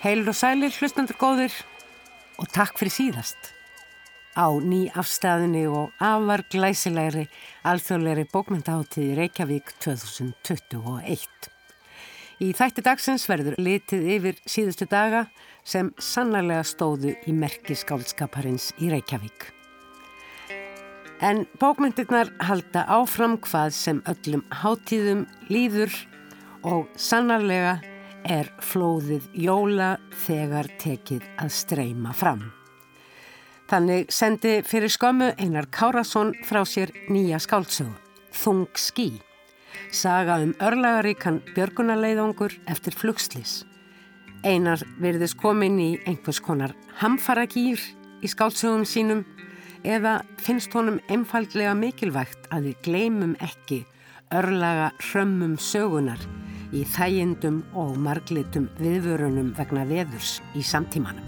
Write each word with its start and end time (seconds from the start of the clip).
Heil 0.00 0.24
og 0.24 0.32
sælir 0.32 0.72
hlustandur 0.72 1.18
góðir 1.20 1.52
og 2.40 2.46
takk 2.48 2.78
fyrir 2.80 2.94
síðast. 2.94 3.50
Á 4.32 4.48
ný 4.48 4.86
afstæðinni 4.96 5.66
og 5.68 5.90
afvar 6.00 6.40
glæsilegri 6.48 7.26
alþjóðlegri 7.68 8.24
bókmyndaháttíði 8.32 9.18
Reykjavík 9.18 9.74
2021. 9.84 11.50
Í 12.40 12.48
þætti 12.56 12.86
dagsins 12.86 13.28
verður 13.28 13.60
litið 13.60 14.08
yfir 14.16 14.40
síðustu 14.48 14.88
daga 14.88 15.26
sem 15.68 15.92
sannarlega 16.00 16.64
stóðu 16.64 17.12
í 17.28 17.36
merki 17.36 17.76
skálskaparins 17.76 18.70
í 18.80 18.88
Reykjavík. 18.94 19.50
En 21.20 21.44
bókmyndirnar 21.60 22.32
halda 22.48 22.88
áfram 22.88 23.36
hvað 23.44 23.76
sem 23.76 24.00
öllum 24.08 24.48
háttíðum 24.64 25.26
líður 25.52 25.92
og 26.64 26.88
sannarlega 26.96 27.82
er 28.28 28.50
flóðið 28.62 29.28
jóla 29.34 29.94
þegar 30.24 30.68
tekið 30.80 31.24
að 31.40 31.52
streyma 31.54 32.14
fram. 32.16 32.48
Þannig 33.70 34.08
sendi 34.10 34.56
fyrir 34.66 34.90
skömmu 34.90 35.32
Einar 35.38 35.68
Kárasson 35.70 36.32
frá 36.46 36.64
sér 36.66 36.90
nýja 37.08 37.38
skáltsögu, 37.38 37.92
Þung 38.30 38.66
skí, 38.78 39.20
saga 39.90 40.38
um 40.42 40.52
örlagaríkan 40.62 41.40
björgunarleiðangur 41.54 42.54
eftir 42.70 42.94
flugslis. 42.94 43.64
Einar 44.46 44.82
verðist 45.02 45.38
komin 45.38 45.78
í 45.82 45.90
einhvers 46.06 46.40
konar 46.42 46.74
hamfaragýr 47.02 47.82
í 48.22 48.30
skáltsögum 48.30 48.86
sínum 48.88 49.24
eða 49.84 50.20
finnst 50.40 50.72
honum 50.76 51.00
einfaldlega 51.08 51.74
mikilvægt 51.76 52.50
að 52.54 52.70
við 52.70 52.84
gleymum 52.86 53.34
ekki 53.44 53.84
örlaga 54.34 54.90
hrömmum 55.10 55.58
sögunar 55.60 56.22
í 56.72 56.84
þægindum 56.86 57.62
og 57.78 57.96
marglitum 57.98 58.68
viðvörunum 58.78 59.52
vegna 59.58 59.84
veðurs 59.88 60.38
í 60.54 60.62
samtímanum. 60.66 61.26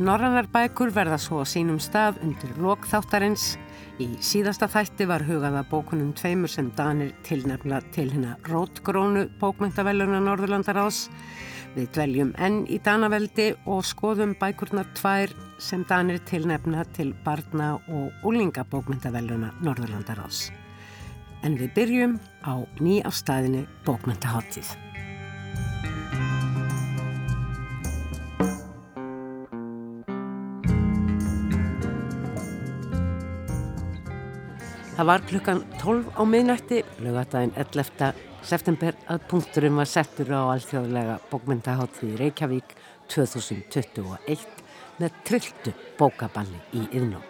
Norrannar 0.00 0.46
bækur 0.48 0.94
verða 0.96 1.18
svo 1.20 1.42
á 1.42 1.46
sínum 1.48 1.80
stað 1.82 2.22
undir 2.24 2.54
lokþáttarins. 2.60 3.58
Í 4.00 4.06
síðasta 4.24 4.64
þætti 4.72 5.04
var 5.10 5.26
hugaða 5.28 5.60
bókunum 5.68 6.14
tveimur 6.16 6.48
sem 6.48 6.70
Danir 6.76 7.12
tilnefna 7.26 7.82
til 7.92 8.08
hérna 8.08 8.38
rótgrónu 8.48 9.26
bókmyndaveluna 9.42 10.22
Norðurlandaráðs. 10.24 11.02
Við 11.74 11.90
dveljum 11.98 12.32
enn 12.40 12.64
í 12.72 12.80
Danaveldi 12.80 13.50
og 13.68 13.84
skoðum 13.86 14.32
bækurnar 14.40 14.88
tvær 14.96 15.36
sem 15.60 15.84
Danir 15.84 16.24
tilnefna 16.24 16.86
til 16.96 17.12
barna 17.26 17.74
og 17.92 18.24
úlingabókmyndaveluna 18.24 19.52
Norðurlandaráðs 19.60 20.48
en 21.46 21.56
við 21.60 21.72
byrjum 21.76 22.16
á 22.44 22.54
nýjafstæðinu 22.80 23.64
bókmyndaháttíð. 23.86 24.76
Það 35.00 35.08
var 35.08 35.22
klukkan 35.24 35.62
12 35.80 36.10
á 36.12 36.22
miðnætti, 36.28 36.82
lögadaginn 37.00 37.54
11. 37.56 38.10
september, 38.44 38.98
að 39.08 39.24
punkturum 39.32 39.80
var 39.80 39.88
settur 39.88 40.28
á 40.28 40.52
alþjóðlega 40.52 41.16
bókmyndaháttíð 41.32 42.20
Reykjavík 42.20 42.76
2021 43.08 44.44
með 45.00 45.20
trilltu 45.24 45.72
bókaballi 45.96 46.60
í 46.76 46.84
yðnum. 46.92 47.29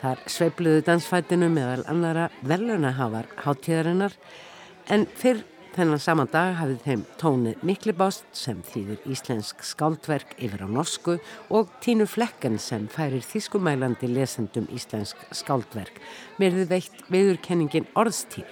Þar 0.00 0.20
sveifluðu 0.32 0.80
dansfætinu 0.86 1.50
meðal 1.52 1.82
annara 1.92 2.30
velunahafar 2.48 3.26
háttíðarinnar 3.44 4.14
en 4.94 5.02
fyrr 5.12 5.42
þennan 5.74 6.00
saman 6.00 6.30
dag 6.32 6.54
hafið 6.56 6.78
þeim 6.86 7.02
tónið 7.20 7.66
Miklibást 7.68 8.24
sem 8.32 8.62
þýðir 8.64 9.04
íslensk 9.12 9.60
skáldverk 9.68 10.32
yfir 10.40 10.64
á 10.64 10.68
norsku 10.72 11.18
og 11.52 11.68
Tínu 11.84 12.08
Flekken 12.08 12.56
sem 12.56 12.88
færir 12.88 13.20
þískumælandi 13.28 14.08
lesendum 14.08 14.70
íslensk 14.72 15.20
skáldverk 15.36 16.00
þið 16.40 16.64
veitt 16.72 17.04
viðurkenningin 17.12 17.92
orðstýr. 17.92 18.48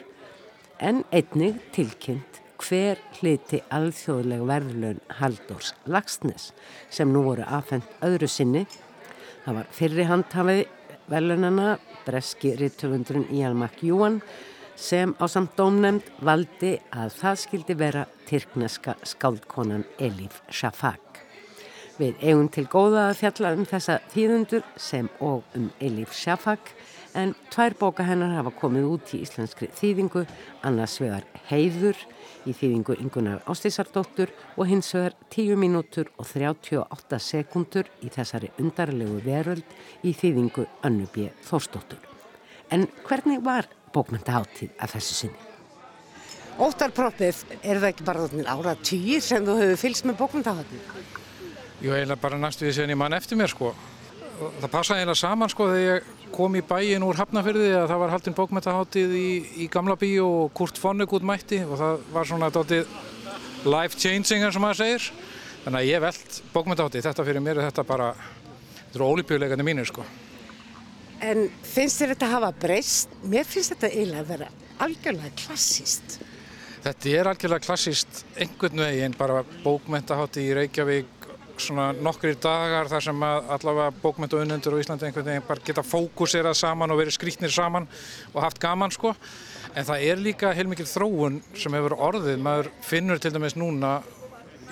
En 0.84 1.06
einnig 1.08 1.56
tilkynnt 1.72 2.42
hver 2.60 3.00
hliti 3.22 3.64
alþjóðleg 3.72 4.44
verðlun 4.52 5.00
Haldórs 5.16 5.72
Lagsnes 5.88 6.52
sem 6.92 7.08
nú 7.08 7.24
voru 7.24 7.48
aðfendt 7.48 7.88
öðru 8.04 8.28
sinni. 8.28 8.66
Það 9.46 9.62
var 9.62 9.72
fyrri 9.72 10.12
handhafiði 10.12 10.74
velunana 11.10 11.78
breski 12.06 12.54
rittöfundurinn 12.56 13.28
Ian 13.34 13.56
McEwan 13.56 14.20
sem 14.78 15.14
á 15.18 15.26
samt 15.26 15.56
dómnefnd 15.58 16.06
valdi 16.22 16.76
að 16.94 17.14
það 17.18 17.40
skildi 17.42 17.76
vera 17.78 18.04
tyrkneska 18.28 18.94
skáldkonan 19.02 19.84
Elif 19.98 20.42
Shafak. 20.50 21.24
Við 21.98 22.20
eigum 22.22 22.46
til 22.54 22.68
góða 22.70 23.08
að 23.08 23.18
fjalla 23.22 23.54
um 23.56 23.64
þessa 23.66 23.98
þýðundur 24.12 24.62
sem 24.78 25.08
og 25.18 25.42
um 25.58 25.72
Elif 25.82 26.14
Shafak 26.14 26.70
en 27.18 27.34
tvær 27.50 27.74
bóka 27.80 28.06
hennar 28.06 28.36
hafa 28.36 28.52
komið 28.60 28.86
út 28.92 29.14
í 29.16 29.24
íslenskri 29.24 29.70
þýðingu, 29.74 30.22
annars 30.62 31.00
vegar 31.02 31.26
Heiður 31.48 31.98
í 32.46 32.54
þýðingu 32.54 32.98
Ingunar 33.02 33.42
Ástísardóttur 33.48 34.30
og 34.56 34.68
hins 34.70 34.92
vegar 34.94 35.16
10 35.34 35.58
mínútur 35.58 36.10
og 36.16 36.28
38 36.28 37.18
sekundur 37.22 37.90
í 38.04 38.12
þessari 38.14 38.52
undarlegu 38.60 39.18
veröld 39.24 39.76
í 40.06 40.14
þýðingu 40.14 40.66
Önnubíð 40.86 41.32
Þórsdóttur. 41.48 42.00
En 42.70 42.86
hvernig 43.08 43.42
var 43.44 43.68
bókmyndaháttíð 43.94 44.74
af 44.78 44.94
þessu 44.94 45.20
sinni? 45.22 45.46
Óttarproppið, 46.58 47.44
er 47.62 47.78
það 47.78 47.88
ekki 47.92 48.06
bara 48.06 48.26
ára 48.50 48.74
tíu 48.82 49.20
sem 49.22 49.44
þú 49.46 49.54
hefur 49.60 49.82
fylgst 49.84 50.08
með 50.08 50.18
bókmyndaháttíð? 50.22 50.94
Jú, 51.78 51.92
eiginlega 51.94 52.18
bara 52.20 52.40
næstu 52.42 52.66
því 52.66 52.74
sem 52.74 52.90
ég 52.90 52.98
mann 52.98 53.14
eftir 53.14 53.38
mér 53.38 53.52
sko. 53.52 53.70
Það 54.38 54.70
passaði 54.72 55.02
eiginlega 55.04 55.20
saman 55.20 55.52
sko 55.52 55.68
þegar 55.70 55.84
ég 55.86 56.08
kom 56.34 56.56
í 56.58 56.62
bæin 56.64 57.04
úr 57.06 57.18
Hafnafyrði 57.18 57.70
að 57.76 57.88
það 57.90 58.02
var 58.02 58.12
haldinn 58.14 58.36
bókmyndaháttið 58.38 59.16
í, 59.18 59.30
í 59.64 59.68
Gamla 59.72 59.96
bíu 59.98 60.26
og 60.26 60.52
Kurt 60.56 60.80
Vonnegut 60.82 61.26
mætti 61.26 61.60
og 61.64 61.76
það 61.80 62.06
var 62.14 62.30
svona 62.30 62.50
dóttið 62.54 62.94
life 63.68 63.98
changing 63.98 64.46
eins 64.46 64.58
og 64.58 64.64
maður 64.64 64.80
segir. 64.82 65.10
Þannig 65.64 65.80
að 65.80 65.90
ég 65.90 66.04
veld 66.06 66.40
bókmyndaháttið 66.54 67.06
þetta 67.08 67.26
fyrir 67.28 67.44
mér 67.44 67.60
er 67.60 67.68
þetta 67.70 67.86
bara 67.88 68.08
þetta 68.14 68.96
eru 69.00 69.10
ólipjuleikandi 69.12 69.68
mínir 69.68 69.90
sko. 69.90 70.06
En 71.24 71.48
finnst 71.66 72.00
þér 72.00 72.14
þetta 72.14 72.28
að 72.28 72.34
hafa 72.36 72.54
breyst? 72.62 73.14
Mér 73.26 73.46
finnst 73.48 73.74
þetta 73.74 73.92
eiginlega 73.92 74.24
að 74.24 74.34
vera 74.36 74.50
algjörlega 74.86 75.34
klassíst 75.40 76.20
Þetta 76.78 77.10
er 77.10 77.28
algjörlega 77.28 77.64
klassíst 77.66 78.20
einhvern 78.38 78.84
veginn 78.84 79.14
bara 79.18 79.42
bókmyndaháttið 79.64 80.44
í 80.46 80.52
Reykjavík 80.60 81.17
svona 81.62 81.88
nokkri 81.96 82.34
dagar 82.40 82.88
þar 82.90 83.04
sem 83.08 83.24
allavega 83.28 83.88
bókmyndu 84.02 84.40
unnendur 84.42 84.76
á 84.76 84.80
Íslandi 84.82 85.08
einhvern 85.08 85.26
veginn 85.30 85.46
bara 85.48 85.64
geta 85.64 85.84
fókuserað 85.86 86.56
saman 86.58 86.94
og 86.94 87.00
verið 87.00 87.16
skrítnir 87.16 87.52
saman 87.54 87.88
og 88.34 88.42
haft 88.44 88.60
gaman 88.62 88.94
sko. 88.94 89.14
En 89.74 89.86
það 89.86 90.06
er 90.10 90.22
líka 90.22 90.54
heilmikil 90.56 90.86
þróun 90.88 91.40
sem 91.58 91.74
hefur 91.76 91.96
orðið, 91.96 92.38
maður 92.42 92.70
finnur 92.86 93.20
til 93.22 93.34
dæmis 93.34 93.58
núna 93.58 93.98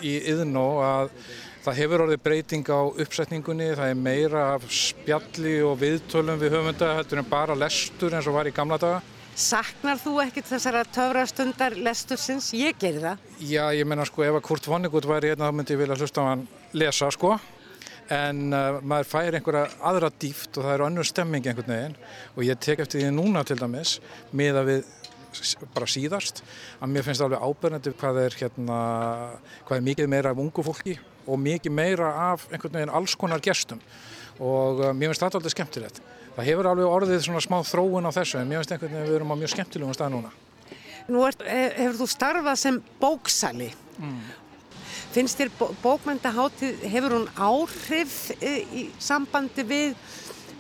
í 0.04 0.16
yðnó 0.32 0.66
að 0.84 1.12
það 1.66 1.78
hefur 1.80 2.06
orðið 2.06 2.22
breyting 2.22 2.68
á 2.70 2.80
uppsetningunni, 2.86 3.72
það 3.74 3.90
er 3.90 4.00
meira 4.00 4.46
af 4.54 4.64
spjalli 4.70 5.58
og 5.66 5.76
viðtölum 5.82 6.40
við 6.40 6.56
höfunda 6.56 6.94
heldur 7.00 7.22
en 7.22 7.30
bara 7.30 7.58
lestur 7.58 8.14
eins 8.14 8.28
og 8.30 8.38
var 8.38 8.48
í 8.48 8.54
gamla 8.54 8.78
daga. 8.80 9.02
Saknar 9.36 9.98
þú 10.00 10.14
ekkert 10.22 10.46
þessara 10.48 10.80
töfrastundar 10.88 11.74
lestursins? 11.76 12.54
Ég 12.56 12.78
ger 12.80 12.96
það. 13.02 13.24
Já, 13.44 13.64
ég 13.76 13.84
menna 13.84 14.06
sko 14.08 14.24
ef 14.24 14.38
að 14.38 14.46
Kurt 14.46 14.68
Vonnegut 14.70 15.04
væri 15.04 15.34
hérna 15.34 15.50
þá 15.50 15.58
myndi 15.58 15.74
ég 15.74 15.82
vilja 15.82 15.98
hlusta 15.98 16.24
á 16.24 16.30
hann 16.30 16.46
lesa 16.76 17.10
sko 17.14 17.34
en 18.12 18.52
uh, 18.54 18.78
maður 18.86 19.10
fær 19.10 19.36
einhverja 19.38 19.66
aðra 19.90 20.12
dýft 20.22 20.56
og 20.56 20.66
það 20.66 20.74
er 20.74 20.84
önnur 20.86 21.08
stemming 21.08 21.48
einhvern 21.48 21.72
veginn 21.74 21.96
og 22.36 22.44
ég 22.46 22.60
tek 22.62 22.84
eftir 22.84 23.02
því 23.02 23.14
núna 23.16 23.42
til 23.46 23.58
dæmis 23.58 23.98
með 24.30 24.60
að 24.62 24.70
við 24.70 24.92
bara 25.74 25.88
síðast 25.90 26.40
að 26.80 26.92
mér 26.94 27.04
finnst 27.04 27.20
það 27.20 27.34
alveg 27.34 27.48
ábyrgandi 27.48 27.94
hvað 28.00 28.20
er 28.22 28.36
hérna 28.40 28.76
hvað 29.66 29.78
er 29.78 29.86
mikið 29.90 30.12
meira 30.12 30.32
af 30.32 30.40
ungu 30.40 30.64
fólki 30.64 30.94
og 31.26 31.40
mikið 31.42 31.74
meira 31.74 32.12
af 32.30 32.46
einhvern 32.52 32.78
veginn 32.78 32.94
alls 32.94 33.16
konar 33.18 33.42
gestum 33.44 33.82
og 34.38 34.84
uh, 34.84 34.92
mér 34.94 35.10
finnst 35.10 35.26
þetta 35.26 35.42
alveg 35.42 35.56
skemmtilegt 35.56 36.00
það 36.36 36.50
hefur 36.50 36.68
alveg 36.70 36.94
orðið 36.98 37.22
svona 37.24 37.42
smá 37.44 37.60
þróun 37.64 38.08
á 38.08 38.12
þessu 38.16 38.40
en 38.40 38.50
mér 38.50 38.62
finnst 38.62 38.74
einhvern 38.76 38.92
veginn 38.94 39.08
við 39.08 39.18
erum 39.18 39.32
á 39.32 39.36
mjög 39.40 39.52
skemmtilegum 39.54 39.96
stað 39.96 40.12
núna. 40.16 40.32
Nú 41.06 41.22
er, 41.24 41.36
hefur 41.78 42.00
þú 42.00 42.08
starfað 42.10 42.58
sem 42.60 42.80
bóksali. 43.00 43.70
Mm. 43.96 44.18
Finnst 45.16 45.38
þér 45.40 45.48
bókmyndaháttið, 45.80 46.82
hefur 46.92 47.14
hún 47.16 47.22
áhrif 47.40 48.16
eh, 48.36 48.66
í 48.68 48.82
sambandi 49.00 49.62
við 49.64 49.94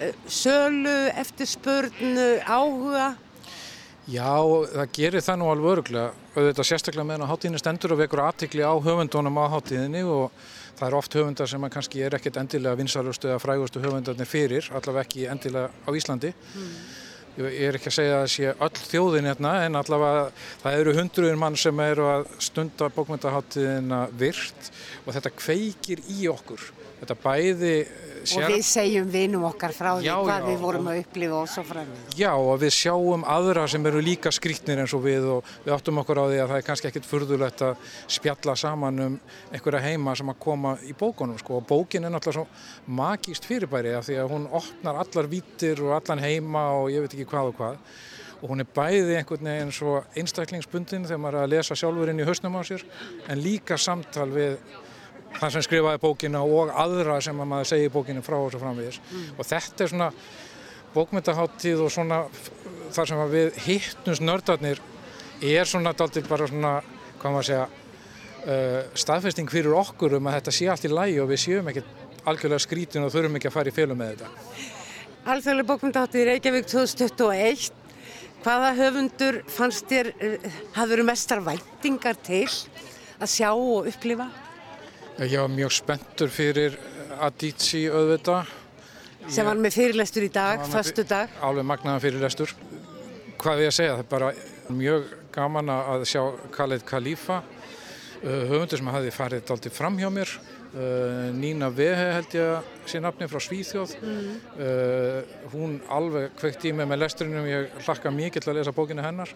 eh, 0.00 0.14
sölu, 0.32 0.94
eftirspurnu, 1.12 2.24
áhuga? 2.40 3.10
Já, 4.08 4.32
það 4.72 4.94
gerir 4.96 5.24
það 5.26 5.38
nú 5.42 5.50
alveg 5.52 5.72
öruglega. 5.74 6.08
Þetta 6.38 6.66
sérstaklega 6.70 7.04
meðan 7.04 7.26
að 7.26 7.32
háttíðinni 7.34 7.60
stendur 7.60 7.92
og 7.92 8.00
vekur 8.00 8.22
aðtikli 8.24 8.64
á 8.64 8.72
höfundunum 8.80 9.40
á 9.44 9.52
háttíðinni 9.58 10.06
og 10.08 10.30
það 10.78 10.88
er 10.88 10.96
oft 11.02 11.20
höfundar 11.20 11.52
sem 11.52 11.68
kannski 11.76 12.06
er 12.06 12.16
ekkert 12.16 12.40
endilega 12.40 12.80
vinsalustu 12.80 13.28
eða 13.28 13.42
frægustu 13.44 13.84
höfundarnir 13.84 14.30
fyrir, 14.30 14.70
allavega 14.72 15.04
ekki 15.04 15.28
endilega 15.36 15.68
á 15.84 15.90
Íslandi 15.92 16.32
mm. 16.32 16.72
Ég 17.36 17.66
er 17.68 17.76
ekki 17.76 17.90
að 17.90 17.96
segja 17.98 18.14
að 18.16 18.22
það 18.22 18.32
sé 18.32 18.52
öll 18.66 18.82
þjóðin 18.90 19.28
hérna 19.30 19.52
en 19.66 19.78
allavega 19.80 20.24
það 20.62 20.78
eru 20.80 20.96
hundruður 20.96 21.38
mann 21.42 21.58
sem 21.60 21.82
eru 21.84 22.08
að 22.08 22.26
stunda 22.48 22.88
bókmyndaháttiðina 22.96 24.00
virt 24.16 24.70
og 25.04 25.12
þetta 25.16 25.34
kveikir 25.36 26.04
í 26.16 26.28
okkur. 26.32 26.64
Þetta 27.00 27.18
bæði 27.22 27.76
Sér... 28.26 28.46
Og 28.46 28.56
við 28.56 28.62
segjum 28.66 29.10
vinum 29.10 29.44
okkar 29.46 29.72
frá 29.74 29.92
því 29.98 30.06
já, 30.08 30.14
hvað 30.18 30.40
já, 30.40 30.46
við 30.48 30.62
vorum 30.64 30.88
að 30.90 31.00
upplifa 31.02 31.36
og 31.38 31.50
svo 31.50 31.62
framvið. 31.66 32.14
Já 32.18 32.30
og 32.34 32.56
við 32.62 32.72
sjáum 32.74 33.26
aðra 33.36 33.66
sem 33.70 33.86
eru 33.90 34.02
líka 34.02 34.32
skrítnir 34.34 34.82
eins 34.82 34.94
og 34.96 35.04
við 35.04 35.28
og 35.36 35.52
við 35.64 35.74
áttum 35.76 36.00
okkur 36.02 36.20
á 36.22 36.24
því 36.26 36.40
að 36.42 36.50
það 36.50 36.58
er 36.58 36.66
kannski 36.66 36.90
ekkit 36.90 37.06
furðulegt 37.06 37.62
að 37.66 37.92
spjalla 38.16 38.56
saman 38.58 39.04
um 39.04 39.18
einhverja 39.52 39.84
heima 39.84 40.16
sem 40.18 40.32
að 40.32 40.40
koma 40.42 40.74
í 40.82 40.94
bókunum 40.98 41.38
sko. 41.38 41.60
Og 41.60 41.68
bókin 41.70 42.08
er 42.08 42.14
náttúrulega 42.14 42.42
svo 42.42 42.96
magíst 42.98 43.46
fyrirbæri 43.46 43.94
af 43.94 44.08
því 44.08 44.18
að 44.22 44.34
hún 44.34 44.48
opnar 44.58 45.00
allar 45.04 45.30
vítir 45.30 45.82
og 45.84 45.94
allan 46.00 46.24
heima 46.24 46.68
og 46.80 46.90
ég 46.94 47.06
veit 47.06 47.14
ekki 47.14 47.28
hvað 47.30 47.52
og 47.52 47.60
hvað. 47.60 47.78
Og 48.42 48.50
hún 48.50 48.60
er 48.60 48.68
bæði 48.68 49.20
einhvern 49.20 49.48
veginn 49.48 49.70
svo 49.72 50.00
einstaklingsbundin 50.18 51.06
þegar 51.06 51.22
maður 51.22 51.38
er 51.38 51.46
að 51.46 51.54
lesa 51.54 51.78
sjálfur 51.78 52.10
inn 52.12 52.20
í 52.20 52.26
hausnum 52.26 52.58
á 52.58 52.62
sér 52.66 52.82
en 53.30 53.40
líka 53.40 53.78
samtal 53.80 54.28
við 54.34 54.58
þann 55.36 55.54
sem 55.54 55.64
skrifaði 55.66 56.00
bókina 56.02 56.42
og 56.44 56.72
aðra 56.72 57.18
sem 57.24 57.40
að 57.40 57.50
maður 57.50 57.70
segi 57.72 57.92
bókinu 57.92 58.22
frá 58.24 58.38
og 58.38 58.52
svo 58.52 58.60
framvegis 58.62 59.00
mm. 59.02 59.24
og 59.36 59.48
þetta 59.48 59.84
er 59.84 59.92
svona 59.92 60.10
bókmyndaháttíð 60.96 61.82
og 61.84 61.92
svona 61.92 62.22
þar 62.94 63.10
sem 63.10 63.24
við 63.32 63.58
hittnumst 63.66 64.24
nördarnir 64.24 64.80
er 65.44 65.68
svona 65.68 65.92
daldir 65.96 66.24
bara 66.28 66.48
svona 66.48 66.78
hvað 67.20 67.34
maður 67.34 67.48
segja 67.50 67.66
uh, 67.66 68.80
staðfesting 68.96 69.50
fyrir 69.52 69.76
okkur 69.76 70.16
um 70.18 70.30
að 70.30 70.38
þetta 70.38 70.56
sé 70.58 70.70
allt 70.72 70.86
í 70.88 70.92
lægi 70.92 71.20
og 71.22 71.30
við 71.32 71.42
séum 71.42 71.70
ekki 71.72 71.84
algjörlega 72.26 72.64
skrítin 72.64 73.06
og 73.06 73.12
þurfum 73.14 73.38
ekki 73.38 73.50
að 73.50 73.56
fara 73.58 73.72
í 73.72 73.76
félum 73.76 74.00
með 74.00 74.14
þetta 74.14 74.32
Alþjóðlega 75.26 75.68
bókmyndaháttíð 75.72 76.28
Reykjavík 76.30 76.68
2021 76.70 77.70
hvaða 78.46 78.72
höfundur 78.78 79.40
fannst 79.50 79.88
þér 79.90 80.12
uh, 80.14 80.50
hafður 80.78 81.06
mestar 81.10 81.44
væntingar 81.44 82.18
til 82.24 82.46
að 83.16 83.32
sjá 83.32 83.50
og 83.52 83.88
upplifa? 83.90 84.30
Ég 85.16 85.38
var 85.40 85.48
mjög 85.48 85.72
spenntur 85.72 86.28
fyrir 86.28 86.74
Adici 87.24 87.86
auðvita. 87.88 88.42
Sem 89.32 89.46
var 89.48 89.56
með 89.56 89.78
fyrirlestur 89.78 90.26
í 90.26 90.28
dag, 90.28 90.60
förstu 90.68 91.06
dag. 91.08 91.30
Alveg 91.40 91.64
magnaðan 91.64 92.02
fyrirlestur. 92.02 92.50
Hvað 93.40 93.54
er 93.54 93.62
ég 93.64 93.70
að 93.70 93.76
segja? 93.78 93.94
Það 93.94 94.02
er 94.02 94.10
bara 94.10 94.28
mjög 94.76 95.06
gaman 95.32 95.72
að 95.72 96.04
sjá 96.10 96.20
Khaled 96.52 96.84
Khalifa, 96.84 97.38
uh, 97.40 98.42
höfundur 98.50 98.82
sem 98.82 98.90
hafi 98.92 99.14
farið 99.16 99.52
aldrei 99.54 99.72
fram 99.72 99.96
hjá 99.96 100.10
mér. 100.12 100.34
Uh, 100.74 101.30
Nína 101.32 101.70
Vehe 101.72 102.10
held 102.18 102.36
ég 102.36 102.52
að 102.58 102.68
sé 102.92 103.00
nafni 103.00 103.28
frá 103.32 103.40
Svíþjóð. 103.40 103.94
Mm. 104.02 104.34
Uh, 104.58 105.48
hún 105.54 105.78
alveg 105.96 106.36
kveikt 106.42 106.66
í 106.68 106.74
mig 106.76 106.90
með 106.90 107.06
lesturinn 107.06 107.48
ég 107.48 107.80
hlakka 107.86 108.12
mikið 108.12 108.44
til 108.44 108.52
að 108.52 108.60
lesa 108.60 108.76
bókinu 108.76 109.06
hennar. 109.06 109.32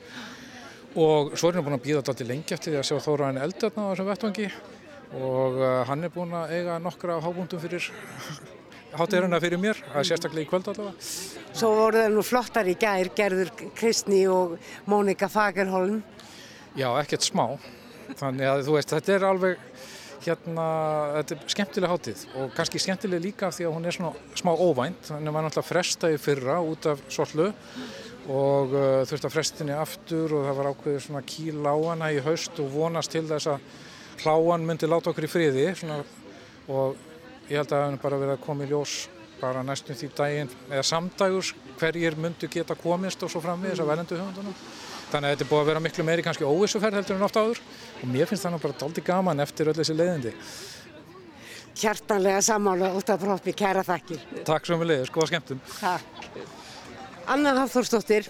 Og 0.92 1.32
svo 1.38 1.48
er 1.48 1.56
henni 1.56 1.64
búin 1.70 1.78
að 1.78 1.88
býða 1.88 2.04
alltaf 2.04 2.20
lengi 2.28 2.52
eftir 2.58 2.74
því 2.74 2.82
að 2.82 2.86
sjá 2.90 3.00
Þóra 3.06 3.30
henni 3.30 3.46
eldarna 3.46 3.88
á 3.88 3.90
þessum 3.94 4.12
vettvangi 4.12 4.50
og 5.16 5.58
uh, 5.58 5.82
hann 5.88 6.06
er 6.06 6.12
búinn 6.14 6.34
að 6.38 6.54
eiga 6.58 6.78
nokkra 6.82 7.18
hábúndum 7.24 7.62
fyrir 7.62 7.90
hátegurina 8.98 9.40
fyrir 9.42 9.60
mér, 9.62 9.78
að 9.94 10.08
sérstaklega 10.10 10.46
í 10.46 10.50
kvöld 10.50 10.70
allavega. 10.70 11.10
Svo 11.50 11.70
voru 11.76 12.02
það 12.02 12.16
nú 12.16 12.24
flottar 12.26 12.70
í 12.70 12.76
gær, 12.78 13.10
Gerður 13.16 13.52
Kristni 13.78 14.24
og 14.30 14.56
Mónika 14.90 15.30
Fagerholm. 15.30 16.00
Já, 16.78 16.88
ekkert 17.00 17.26
smá. 17.26 17.46
Þannig 18.18 18.50
að 18.50 18.64
þú 18.66 18.76
veist, 18.76 18.94
þetta 18.94 19.14
er 19.14 19.26
alveg 19.26 19.64
hérna, 20.24 20.66
þetta 21.16 21.36
er 21.36 21.52
skemmtileg 21.54 21.92
hátíð 21.94 22.24
og 22.36 22.50
kannski 22.56 22.82
skemmtileg 22.82 23.22
líka 23.24 23.50
því 23.54 23.68
að 23.68 23.76
hún 23.76 23.88
er 23.88 23.96
svona 23.96 24.38
smá 24.38 24.52
óvænt. 24.52 25.04
Þannig 25.08 25.30
að 25.30 25.36
maður 25.36 25.48
náttúrulega 25.48 25.70
frestaði 25.70 26.20
fyrra 26.20 26.58
út 26.66 26.90
af 26.90 27.04
sollu 27.12 27.50
og 28.30 28.74
uh, 28.74 28.82
þurfti 29.08 29.28
að 29.28 29.34
frestinni 29.34 29.76
aftur 29.76 30.34
og 30.36 30.48
það 30.48 30.58
var 30.58 30.70
ákveðið 30.74 31.06
svona 31.06 31.22
kíl 31.26 31.62
á 31.64 31.74
hana 31.74 32.10
í 32.12 32.20
haust 32.24 32.60
og 32.62 32.74
vonast 32.74 33.14
til 33.14 33.24
þess 33.30 33.54
að 33.54 33.70
hláan 34.22 34.66
myndi 34.66 34.88
láta 34.88 35.10
okkur 35.12 35.26
í 35.26 35.30
friði 35.30 35.70
svona, 35.78 36.02
og 36.68 36.96
ég 37.48 37.58
held 37.58 37.70
að 37.70 37.76
það 37.76 37.86
hefði 37.86 38.02
bara 38.04 38.20
verið 38.22 38.36
að 38.36 38.44
koma 38.44 38.66
í 38.66 38.70
ljós 38.70 38.94
bara 39.40 39.62
næstum 39.64 39.96
því 39.96 40.08
daginn 40.16 40.50
eða 40.68 40.84
samdægurs 40.84 41.54
hverjir 41.80 42.16
myndu 42.20 42.48
geta 42.52 42.76
komist 42.76 43.22
og 43.24 43.32
svo 43.32 43.40
fram 43.42 43.62
við 43.62 43.72
þess 43.74 43.84
að 43.84 43.90
verðendu 43.92 44.18
höfundunum. 44.18 44.58
Þannig 45.10 45.26
að 45.26 45.32
þetta 45.32 45.44
er 45.46 45.50
búið 45.50 45.62
að 45.62 45.70
vera 45.70 45.82
miklu 45.86 46.04
meiri 46.06 46.24
kannski 46.26 46.46
óvissuferð 46.46 47.00
heldur 47.00 47.16
en 47.16 47.26
ofta 47.26 47.42
áður 47.42 47.62
og 48.02 48.10
mér 48.12 48.28
finnst 48.30 48.46
það 48.46 48.54
nú 48.54 48.60
bara 48.62 48.78
daldi 48.82 49.04
gaman 49.06 49.42
eftir 49.42 49.70
öll 49.70 49.76
þessi 49.78 49.96
leiðindi. 49.96 50.34
Hjartanlega 51.80 52.42
samála 52.44 52.90
út 52.98 53.10
af 53.10 53.22
prófi, 53.22 53.54
kæra 53.56 53.82
þakkir. 53.86 54.20
Takk 54.44 54.66
svo 54.68 54.76
mjög 54.76 54.90
leiðis, 54.90 55.12
góða 55.14 55.30
skemmtum. 55.30 55.62
Takk. 55.78 56.26
Anna 57.30 57.54
Hafþórsdóttir, 57.56 58.28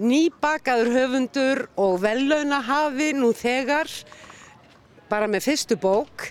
nýbakaður 0.00 0.90
höfundur 0.96 1.62
og 1.78 2.00
vellauna 2.02 2.60
hafi 2.66 3.12
nú 3.14 3.30
þegar 3.36 3.90
bara 5.10 5.28
með 5.30 5.48
fyrstu 5.48 5.76
bók 5.80 6.30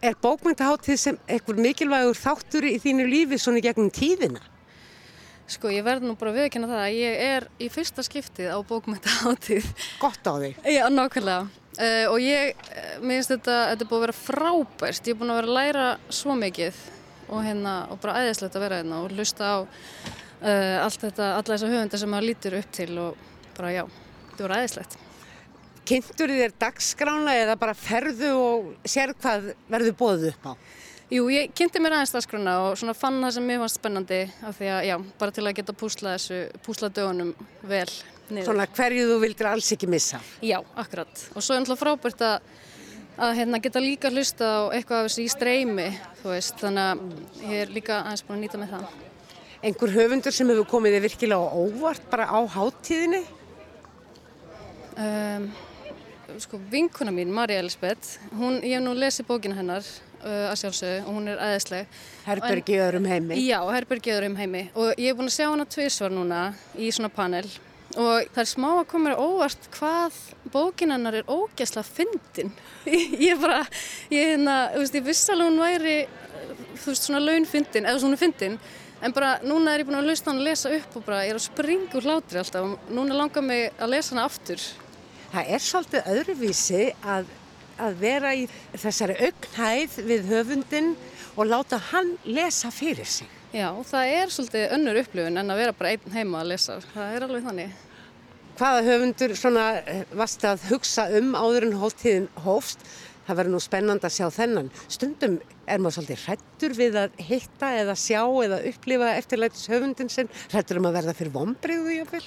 er 0.00 0.16
bókmyndaháttíð 0.22 0.98
sem 1.00 1.18
einhver 1.28 1.58
mikilvægur 1.60 2.16
þáttur 2.16 2.66
í 2.68 2.78
þínu 2.80 3.06
lífi 3.08 3.38
svona 3.40 3.62
gegnum 3.64 3.90
tíðina? 3.92 4.40
Sko 5.50 5.70
ég 5.72 5.84
verð 5.84 6.06
nú 6.06 6.14
bara 6.18 6.30
að 6.30 6.44
viðkynna 6.44 6.68
það 6.70 6.82
að 6.84 6.96
ég 6.96 7.22
er 7.26 7.46
í 7.58 7.68
fyrsta 7.72 8.04
skiptið 8.06 8.52
á 8.54 8.58
bókmyndaháttíð. 8.70 9.66
Gott 9.98 10.30
á 10.30 10.32
því? 10.38 10.52
Já, 10.62 10.84
nákvæmlega. 10.94 11.48
Uh, 11.80 12.06
og 12.12 12.18
ég, 12.22 12.54
eh, 12.70 12.94
mér 13.02 13.18
finnst 13.18 13.32
þetta, 13.34 13.56
þetta 13.72 13.84
er 13.84 13.90
búið 13.90 13.98
að 13.98 14.04
vera 14.06 14.16
frábært. 14.20 15.02
Ég 15.06 15.14
er 15.14 15.18
búin 15.20 15.32
að 15.32 15.40
vera 15.40 15.50
að 15.50 15.58
læra 15.58 15.86
svo 16.12 16.36
mikið 16.38 16.80
og 17.30 17.44
hérna, 17.46 17.74
og 17.90 18.00
bara 18.02 18.24
æðislegt 18.24 18.58
að 18.58 18.64
vera 18.66 18.80
hérna 18.80 19.02
og 19.04 19.14
hlusta 19.14 19.50
á 19.50 19.58
uh, 19.60 20.76
allt 20.84 21.06
þetta, 21.06 21.34
alla 21.36 21.54
þessa 21.54 21.70
höfundar 21.70 22.02
sem 22.02 22.10
maður 22.14 22.28
lítur 22.30 22.58
upp 22.60 22.74
til 22.74 22.90
og 23.02 23.28
bara 23.58 23.74
já, 23.74 23.84
þetta 24.30 24.46
voru 24.46 24.60
æðislegt. 24.60 24.98
Kynntur 25.90 26.30
þér 26.30 26.52
dagskrána 26.60 27.32
eða 27.34 27.56
bara 27.58 27.74
ferðu 27.74 28.30
og 28.38 28.68
sér 28.86 29.10
hvað 29.18 29.48
verður 29.70 29.96
bóðið 29.98 30.28
upp 30.30 30.44
á? 30.46 30.52
Jú, 31.10 31.24
ég 31.34 31.50
kynnti 31.58 31.80
mér 31.82 31.96
aðeins 31.96 32.12
dagskrána 32.14 32.52
og 32.68 32.76
svona 32.78 32.94
fann 32.94 33.16
það 33.18 33.32
sem 33.34 33.46
mér 33.48 33.58
fannst 33.64 33.78
spennandi 33.80 34.18
af 34.46 34.54
því 34.60 34.68
að, 34.70 34.80
já, 34.86 34.94
bara 35.18 35.34
til 35.34 35.42
að 35.42 35.56
geta 35.58 35.74
púsla 35.74 36.12
þessu, 36.14 36.36
púsla 36.62 36.90
dögunum 36.94 37.32
vel 37.66 37.88
niður. 38.30 38.44
Svona 38.46 38.66
hverju 38.70 39.06
þú 39.08 39.16
vildir 39.24 39.48
alls 39.50 39.70
ekki 39.74 39.88
missa? 39.90 40.20
Já, 40.46 40.60
akkurat. 40.78 41.24
Og 41.34 41.42
svo 41.42 41.56
er 41.56 41.64
náttúrulega 41.64 41.80
frábært 41.80 42.22
að, 42.22 42.52
að 43.26 43.34
hérna, 43.40 43.60
geta 43.64 43.82
líka 43.82 44.12
hlusta 44.14 44.46
á 44.46 44.60
eitthvað 44.76 45.00
af 45.00 45.08
þessu 45.08 45.24
í 45.24 45.32
streymi, 45.34 45.88
þú 46.20 46.30
veist, 46.36 46.62
þannig 46.62 46.92
að 46.92 47.48
ég 47.48 47.64
er 47.64 47.72
líka 47.74 47.96
aðeins 48.04 48.22
búin 48.28 48.38
að 48.38 48.44
nýta 48.44 48.60
með 48.62 48.76
það. 48.76 48.94
Engur 49.66 49.96
höfundur 49.96 50.36
sem 50.38 50.54
hefur 50.54 50.70
komið 50.76 50.94
þig 51.00 51.04
virkilega 51.08 51.64
óvart 51.64 52.06
bara 52.14 52.30
á 52.30 52.38
háttíðinni? 52.54 53.24
Um, 54.94 55.50
sko 56.38 56.60
vinkuna 56.70 57.12
mín, 57.14 57.32
Marja 57.34 57.58
Elisabeth, 57.60 58.18
hún, 58.36 58.60
ég 58.62 58.76
hef 58.78 58.84
nú 58.84 58.94
lesið 58.98 59.26
bókina 59.28 59.56
hennar 59.58 59.86
uh, 60.20 60.50
að 60.50 60.58
sjálfsögðu 60.62 61.00
og 61.04 61.16
hún 61.16 61.30
er 61.32 61.40
aðeinsleg. 61.46 61.96
Herbergi 62.26 62.78
öðrum 62.84 63.08
heimi. 63.10 63.40
Já, 63.44 63.58
Herbergi 63.70 64.14
öðrum 64.14 64.36
heimi 64.38 64.62
og 64.74 64.92
ég 64.94 65.10
hef 65.10 65.18
búin 65.18 65.30
að 65.30 65.36
sjá 65.38 65.48
hana 65.48 65.66
tvísvar 65.68 66.14
núna 66.14 66.42
í 66.78 66.90
svona 66.94 67.12
panel 67.14 67.46
og 67.98 68.28
það 68.30 68.42
er 68.44 68.48
smá 68.52 68.68
að 68.70 68.84
koma 68.92 69.14
óvart 69.18 69.64
hvað 69.74 70.18
bókin 70.52 70.94
hennar 70.94 71.16
er 71.18 71.30
ógæsla 71.30 71.82
fyndin. 71.86 72.52
ég 72.86 73.32
er 73.34 73.40
bara, 73.42 73.64
ég 74.12 74.34
hérna, 74.34 74.60
þú 74.74 74.84
veist, 74.84 74.98
ég 75.00 75.08
viss 75.08 75.32
alveg 75.32 75.50
hún 75.50 75.64
væri, 75.64 75.96
þú 76.76 76.92
veist, 76.92 77.08
svona 77.08 77.22
launfyndin, 77.24 77.88
eða 77.88 78.04
svona 78.04 78.20
fyndin, 78.20 78.60
en 79.02 79.16
bara 79.16 79.32
núna 79.42 79.74
er 79.74 79.82
ég 79.82 79.88
búin 79.88 79.98
að 79.98 80.10
lausta 80.12 80.30
hann 80.30 80.38
að 80.42 80.50
lesa 80.52 80.72
upp 80.76 81.00
og 81.00 81.08
bara 81.08 81.24
ég 81.24 81.34
er 81.34 81.40
að 81.40 81.48
springa 81.48 81.98
úr 81.98 82.06
hlátri 82.06 82.40
alltaf 82.40 82.68
og 82.68 82.94
núna 82.94 83.16
langar 83.16 83.44
mig 83.44 83.70
að 83.80 83.94
lesa 83.96 84.14
hana 84.14 84.28
aftur 84.28 84.62
það 85.32 85.52
er 85.54 85.64
svolítið 85.64 86.08
öðruvísi 86.14 86.86
að, 87.02 87.28
að 87.80 88.00
vera 88.00 88.32
í 88.36 88.46
þessari 88.74 89.18
augnhæð 89.28 89.98
við 90.08 90.30
höfundin 90.30 90.94
og 91.36 91.50
láta 91.50 91.78
hann 91.90 92.16
lesa 92.26 92.72
fyrir 92.74 93.08
sig. 93.08 93.28
Já, 93.50 93.70
það 93.82 94.14
er 94.14 94.30
svolítið 94.30 94.72
önnur 94.76 94.98
upplifun 95.00 95.40
en 95.40 95.50
að 95.50 95.62
vera 95.64 95.76
bara 95.76 95.94
einn 95.94 96.12
heima 96.14 96.42
að 96.42 96.52
lesa. 96.52 96.76
Það 96.92 97.14
er 97.16 97.24
alveg 97.26 97.46
þannig. 97.48 97.78
Hvaða 98.60 98.82
höfundur 98.86 99.32
svona 99.38 99.64
eh, 99.88 100.02
varst 100.14 100.44
að 100.46 100.66
hugsa 100.68 101.06
um 101.18 101.32
áður 101.34 101.66
en 101.70 101.78
hóltíðin 101.80 102.28
hófst? 102.44 102.84
Það 103.26 103.38
verður 103.40 103.54
nú 103.54 103.60
spennand 103.62 104.04
að 104.06 104.14
sjá 104.16 104.26
þennan. 104.34 104.70
Stundum 104.90 105.36
er 105.70 105.82
maður 105.82 105.96
svolítið 105.98 106.22
hrettur 106.26 106.76
við 106.78 106.98
að 106.98 107.18
hitta 107.26 107.72
eða 107.78 107.96
sjá 107.98 108.20
eða 108.20 108.60
upplifa 108.70 109.10
eftirlætis 109.18 109.68
höfundin 109.70 110.10
sem 110.12 110.30
hrettur 110.50 110.80
um 110.80 110.88
að 110.90 110.96
verða 110.98 111.16
fyrir 111.18 111.34
vonbreyðu 111.34 111.98
jáfnvel? 111.98 112.24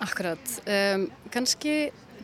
Akkurat. 0.00 0.54
Um, 0.64 1.08
Kanski 1.32 1.74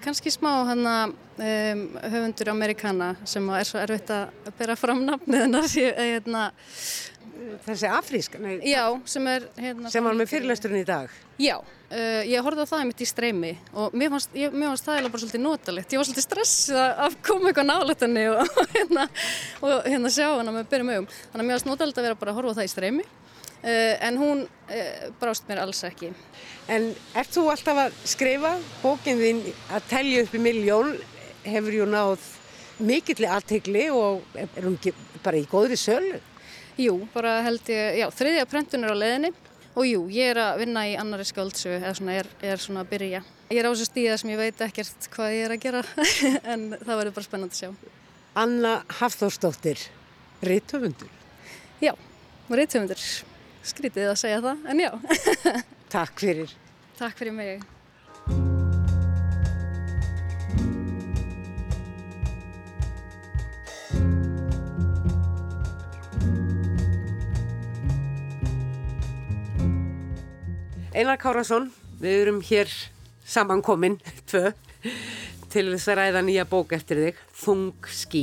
kannski 0.04 0.32
smá 0.34 0.50
hana 0.68 0.94
um, 1.08 1.82
höfundur 2.02 2.50
amerikana 2.52 3.12
sem 3.28 3.46
er 3.56 3.68
svo 3.68 3.80
erfitt 3.82 4.12
að 4.12 4.50
bera 4.58 4.76
fram 4.78 5.04
nafnið 5.06 5.44
hennar 5.44 5.68
hérna, 5.74 6.42
þessi 7.66 7.90
afrísk 7.92 8.38
nei, 8.42 8.58
já, 8.66 8.84
sem 9.08 9.26
er 9.30 9.48
hérna, 9.60 9.92
sem 9.92 10.04
var 10.04 10.16
með 10.18 10.30
fyrirlesturinn 10.32 10.82
í 10.82 10.88
dag. 10.88 11.12
Já, 11.40 11.58
uh, 11.60 12.22
ég 12.24 12.46
horfði 12.46 12.64
á 12.64 12.72
það 12.72 12.86
mitt 12.88 13.04
í 13.04 13.10
streymi 13.10 13.52
og 13.76 13.96
mér 13.96 14.14
fannst, 14.14 14.32
ég, 14.38 14.54
mér 14.54 14.72
fannst 14.72 14.88
það 14.88 15.02
eða 15.02 15.12
bara 15.12 15.24
svolítið 15.24 15.44
notalegt. 15.44 15.92
Ég 15.92 16.00
var 16.00 16.08
svolítið 16.08 16.28
stressið 16.28 16.80
að 16.86 17.20
koma 17.28 17.52
eitthvað 17.52 17.70
nálægt 17.72 18.06
henni 18.06 18.26
og 18.32 18.64
hérna, 18.72 19.06
og 19.66 19.76
hérna 19.84 20.12
sjá 20.16 20.28
henni 20.32 20.56
með 20.56 20.72
byrjum 20.72 20.94
augum. 20.94 21.12
Þannig 21.28 21.44
að 21.44 21.46
mér 21.46 21.56
fannst 21.58 21.70
notalegt 21.72 22.02
að 22.02 22.10
vera 22.10 22.20
bara 22.22 22.34
að 22.34 22.40
horfa 22.40 22.56
á 22.56 22.58
það 22.60 22.68
í 22.68 22.74
streymi 22.76 23.08
en 23.64 24.18
hún 24.20 24.44
uh, 24.46 25.12
brást 25.20 25.48
mér 25.48 25.62
alls 25.64 25.82
ekki. 25.86 26.12
En 26.68 26.90
ert 27.14 27.32
þú 27.34 27.48
alltaf 27.52 27.80
að 27.86 28.00
skrifa 28.06 28.56
bókin 28.82 29.20
þín 29.20 29.42
að 29.74 29.88
telja 29.90 30.24
upp 30.24 30.34
í 30.34 30.42
miljón 30.42 30.96
hefur 31.46 31.78
ju 31.78 31.86
náð 31.90 32.24
mikilli 32.82 33.28
aðtegli 33.30 33.86
og 33.94 34.24
er 34.36 34.66
hún 34.66 34.78
bara 35.24 35.38
í 35.40 35.46
góðri 35.48 35.78
sölu? 35.80 36.20
Jú, 36.76 36.98
bara 37.14 37.38
held 37.46 37.68
ég, 37.72 38.02
já, 38.02 38.06
þriðja 38.12 38.48
prentun 38.50 38.84
er 38.84 38.92
á 38.92 38.96
leðinni 39.00 39.30
og 39.76 39.86
jú, 39.88 40.02
ég 40.12 40.34
er 40.34 40.40
að 40.42 40.60
vinna 40.64 40.82
í 40.88 40.96
annari 41.00 41.24
skáldsögu 41.24 41.78
eða 41.78 41.94
svona 41.96 42.16
er, 42.20 42.28
er 42.44 42.60
svona 42.60 42.82
að 42.84 42.90
byrja. 42.92 43.22
Ég 43.52 43.60
er 43.60 43.68
á 43.68 43.72
þessu 43.72 43.86
stíða 43.88 44.18
sem 44.20 44.32
ég 44.34 44.40
veit 44.40 44.64
ekkert 44.66 45.08
hvað 45.14 45.36
ég 45.36 45.46
er 45.46 45.54
að 45.54 45.62
gera 45.64 45.82
en 46.52 46.66
það 46.74 46.92
verður 46.92 47.16
bara 47.16 47.28
spennand 47.28 47.56
að 47.56 47.62
sjá. 47.62 47.94
Anna 48.36 48.74
Hafþórsdóttir, 48.98 49.80
Rittöfundur. 50.44 51.08
Já, 51.80 51.94
Rittöfundur 52.52 53.00
skrítið 53.66 54.12
að 54.12 54.20
segja 54.22 54.42
það, 54.44 54.66
en 54.72 54.84
já. 54.84 54.92
Takk 55.96 56.22
fyrir. 56.22 56.52
Takk 56.98 57.18
fyrir 57.18 57.34
mig. 57.36 57.64
Einar 70.96 71.18
Kárasson, 71.20 71.66
við 72.00 72.22
erum 72.22 72.38
hér 72.40 72.70
samankominn, 73.28 73.98
tvö, 74.30 74.54
til 75.52 75.66
þess 75.74 75.90
að 75.92 75.98
ræða 76.00 76.22
nýja 76.24 76.46
bók 76.48 76.72
eftir 76.72 77.02
þig, 77.02 77.18
Þung 77.36 77.88
skí. 77.92 78.22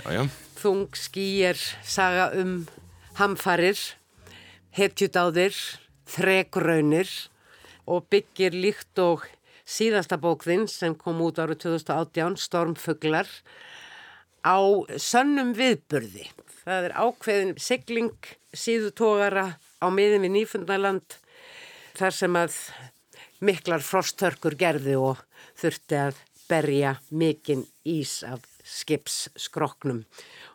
Já, 0.00 0.08
já. 0.16 0.22
Þung 0.58 0.98
skí 0.98 1.26
er 1.46 1.62
saga 1.86 2.32
um 2.42 2.64
hamfarir, 3.20 3.78
hetjudáðir, 4.76 5.56
þregraunir 6.08 7.10
og 7.88 8.06
byggir 8.12 8.56
líkt 8.56 8.98
og 9.02 9.26
síðasta 9.68 10.18
bókðinn 10.20 10.68
sem 10.70 10.94
kom 10.98 11.20
út 11.24 11.40
árið 11.42 11.64
2018, 11.66 12.38
Stormfuglar, 12.40 13.28
á 14.42 14.58
sönnum 14.98 15.52
viðburði. 15.56 16.28
Það 16.62 16.88
er 16.88 16.96
ákveðin 16.98 17.54
sigling 17.62 18.32
síðutógara 18.54 19.46
á 19.82 19.86
miðin 19.90 20.26
við 20.26 20.34
Nýfundaland 20.36 21.18
þar 21.98 22.16
sem 22.16 22.38
að 22.38 22.58
miklar 23.42 23.82
frosthörkur 23.84 24.56
gerði 24.58 24.96
og 24.98 25.22
þurfti 25.58 25.98
að 25.98 26.20
berja 26.50 26.96
mikinn 27.10 27.64
ís 27.88 28.20
af 28.26 28.44
skipsskroknum. 28.66 30.04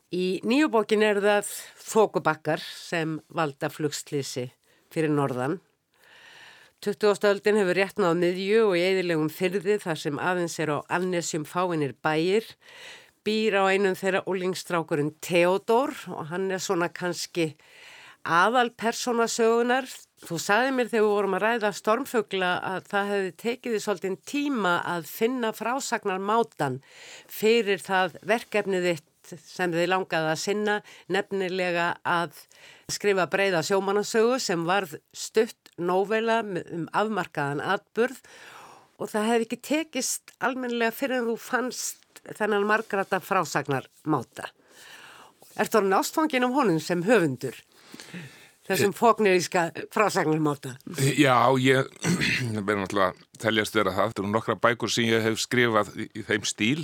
Í 0.07 0.39
nýju 0.47 0.69
bókin 0.71 1.01
er 1.03 1.17
það 1.19 1.49
þókubakkar 1.83 2.61
sem 2.63 3.17
valda 3.27 3.67
flugslýsi 3.67 4.45
fyrir 4.93 5.11
norðan. 5.11 5.57
20. 6.79 7.27
öldin 7.27 7.59
hefur 7.59 7.75
rétt 7.75 7.99
náð 7.99 8.13
miðju 8.21 8.61
og 8.69 8.77
í 8.79 8.85
eðilegum 8.85 9.27
fyrði 9.27 9.75
þar 9.83 9.99
sem 9.99 10.21
aðeins 10.23 10.55
er 10.63 10.71
á 10.71 10.77
annesjum 10.95 11.43
fáinir 11.43 11.91
bæir. 11.99 12.47
Býr 13.27 13.59
á 13.59 13.63
einum 13.67 13.99
þeirra 13.99 14.23
úlingstrákurinn 14.31 15.11
Theodor 15.19 15.91
og 16.15 16.31
hann 16.31 16.47
er 16.55 16.63
svona 16.63 16.87
kannski 16.87 17.49
aðal 18.23 18.71
personasögunar. 18.79 19.91
Þú 20.23 20.39
sagði 20.39 20.71
mér 20.77 20.87
þegar 20.93 21.03
við 21.03 21.15
vorum 21.17 21.35
að 21.35 21.43
ræða 21.43 21.73
stormfugla 21.75 22.53
að 22.63 22.87
það 22.93 23.11
hefði 23.11 23.35
tekið 23.43 23.75
því 23.75 23.83
svolítið 23.83 24.17
tíma 24.31 24.77
að 24.87 25.11
finna 25.11 25.51
frásagnar 25.51 26.23
mátan 26.23 26.79
fyrir 27.27 27.83
það 27.83 28.21
verkefnið 29.27 29.55
sem 29.55 29.71
þið 29.73 29.89
langaði 29.91 30.31
að 30.31 30.39
sinna 30.41 30.75
nefnilega 31.09 31.87
að 32.03 32.37
skrifa 32.89 33.27
breyða 33.27 33.63
sjómanasögu 33.63 34.39
sem 34.39 34.65
varð 34.65 34.97
stutt 35.13 35.71
nóvela 35.77 36.41
um 36.41 36.87
afmarkaðan 36.93 37.61
atburð 37.61 38.21
og 38.97 39.09
það 39.09 39.27
hefði 39.31 39.45
ekki 39.45 39.61
tekist 39.61 40.31
almenlega 40.39 40.91
fyrir 40.91 41.21
en 41.21 41.29
þú 41.31 41.37
fannst 41.37 42.21
þennan 42.37 42.65
margrata 42.65 43.19
frásagnar 43.19 43.87
máta. 44.05 44.49
Er 45.57 45.67
það 45.67 45.91
nástfangin 45.91 46.45
um 46.45 46.53
honum 46.53 46.79
sem 46.79 47.03
höfundur? 47.03 47.55
Þessum 48.67 48.91
fókniríska 48.91 49.69
frásagnarmáta. 49.95 50.73
Já, 51.15 51.55
ég 51.55 51.87
verður 52.67 52.81
náttúrulega 52.81 53.13
að 53.13 53.21
teljast 53.39 53.77
vera 53.77 53.93
það. 53.95 54.11
Það 54.11 54.23
eru 54.25 54.31
nokkra 54.33 54.57
bækur 54.59 54.91
sem 54.91 55.07
ég 55.07 55.23
hef 55.23 55.39
skrifað 55.39 55.93
í, 55.95 56.09
í 56.11 56.25
þeim 56.27 56.43
stíl. 56.43 56.83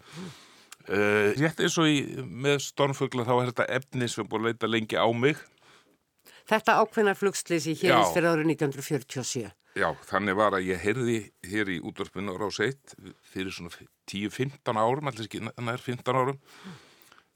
Uh, 0.83 1.31
rétt 1.39 1.61
eins 1.63 1.77
og 1.79 1.87
í, 1.87 1.99
með 2.27 2.57
stormfugla 2.65 3.23
þá 3.23 3.33
er 3.37 3.49
þetta 3.53 3.67
efni 3.77 4.07
sem 4.11 4.25
er 4.25 4.29
búin 4.31 4.43
að 4.43 4.51
leita 4.51 4.69
lengi 4.69 4.99
á 4.99 5.07
mig. 5.15 5.39
Þetta 6.49 6.79
ákveðnar 6.81 7.15
flugslýsi 7.15 7.75
hér 7.79 8.01
í 8.01 8.07
fyrir 8.11 8.33
árið 8.33 8.49
1947. 8.51 9.51
Já, 9.79 9.87
þannig 10.05 10.35
var 10.37 10.53
að 10.53 10.67
ég 10.67 10.81
heyrði 10.83 11.17
hér 11.49 11.71
í 11.71 11.79
útvarpinu 11.81 12.35
á 12.35 12.37
Ráseitt 12.37 12.93
fyrir 13.31 13.55
svona 13.55 13.71
10-15 14.11 14.77
árum, 14.77 15.07
allir 15.09 15.25
ekki 15.25 15.41
nær 15.47 15.81
15 15.81 16.19
árum, 16.19 16.41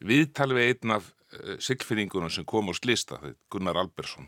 viðtalið 0.04 0.60
við 0.60 0.70
einn 0.74 0.96
af 1.00 1.08
uh, 1.08 1.56
siglfinningunum 1.64 2.34
sem 2.34 2.46
kom 2.46 2.70
á 2.70 2.74
slista, 2.78 3.18
Gunnar 3.50 3.80
Albersson. 3.80 4.28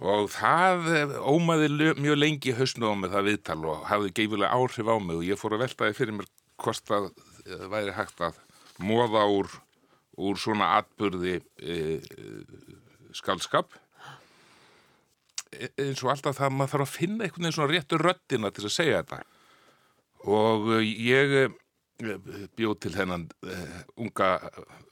Og 0.00 0.30
það 0.32 0.86
eh, 0.96 1.10
ómaði 1.28 1.66
mjög 2.00 2.14
lengi 2.16 2.54
hausnu 2.56 2.88
á 2.88 2.96
mig 2.96 3.10
það 3.12 3.26
viðtal 3.26 3.58
og 3.68 3.82
hafði 3.84 4.14
geifilega 4.16 4.54
áhrif 4.56 4.88
á 4.88 4.96
mig 4.96 5.18
og 5.18 5.26
ég 5.26 5.36
fór 5.36 5.58
að 5.58 5.66
veltaði 5.66 5.96
fyrir 5.98 6.16
mér 6.16 6.30
hvort 6.60 6.92
að 6.96 7.10
væri 7.72 7.94
hægt 7.96 8.22
að 8.24 8.40
móða 8.80 9.26
úr, 9.28 9.50
úr 10.20 10.40
svona 10.40 10.74
atbyrði 10.78 11.38
e, 11.60 11.76
e, 12.00 12.32
skaldskap 13.16 13.74
eins 15.50 16.02
og 16.04 16.12
alltaf 16.12 16.38
það 16.38 16.54
maður 16.54 16.72
þarf 16.74 16.86
að 16.86 16.94
finna 16.94 17.26
einhvern 17.26 17.44
veginn 17.44 17.56
svona 17.56 17.72
réttu 17.72 17.98
röttina 17.98 18.50
til 18.54 18.66
að 18.68 18.74
segja 18.74 19.00
þetta. 19.00 19.18
Og 20.30 20.68
ég 20.84 21.56
bjóð 22.56 22.76
til 22.80 22.92
þennan 22.94 23.26
uh, 23.44 23.80
unga 24.00 24.30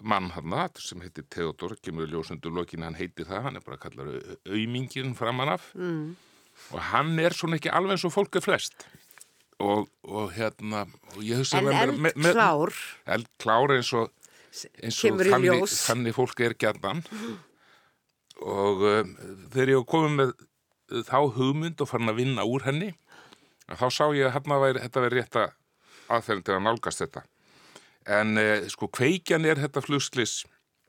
mann 0.05 0.31
hann 0.35 0.81
sem 0.83 1.01
heitir 1.01 1.25
Theodor, 1.31 1.77
kemur 1.81 2.09
í 2.09 2.13
ljósundur 2.13 2.53
lokinu, 2.53 2.85
hann 2.85 2.99
heitir 2.99 3.29
það, 3.29 3.45
hann 3.47 3.61
er 3.61 3.65
bara 3.65 3.81
kallar 3.81 4.11
auðmingin 4.49 5.15
framan 5.17 5.55
af. 5.55 5.71
Mm. 5.75 6.17
og 6.75 6.81
hann 6.91 7.19
er 7.23 7.31
svona 7.37 7.55
ekki 7.55 7.71
alveg 7.71 7.95
eins 7.95 8.05
og 8.09 8.11
fólk 8.11 8.35
er 8.35 8.43
flest 8.43 8.83
og, 9.59 9.89
og 10.07 10.33
hérna 10.37 10.85
og 11.15 11.23
en 11.23 11.71
eldklár 12.13 12.75
eldklár 13.07 13.75
eins 13.77 13.93
og, 13.93 14.13
eins 14.83 15.03
og 15.05 15.25
þannig, 15.25 15.67
þannig 15.73 16.17
fólk 16.17 16.45
er 16.47 16.55
gætan 16.55 17.03
og 18.39 18.85
um, 18.87 19.17
þegar 19.51 19.75
ég 19.75 19.89
kom 19.91 20.21
með 20.21 20.37
þá 21.09 21.19
hugmynd 21.35 21.81
og 21.83 21.91
fann 21.91 22.09
að 22.09 22.21
vinna 22.23 22.47
úr 22.47 22.65
henni 22.69 22.93
þá 23.69 23.89
sá 23.93 24.05
ég 24.17 24.29
að 24.29 24.37
hérna 24.39 24.61
væri, 24.63 24.83
þetta 24.85 25.05
verið 25.05 25.21
rétt 25.21 25.41
að 25.43 25.51
aðferðin 26.09 26.47
til 26.47 26.55
að 26.57 26.65
nálgast 26.65 27.03
þetta. 27.05 27.25
En 28.19 28.41
eh, 28.41 28.69
sko 28.73 28.89
kveikjan 28.93 29.45
er 29.49 29.61
þetta 29.61 29.83
flugslis 29.85 30.41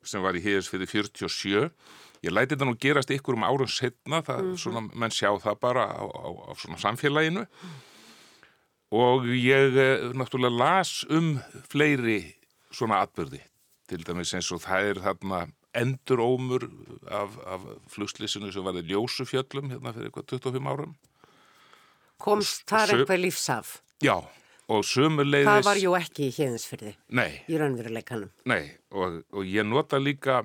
sem 0.07 0.23
var 0.23 0.37
í 0.39 0.43
híðis 0.43 0.69
fyrir 0.71 0.87
47. 0.87 1.67
Ég 2.23 2.33
læti 2.35 2.55
þetta 2.55 2.67
nú 2.67 2.77
gerast 2.79 3.11
ykkur 3.11 3.35
um 3.35 3.45
árum 3.47 3.67
setna, 3.67 4.21
það, 4.23 4.39
mm 4.39 4.49
-hmm. 4.51 4.61
svona, 4.63 4.81
menn 4.93 5.11
sjá 5.11 5.31
það 5.39 5.59
bara 5.59 5.85
á, 5.91 6.03
á, 6.07 6.27
á 6.47 6.51
svona 6.55 6.79
samfélaginu. 6.79 7.45
Og 8.95 9.27
ég 9.29 9.77
eh, 9.77 10.09
náttúrulega 10.17 10.57
las 10.57 11.03
um 11.09 11.37
fleiri 11.69 12.23
svona 12.73 13.03
atbyrði. 13.05 13.41
Til 13.89 14.01
dæmis 14.05 14.33
eins 14.37 14.49
og 14.53 14.63
það 14.63 14.89
er 14.89 15.01
þarna 15.05 15.43
endur 15.77 16.21
ómur 16.23 16.65
af, 17.05 17.37
af 17.45 17.65
flugslisinu 17.93 18.51
sem 18.53 18.65
var 18.65 18.77
í 18.79 18.85
Ljósufjöllum 18.89 19.69
hérna 19.73 19.93
fyrir 19.93 20.09
eitthvað 20.09 20.33
25 20.39 20.73
árum. 20.73 20.97
Komst 22.19 22.65
þar 22.69 22.95
eitthvað 22.95 23.23
lífsaf? 23.23 23.77
Já, 24.03 24.17
og 24.69 24.85
sömuleiðis... 24.85 25.49
Það 25.49 25.67
var 25.69 25.81
jú 25.83 25.95
ekki 25.99 26.27
í 26.27 26.33
hérðinsfyrði. 26.35 26.95
Nei. 27.15 27.29
Í 27.47 27.59
raunveruleikanum. 27.61 28.31
Nei, 28.49 28.63
og, 28.91 29.21
og 29.33 29.47
ég 29.47 29.67
nota 29.67 30.01
líka 30.01 30.41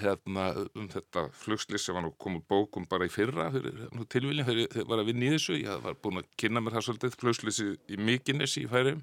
hérna, 0.00 0.46
um 0.78 0.86
þetta 0.90 1.26
flugslis 1.36 1.84
sem 1.86 1.96
var 1.96 2.04
nú 2.04 2.12
komið 2.20 2.46
bókum 2.50 2.86
bara 2.90 3.08
í 3.08 3.12
fyrra 3.12 3.50
fyrir 3.54 3.82
tilvílinn, 4.12 4.46
þegar 4.46 4.62
ég 4.62 4.88
var 4.88 5.02
að 5.02 5.10
vinna 5.10 5.28
í 5.28 5.34
þessu. 5.34 5.58
Ég 5.60 5.82
var 5.84 5.98
búin 6.02 6.22
að 6.22 6.30
kynna 6.40 6.62
mér 6.62 6.78
það 6.78 6.86
svolítið 6.88 7.18
flugslisi 7.20 7.66
í 7.90 7.98
Mykinessi 8.00 8.64
í 8.64 8.70
færi 8.70 8.96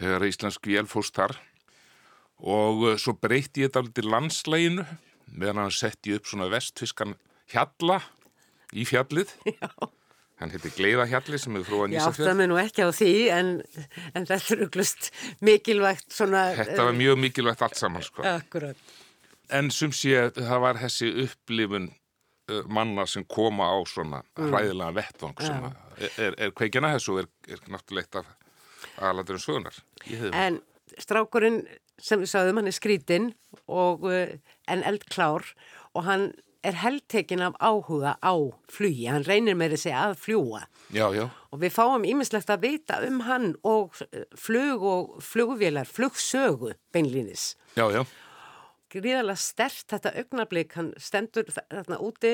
þegar 0.00 0.26
Íslandsk 0.28 0.68
vél 0.68 0.86
fórst 0.90 1.16
þar 1.16 1.36
og 2.42 2.84
uh, 2.88 2.94
svo 2.98 3.14
breytti 3.14 3.62
ég 3.62 3.70
þetta 3.70 3.82
alveg 3.82 3.96
til 3.98 4.10
landslæginu 4.10 4.86
meðan 5.32 5.64
hann 5.64 5.74
setti 5.74 6.16
upp 6.16 6.28
svona 6.28 6.50
vestfiskan 6.52 7.16
hjalla 7.52 8.00
í 8.72 8.86
fjallið. 8.88 9.34
Já 9.60 9.68
Hann 10.42 10.50
heitir 10.50 10.72
Gleiðahjalli 10.74 11.38
sem 11.38 11.54
hefur 11.54 11.68
frúan 11.68 11.92
Ísafjörð. 11.94 12.18
Ég 12.18 12.26
átta 12.26 12.38
mig 12.38 12.48
nú 12.50 12.58
ekki 12.58 12.82
á 12.82 12.90
því 12.90 13.12
en, 13.30 13.50
en 14.10 14.26
þetta 14.26 14.56
er 14.56 14.64
uglust 14.66 15.10
mikilvægt 15.44 16.08
svona... 16.10 16.48
Þetta 16.58 16.86
var 16.88 16.96
mjög 16.98 17.20
mikilvægt 17.22 17.62
allt 17.62 17.78
saman 17.78 18.02
sko. 18.02 18.24
Akkurat. 18.26 18.80
En 19.52 19.70
sem 19.74 19.92
sé 19.94 20.28
það 20.36 20.62
var 20.64 20.80
þessi 20.80 21.10
upplifun 21.26 21.90
uh, 21.90 22.62
manna 22.72 23.06
sem 23.10 23.24
koma 23.28 23.68
á 23.68 23.78
svona 23.88 24.22
mm. 24.22 24.48
hræðilega 24.48 24.96
vettvang 24.98 25.42
sem 25.42 25.66
ja. 25.68 25.72
er, 26.16 26.36
er, 26.36 26.54
kveikina 26.56 26.94
þessu 26.96 27.20
er, 27.22 27.30
er 27.48 27.64
náttúrulega 27.68 28.06
eitt 28.06 28.20
af 28.22 28.30
aðlandurum 29.02 29.42
sögunar. 29.42 29.82
En 30.32 30.60
strákurinn 31.00 31.62
sem 32.02 32.22
við 32.22 32.32
sagðum 32.32 32.60
hann 32.60 32.70
er 32.70 32.76
skrítinn 32.76 33.28
uh, 33.68 34.24
en 34.70 34.86
eldklár 34.88 35.52
og 35.92 36.08
hann 36.08 36.32
er 36.62 36.76
heldtekin 36.78 37.42
af 37.42 37.56
áhuga 37.58 38.16
á 38.22 38.34
flugi, 38.70 39.08
hann 39.10 39.26
reynir 39.26 39.56
með 39.58 39.76
þessi 39.76 39.94
að 39.98 40.12
fljúa 40.22 40.60
Já, 40.94 41.08
já, 41.14 41.24
og 41.50 41.62
við 41.62 41.74
fáum 41.74 42.04
ímislegt 42.06 42.52
að 42.52 42.66
vita 42.68 43.00
um 43.06 43.22
hann 43.26 43.54
og 43.66 43.98
eh, 44.12 44.26
flug 44.38 44.84
og 44.86 45.16
flugvélar, 45.24 45.88
flugsögu 45.88 46.74
beinlínis. 46.94 47.56
já, 47.74 47.90
já. 47.90 48.04
Gríðarlega 48.92 49.40
stert 49.40 49.86
þetta 49.92 50.12
augnablík, 50.20 50.74
hann 50.76 50.90
stendur 51.00 51.48
þarna 51.54 51.98
úti 52.04 52.32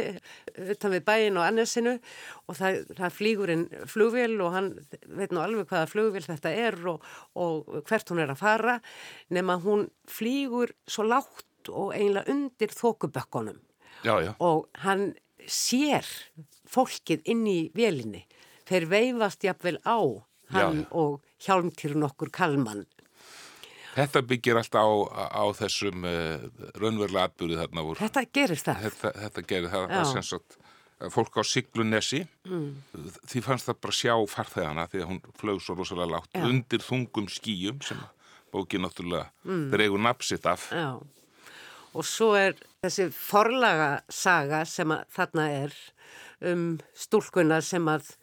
utan 0.58 0.94
við 0.96 1.04
bæin 1.06 1.38
og 1.38 1.46
annarsinu 1.46 1.94
og 2.46 2.58
það, 2.58 2.80
það 2.98 3.14
flýgur 3.18 3.52
inn 3.54 3.66
flugvél 3.86 4.34
og 4.42 4.56
hann 4.56 4.72
veit 5.06 5.34
nú 5.34 5.44
alveg 5.44 5.70
hvaða 5.70 5.90
flugvél 5.92 6.26
þetta 6.26 6.54
er 6.66 6.78
og, 6.90 7.06
og 7.38 7.78
hvert 7.88 8.10
hún 8.10 8.24
er 8.24 8.34
að 8.34 8.42
fara 8.42 8.76
nema 9.34 9.58
hún 9.62 9.86
flýgur 10.10 10.74
svo 10.88 11.06
lágt 11.06 11.70
og 11.70 11.94
eiginlega 11.94 12.32
undir 12.32 12.74
þókubökkunum 12.74 13.62
og 14.38 14.68
hann 14.84 15.12
sér 15.48 16.06
fólkið 16.68 17.24
inn 17.32 17.46
í 17.48 17.58
vélinni. 17.76 18.24
Þeir 18.68 18.86
veifast 18.90 19.44
jafnvel 19.46 19.78
á 19.84 19.98
hann 20.52 20.82
Já, 20.82 20.84
já. 20.84 20.86
og 20.92 21.20
hjálmtýrun 21.44 22.06
okkur 22.08 22.30
Kalman. 22.32 22.86
Þetta 23.98 24.22
byggir 24.30 24.58
alltaf 24.60 24.86
á, 24.86 24.88
á 25.42 25.44
þessum 25.58 26.04
uh, 26.06 26.46
raunverulega 26.78 27.26
atbyrði 27.28 27.58
þarna 27.60 27.84
voru. 27.88 27.98
Þetta 28.00 28.22
gerir 28.38 28.62
það. 28.62 28.82
Þetta, 28.86 29.12
þetta 29.24 29.44
gerir 29.52 29.70
það, 29.74 29.86
það 29.94 30.10
sem 30.12 30.26
sagt 30.30 30.58
að 30.98 31.12
fólk 31.14 31.36
á 31.38 31.42
Siglunesi 31.46 32.24
Mm. 32.48 32.70
því 33.28 33.42
fannst 33.44 33.68
það 33.68 33.76
bara 33.84 33.94
sjá 33.98 34.14
farþegana 34.32 34.86
því 34.90 35.00
að 35.02 35.08
hún 35.12 35.18
flög 35.38 35.60
svo 35.62 35.74
rosalega 35.78 36.10
lágt 36.16 36.32
Já. 36.34 36.42
undir 36.48 36.80
þungum 36.82 37.26
skýjum 37.30 37.82
sem 37.84 38.00
bókin 38.54 38.82
náttúrulega 38.82 39.28
Mm. 39.44 39.68
dregur 39.70 40.00
napsitt 40.02 40.46
af 40.46 40.70
Já. 40.72 40.96
Og 41.94 42.04
svo 42.04 42.32
er 42.36 42.54
þessi 42.82 43.10
forlaga 43.12 44.00
saga 44.10 44.64
sem 44.66 44.88
þarna 45.14 45.46
er 45.64 45.76
um 46.50 46.78
stúlkuna 46.94 47.60
sem 47.62 47.84
að 47.90 48.16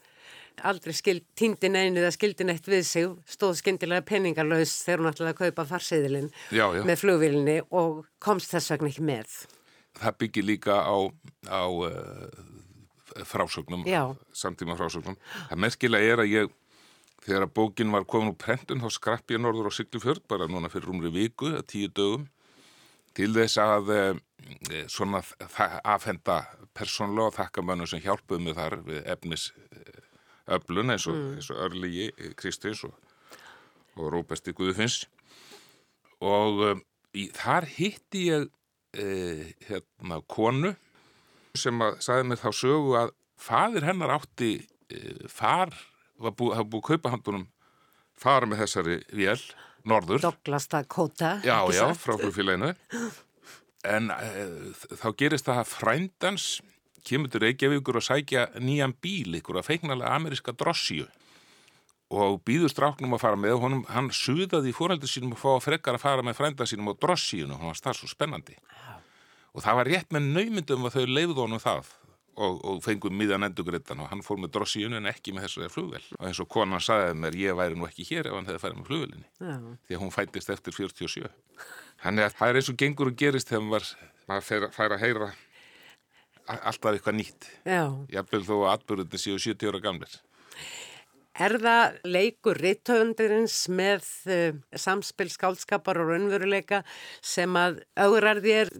aldrei 0.63 1.19
týndi 1.38 1.69
neinu 1.69 2.01
eða 2.01 2.13
skildi 2.15 2.47
neitt 2.47 2.67
við 2.69 2.83
sig, 2.88 3.07
stóð 3.29 3.57
skyndilega 3.59 4.05
peningarlaus 4.07 4.74
þegar 4.85 5.01
hún 5.01 5.12
ætlaði 5.12 5.33
að 5.33 5.39
kaupa 5.41 5.65
farsiðilinn 5.69 6.31
með 6.88 7.00
flugvílinni 7.01 7.57
og 7.75 8.05
komst 8.24 8.53
þess 8.53 8.74
vegna 8.74 8.91
ekki 8.91 9.05
með. 9.05 9.38
það 9.95 10.17
byggir 10.19 10.45
líka 10.45 10.75
á, 10.83 10.97
á 11.47 11.63
uh, 11.67 13.24
frásögnum 13.24 13.85
Já. 13.88 14.15
samtíma 14.33 14.75
frásögnum 14.75 15.17
það 15.50 15.62
merkilega 15.63 16.13
er 16.13 16.24
að 16.24 16.31
ég 16.33 16.53
þegar 17.25 17.47
að 17.47 17.55
bókin 17.55 17.91
var 17.91 18.05
komin 18.05 18.33
úr 18.33 18.39
prentun 18.39 18.83
þá 18.83 18.89
skrapp 18.91 19.31
ég 19.31 19.41
norður 19.41 19.71
á 19.71 19.77
Siglufjörð 19.77 20.25
bara 20.27 20.50
núna 20.51 20.69
fyrir 20.69 20.89
rúmri 20.91 21.12
viku, 21.13 21.53
eða 21.53 21.63
tíu 21.65 21.89
dögum 21.89 22.27
til 23.15 23.31
þess 23.33 23.57
að 23.63 23.93
uh, 23.95 24.15
svona 24.91 25.24
afhenda 25.83 26.43
persónlega 26.75 27.31
og 27.31 27.38
þakka 27.38 27.63
mönnum 27.63 27.88
sem 27.89 28.03
hjálpuðu 28.03 28.43
mig 28.43 28.57
þar 28.57 28.81
við 28.85 29.05
efnis 29.07 29.50
öflun 30.45 30.93
eins 30.93 31.07
og, 31.09 31.17
eins 31.35 31.49
og 31.53 31.61
Örlígi 31.65 32.11
Kristins 32.37 32.83
og, 32.85 32.93
og 33.97 34.11
Róbesti 34.13 34.53
Guðfinns 34.55 35.05
og 36.23 36.61
um, 36.69 36.83
í, 37.15 37.27
þar 37.35 37.67
hitti 37.75 38.27
ég 38.29 38.47
uh, 38.47 39.43
hérna 39.67 40.21
konu 40.31 40.75
sem 41.55 41.83
að 41.83 41.99
sagði 42.03 42.29
mér 42.29 42.41
þá 42.41 42.49
sögu 42.55 42.95
að 42.99 43.13
fadir 43.39 43.88
hennar 43.88 44.15
átti 44.17 44.53
uh, 44.62 45.27
far, 45.31 45.73
var 46.21 46.36
búið, 46.38 46.58
hafa 46.60 46.71
búið 46.71 46.84
að 46.84 46.89
kaupa 46.91 47.13
handunum 47.15 47.47
fara 48.19 48.47
með 48.47 48.63
þessari 48.63 48.99
vél, 49.12 49.39
norður 49.88 50.23
Douglas 50.23 50.69
Dakota. 50.71 51.38
Já, 51.43 51.58
já, 51.75 51.89
frá 51.99 52.15
flugfélaginu. 52.15 52.71
En 53.86 54.10
uh, 54.13 54.71
þá 54.95 55.10
gerist 55.19 55.49
það 55.49 55.62
að 55.62 55.73
frændans 55.73 56.47
kemur 57.06 57.32
til 57.32 57.44
Reykjavíkur 57.44 58.00
og 58.00 58.06
sækja 58.06 58.48
nýjan 58.62 58.96
bíl, 59.02 59.38
ykkur 59.39 59.62
að 59.62 59.70
feiknalega 59.70 60.13
ameríska 60.15 60.56
drossíu. 60.58 61.08
Og 62.15 62.38
býður 62.46 62.70
stráknum 62.70 63.15
að 63.18 63.24
fara 63.24 63.39
með 63.39 63.58
og 63.58 63.63
honum, 63.65 63.84
hann 63.89 64.12
suðaði 64.13 64.72
í 64.72 64.76
fórhaldur 64.78 65.10
sínum 65.10 65.34
að 65.34 65.41
fá 65.41 65.68
frekar 65.72 65.98
að 65.98 66.04
fara 66.06 66.26
með 66.26 66.38
frænda 66.38 66.68
sínum 66.70 66.91
á 66.91 66.94
drossíunu, 66.94 67.58
hann 67.58 67.72
var 67.72 67.80
starf 67.80 68.02
svo 68.02 68.10
spennandi. 68.12 68.58
Og 69.56 69.63
það 69.63 69.80
var 69.80 69.89
rétt 69.89 70.12
með 70.13 70.28
naumyndum 70.36 70.86
að 70.86 70.98
þau 70.98 71.06
leifðu 71.15 71.46
honum 71.46 71.63
það. 71.63 71.94
Og, 72.36 72.58
og 72.68 72.80
fengum 72.84 73.13
miðan 73.15 73.48
endugreitan 73.48 74.02
og 74.04 74.10
hann 74.12 74.20
fór 74.20 74.36
með 74.44 74.52
drossíunu 74.58 74.98
en 74.98 75.06
ekki 75.08 75.32
með 75.32 75.46
þessu 75.46 75.70
flugvel. 75.72 76.02
Og 76.18 76.26
eins 76.28 76.41
og 76.44 76.50
konan 76.52 76.84
sagði 76.84 77.13
mér, 77.15 77.38
ég 77.39 77.56
væri 77.56 77.80
nú 77.80 77.88
ekki 77.88 78.04
hér 78.10 78.28
ef 78.28 78.36
hann 78.36 78.50
hefði 78.50 78.60
farið 78.60 78.82
með 78.82 78.89
flugvelinni 78.89 79.78
því 79.88 79.96
að 79.96 80.02
hún 80.02 80.12
fættist 80.12 80.52
eftir 80.52 80.76
47. 80.76 81.32
Þannig 82.04 82.28
að 82.28 82.36
það 82.36 82.52
er 82.52 82.60
eins 82.60 82.72
og 82.74 82.80
gengur 82.82 83.12
og 83.13 83.15
gerist 83.22 83.54
þegar 83.54 83.88
maður, 84.28 84.68
fær 84.76 84.98
að 84.98 85.06
heyra 85.06 85.30
alltaf 86.45 86.93
eitthvað 86.93 87.19
nýtt. 87.19 87.49
Já. 87.65 87.84
Jafnvel 88.13 88.45
þó 88.47 88.55
að 88.62 88.71
atbyrðutin 88.75 89.21
séu 89.21 89.38
70 89.41 89.71
ára 89.71 89.84
gamlir. 89.84 90.17
Er 91.36 91.58
það 91.60 91.97
leikur 92.08 92.60
rithöfundirins 92.63 93.58
með 93.67 94.05
uh, 94.31 94.60
samspil 94.79 95.27
skálskapar 95.34 95.99
og 95.99 96.13
raunveruleika 96.13 96.86
sem 97.19 97.51
að 97.60 97.81
augrar 98.05 98.39
þér 98.45 98.71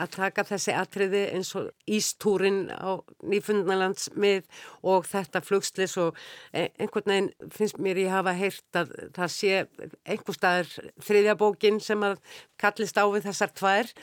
að 0.00 0.12
taka 0.16 0.44
þessi 0.48 0.74
atriði 0.76 1.22
eins 1.34 1.52
og 1.58 1.68
Ístúrin 1.90 2.62
á 2.72 3.00
Nýfundnalandsmið 3.26 4.48
og 4.88 5.06
þetta 5.10 5.42
flugslis 5.44 5.96
og 6.00 6.18
e- 6.52 6.70
einhvern 6.80 7.12
veginn 7.12 7.52
finnst 7.54 7.80
mér 7.82 8.00
ég 8.04 8.14
hafa 8.14 8.34
heyrt 8.38 8.80
að 8.80 8.92
það 9.16 9.32
sé 9.36 9.54
einhver 10.04 10.38
staðar 10.38 10.74
þriðja 11.06 11.36
bókin 11.40 11.80
sem 11.84 12.04
að 12.06 12.18
kallist 12.60 13.00
á 13.00 13.04
við 13.10 13.28
þessar 13.28 13.54
tvær. 13.56 13.94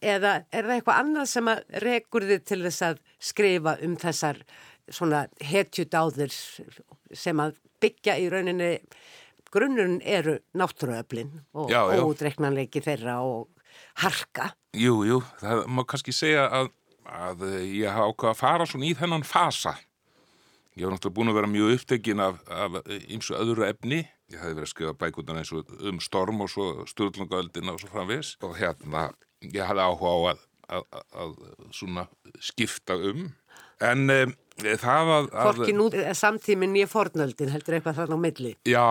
Eða 0.00 0.34
er 0.50 0.68
það 0.68 0.76
eitthvað 0.76 1.00
annað 1.04 1.32
sem 1.32 1.52
að 1.52 1.64
rekur 1.86 2.28
þið 2.28 2.44
til 2.50 2.62
þess 2.66 2.86
að 2.90 3.02
skrifa 3.32 3.76
um 3.86 3.96
þessar 4.00 4.44
svona 4.92 5.26
hetjudáður 5.42 6.36
sem 7.12 7.42
að 7.42 7.58
byggja 7.82 8.18
í 8.20 8.28
rauninni 8.32 8.72
grunnurinn 9.52 10.00
eru 10.04 10.38
náttúruöflin 10.56 11.32
og 11.58 11.72
ódreiknanleiki 11.72 12.82
þeirra 12.84 13.18
og 13.26 13.50
harka. 14.02 14.52
Jú, 14.76 15.02
jú, 15.08 15.22
það 15.40 15.64
má 15.68 15.84
kannski 15.88 16.14
segja 16.16 16.46
að, 16.48 16.70
að 17.04 17.46
ég 17.68 17.88
hafa 17.92 18.10
ákvað 18.12 18.34
að 18.34 18.40
fara 18.40 18.68
svona 18.68 18.88
í 18.88 18.94
þennan 18.98 19.26
fasa. 19.26 19.76
Ég 20.72 20.86
hef 20.86 20.94
náttúrulega 20.94 21.16
búin 21.18 21.28
að 21.28 21.36
vera 21.36 21.50
mjög 21.52 21.74
upptekinn 21.76 22.22
af, 22.24 22.38
af 22.48 22.78
ymsu 23.12 23.36
öðru 23.36 23.66
efni. 23.66 24.06
Ég 24.32 24.40
hefði 24.40 24.56
verið 24.56 24.64
að 24.64 24.70
skrifa 24.70 24.94
bækutan 25.02 25.40
eins 25.42 25.50
og 25.52 25.68
um 25.90 25.98
storm 26.00 26.40
og 26.40 26.48
svo 26.48 26.86
sturlungaöldina 26.88 27.74
og 27.74 27.82
svo 27.82 27.90
framvis. 27.92 28.30
Og 28.40 28.56
hérna, 28.56 29.10
ég 29.44 29.68
hafði 29.68 29.84
áhuga 29.84 30.14
á 30.16 30.20
að, 30.32 30.40
að, 30.78 31.02
að, 31.20 31.34
svona 31.76 32.06
skipta 32.40 32.96
um. 32.96 33.26
En 33.84 34.06
um, 34.14 34.32
það 34.62 35.12
að... 35.18 35.28
að 35.28 35.50
Hvorki 35.50 35.76
nú 35.76 35.90
samtíminn 36.16 36.80
ég 36.80 36.88
fornöldin 36.88 37.52
heldur 37.52 37.76
eitthvað 37.76 38.00
þarna 38.00 38.16
á 38.16 38.24
milli. 38.24 38.54
Já, 38.64 38.88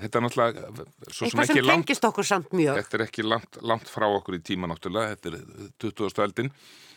þetta 0.00 0.18
er 0.18 0.24
náttúrulega 0.26 0.86
svo 1.08 1.28
Eitthvað 1.28 1.50
sem 1.52 1.68
tengist 1.68 2.08
okkur 2.08 2.28
samt 2.28 2.56
mjög. 2.56 2.80
þetta 2.80 2.98
er 2.98 3.06
ekki 3.06 3.26
langt, 3.26 3.60
langt 3.60 3.92
frá 3.92 4.08
okkur 4.08 4.38
í 4.38 4.42
tíma 4.46 4.70
náttúrulega, 4.70 5.16
þetta 5.16 5.32
er 5.32 5.70
20. 5.84 6.24
öldin, 6.26 6.52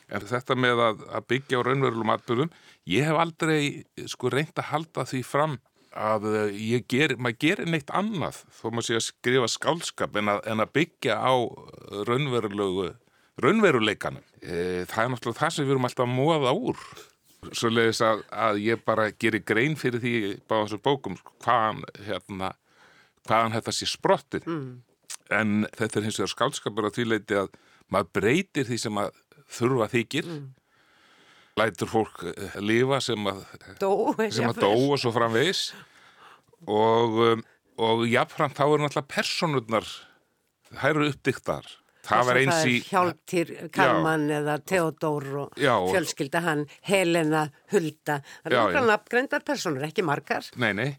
en 0.08 0.28
þetta 0.32 0.58
með 0.58 0.84
að, 0.88 1.06
að 1.20 1.30
byggja 1.34 1.62
á 1.62 1.66
raunverulegum 1.68 2.16
atbyrðum, 2.16 2.52
ég 2.96 3.08
hef 3.10 3.22
aldrei 3.22 3.62
sko 4.12 4.32
reynd 4.34 4.54
að 4.62 4.70
halda 4.72 5.08
því 5.10 5.24
fram 5.26 5.58
að 5.96 6.28
eh, 6.34 6.60
ég 6.76 6.86
ger, 6.92 7.16
maður 7.18 7.40
gerir 7.46 7.72
neitt 7.72 7.92
annað 7.96 8.44
þó 8.54 8.68
maður 8.70 8.88
sé 8.90 9.00
að 9.00 9.06
skrifa 9.08 9.50
skálskap 9.52 10.20
en 10.20 10.34
að, 10.36 10.42
en 10.52 10.64
að 10.64 10.74
byggja 10.76 11.18
á 11.18 11.34
raunverulegu, 12.10 12.90
raunveruleikanum. 13.42 14.24
E, 14.42 14.84
það 14.92 15.02
er 15.04 15.12
náttúrulega 15.14 15.42
það 15.42 15.54
sem 15.56 15.68
við 15.68 15.76
erum 15.76 15.88
alltaf 15.90 16.06
að 16.06 16.16
móða 16.16 16.56
úr. 16.56 16.84
Svoleiðis 17.46 18.02
að, 18.04 18.24
að 18.34 18.62
ég 18.66 18.84
bara 18.86 19.10
gerir 19.22 19.44
grein 19.46 19.76
fyrir 19.80 20.02
því 20.02 20.14
báðum 20.50 20.70
þessum 20.70 20.86
bókum 20.86 21.18
hvaðan, 21.46 21.84
hérna, 22.08 22.52
hvaðan 23.28 23.56
þetta 23.58 23.74
sé 23.76 23.88
sprottið. 23.90 24.50
En 25.34 25.66
þetta 25.74 26.00
er 26.00 26.06
hins 26.08 26.20
vegar 26.22 26.34
skálskapur 26.34 26.90
að 26.90 26.98
tvíleiti 27.00 27.40
að 27.40 27.50
maður 27.94 28.12
breytir 28.20 28.68
því 28.70 28.78
sem 28.82 29.02
að 29.02 29.18
þurfa 29.58 29.90
þykir. 29.94 30.30
Lætur 31.56 31.88
fólk 31.88 32.24
eh, 32.34 32.58
lifa 32.60 33.00
sem 33.04 33.30
að, 33.32 33.44
Dó, 33.80 34.12
sem 34.28 34.50
að 34.50 34.60
dó 34.66 34.72
og 34.92 35.00
svo 35.00 35.14
framvegis. 35.16 35.70
Og, 36.68 37.16
um, 37.30 37.44
og 37.80 38.04
jafnframt 38.10 38.58
þá 38.58 38.66
eru 38.66 38.84
náttúrulega 38.84 39.12
personurnar, 39.14 39.88
það 40.74 40.90
eru 40.90 41.10
uppdyktar. 41.14 41.70
Það 42.06 42.28
var 42.28 42.40
eins 42.42 42.68
í... 42.70 42.76
Hjálptýr 42.86 43.52
Kalman 43.74 44.28
eða 44.34 44.60
Theodor 44.62 45.26
og 45.46 45.56
Já, 45.58 45.74
fjölskylda 45.90 46.42
hann, 46.46 46.66
Helena, 46.86 47.48
Hulda. 47.74 48.20
Það 48.44 48.52
Já, 48.52 48.60
eru 48.60 48.60
nokkra 48.60 48.84
já. 48.84 48.90
nafngreindar 48.92 49.46
personur, 49.48 49.88
ekki 49.88 50.06
margar. 50.06 50.46
Nei, 50.62 50.72
nei. 50.78 50.90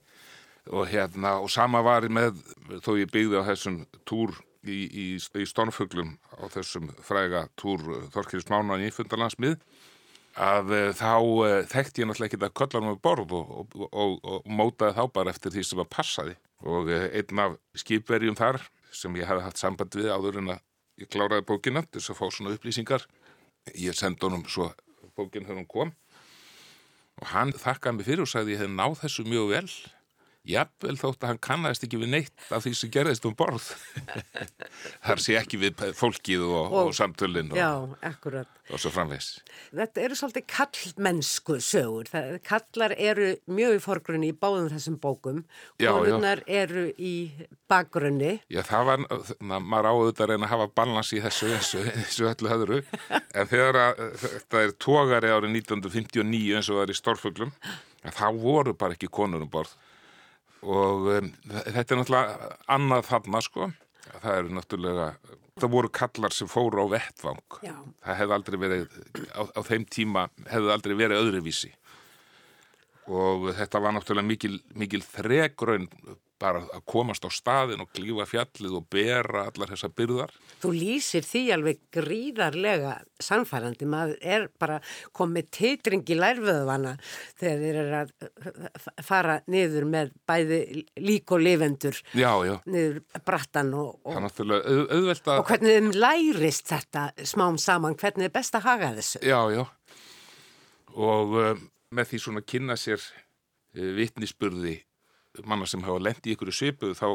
Og 0.74 0.88
hérna, 0.90 1.36
og 1.38 1.50
sama 1.52 1.82
var 1.86 2.08
með, 2.10 2.40
þó 2.82 2.96
ég 2.98 3.10
byggði 3.12 3.38
á 3.38 3.48
þessum 3.52 3.82
túr 4.08 4.32
í, 4.66 4.78
í, 4.86 5.04
í 5.14 5.46
Stormfuglum, 5.46 6.16
á 6.34 6.44
þessum 6.50 6.88
fræga 7.06 7.44
túr 7.58 7.84
Þorkirist 8.14 8.50
Mánan 8.50 8.82
í 8.82 8.90
fundarlandsmið, 8.94 9.60
að 10.42 10.72
uh, 10.74 10.88
þá 10.98 11.12
uh, 11.22 11.60
þekkti 11.70 12.02
ég 12.02 12.10
náttúrulega 12.10 12.32
ekki 12.32 12.40
að 12.42 12.56
kölla 12.60 12.80
hann 12.80 12.90
með 12.90 13.02
borð 13.06 13.36
og, 13.38 13.52
og, 13.60 13.76
og, 13.86 14.16
og 14.26 14.48
mótaði 14.58 14.96
þá 14.98 15.04
bara 15.14 15.32
eftir 15.32 15.54
því 15.54 15.66
sem 15.68 15.84
að 15.84 15.92
passaði. 15.94 16.34
Og 16.66 16.90
einn 16.90 17.44
af 17.44 17.54
skipverjum 17.78 18.36
þar, 18.36 18.58
sem 18.90 19.16
ég 19.20 19.28
hefði 19.28 19.46
haft 19.46 19.60
samband 19.60 19.94
við 19.94 20.10
áður 20.10 20.40
en 20.40 20.56
að 20.56 20.64
ég 20.98 21.12
kláraði 21.12 21.46
bókina, 21.46 21.84
þess 21.92 22.10
að 22.10 22.18
fá 22.18 22.26
svona 22.32 22.56
upplýsingar, 22.56 23.06
ég 23.76 23.96
sendi 23.96 24.24
honum 24.26 24.44
svo 24.50 24.70
bókinn 25.16 25.46
þegar 25.46 25.60
hún 25.60 25.70
kom 25.70 25.92
og 27.16 27.30
hann 27.32 27.52
þakkaði 27.56 27.96
mig 27.96 28.08
fyrir 28.08 28.24
og 28.24 28.30
sagði 28.30 28.56
ég 28.56 28.64
hef 28.64 28.72
náð 28.72 28.98
þessu 29.02 29.24
mjög 29.28 29.52
vel 29.54 29.68
jafnvel 30.46 30.96
þótt 31.00 31.24
að 31.24 31.30
hann 31.32 31.40
kannast 31.42 31.84
ekki 31.86 31.98
við 32.02 32.12
neitt 32.14 32.46
af 32.54 32.64
því 32.64 32.72
sem 32.78 32.92
gerðist 32.94 33.26
um 33.28 33.34
borð 33.38 33.66
þar 35.06 35.22
sé 35.22 35.36
ekki 35.40 35.58
við 35.60 35.82
fólkið 35.98 36.44
og, 36.46 36.54
og, 36.60 36.76
Og- 36.76 36.90
og 36.90 36.96
samtölinn 36.98 37.50
og, 37.52 37.58
og 38.70 38.80
svo 38.82 38.90
framvegs 38.94 39.32
Þetta 39.76 40.02
eru 40.06 40.16
svolítið 40.16 40.44
kallmennsku 40.50 41.56
sögur. 41.62 42.08
Það, 42.10 42.28
kallar 42.46 42.94
eru 42.96 43.26
mjög 43.52 43.76
í 43.76 43.80
forgrunni 43.82 44.30
í 44.32 44.36
báðum 44.36 44.68
þessum 44.72 44.96
bókum. 45.02 45.42
Konurnar 45.80 46.40
eru 46.46 46.86
í 46.96 47.12
bakgrunni. 47.70 48.36
Já, 48.52 48.62
það 48.66 48.86
var, 48.88 49.04
na, 49.50 49.58
maður 49.60 49.88
áður 49.90 50.22
að 50.24 50.30
reyna 50.32 50.48
að 50.48 50.52
hafa 50.54 50.68
balans 50.80 51.12
í 51.12 51.20
þessu, 51.24 51.50
þessu, 51.52 51.82
þessu 51.98 52.28
öllu 52.30 52.52
öðru, 52.56 52.78
en 53.38 53.50
þegar 53.50 53.80
að 53.82 54.04
þetta 54.24 54.62
er 54.64 54.74
tógari 54.86 55.34
árið 55.34 55.58
1959 55.60 56.56
eins 56.56 56.70
og 56.70 56.78
það 56.80 56.86
er 56.86 56.94
í 56.94 56.98
Stórfuglum, 57.02 57.52
þá 58.06 58.26
voru 58.40 58.76
bara 58.78 58.96
ekki 58.96 59.10
konur 59.12 59.44
um 59.44 59.50
borð 59.52 59.74
og 60.64 61.08
um, 61.12 61.32
þetta 61.50 61.94
er 61.94 62.00
náttúrulega 62.00 62.50
annað 62.76 63.08
þarna, 63.10 63.42
sko, 63.44 63.70
það 64.12 64.38
eru 64.40 64.54
náttúrulega, 64.56 65.08
það 65.56 65.72
voru 65.76 65.92
kallar 66.00 66.36
sem 66.36 66.50
fóru 66.50 66.84
á 66.84 66.86
vettvang, 66.96 67.58
Já. 67.64 67.74
það 68.04 68.20
hefði 68.20 68.36
aldrei 68.38 68.60
verið, 68.64 68.86
á, 69.36 69.42
á 69.52 69.60
þeim 69.66 69.88
tíma 69.98 70.28
hefði 70.52 70.72
aldrei 70.76 70.96
verið 70.98 71.24
öðruvísi. 71.24 71.72
Og 73.06 73.50
þetta 73.54 73.80
var 73.84 73.94
náttúrulega 73.94 74.26
mikil, 74.26 74.56
mikil 74.74 75.02
þregraun 75.06 75.86
bara 76.40 76.60
að 76.74 76.82
komast 76.88 77.24
á 77.24 77.30
staðin 77.32 77.82
og 77.84 77.90
klífa 77.94 78.26
fjallið 78.28 78.74
og 78.78 78.86
bera 78.92 79.46
allar 79.48 79.70
þessar 79.72 79.92
byrðar. 79.96 80.32
Þú 80.60 80.72
lýsir 80.74 81.24
því 81.24 81.42
alveg 81.56 81.80
gríðarlega 81.94 82.92
sannfærandi. 83.22 83.88
Maður 83.88 84.16
er 84.20 84.46
bara 84.60 84.78
komið 85.16 85.48
titringi 85.56 86.18
lærföðvana 86.18 86.96
þegar 87.40 87.62
þeir 87.62 87.80
eru 87.82 88.00
að 88.00 88.12
uh, 88.26 88.90
fara 89.06 89.38
niður 89.52 89.88
með 89.92 90.12
bæði 90.28 90.60
lík 91.00 91.32
og 91.32 91.44
lifendur 91.44 92.00
Já, 92.16 92.30
já, 92.44 92.56
niður 92.68 93.00
brattan 93.26 93.72
og, 93.76 93.96
og, 94.04 94.18
auð, 94.20 95.22
og 95.36 95.46
hvernig 95.48 95.78
þeim 95.78 95.92
lærist 95.96 96.68
þetta 96.68 97.08
smám 97.24 97.60
saman, 97.60 97.96
hvernig 97.98 98.28
er 98.28 98.34
best 98.34 98.58
að 98.58 98.68
haga 98.68 98.92
þessu. 98.98 99.22
Já, 99.24 99.40
já. 99.54 99.64
Og 100.96 101.38
um, 101.40 101.64
með 101.96 102.12
því 102.12 102.20
svona 102.24 102.44
kynna 102.44 102.76
sér 102.80 103.00
uh, 103.00 103.88
vitnisburði 103.96 104.80
manna 105.44 105.66
sem 105.68 105.82
hafa 105.84 106.02
lent 106.02 106.26
í 106.26 106.34
ykkur 106.34 106.52
svipuð 106.54 106.96
þá 106.98 107.06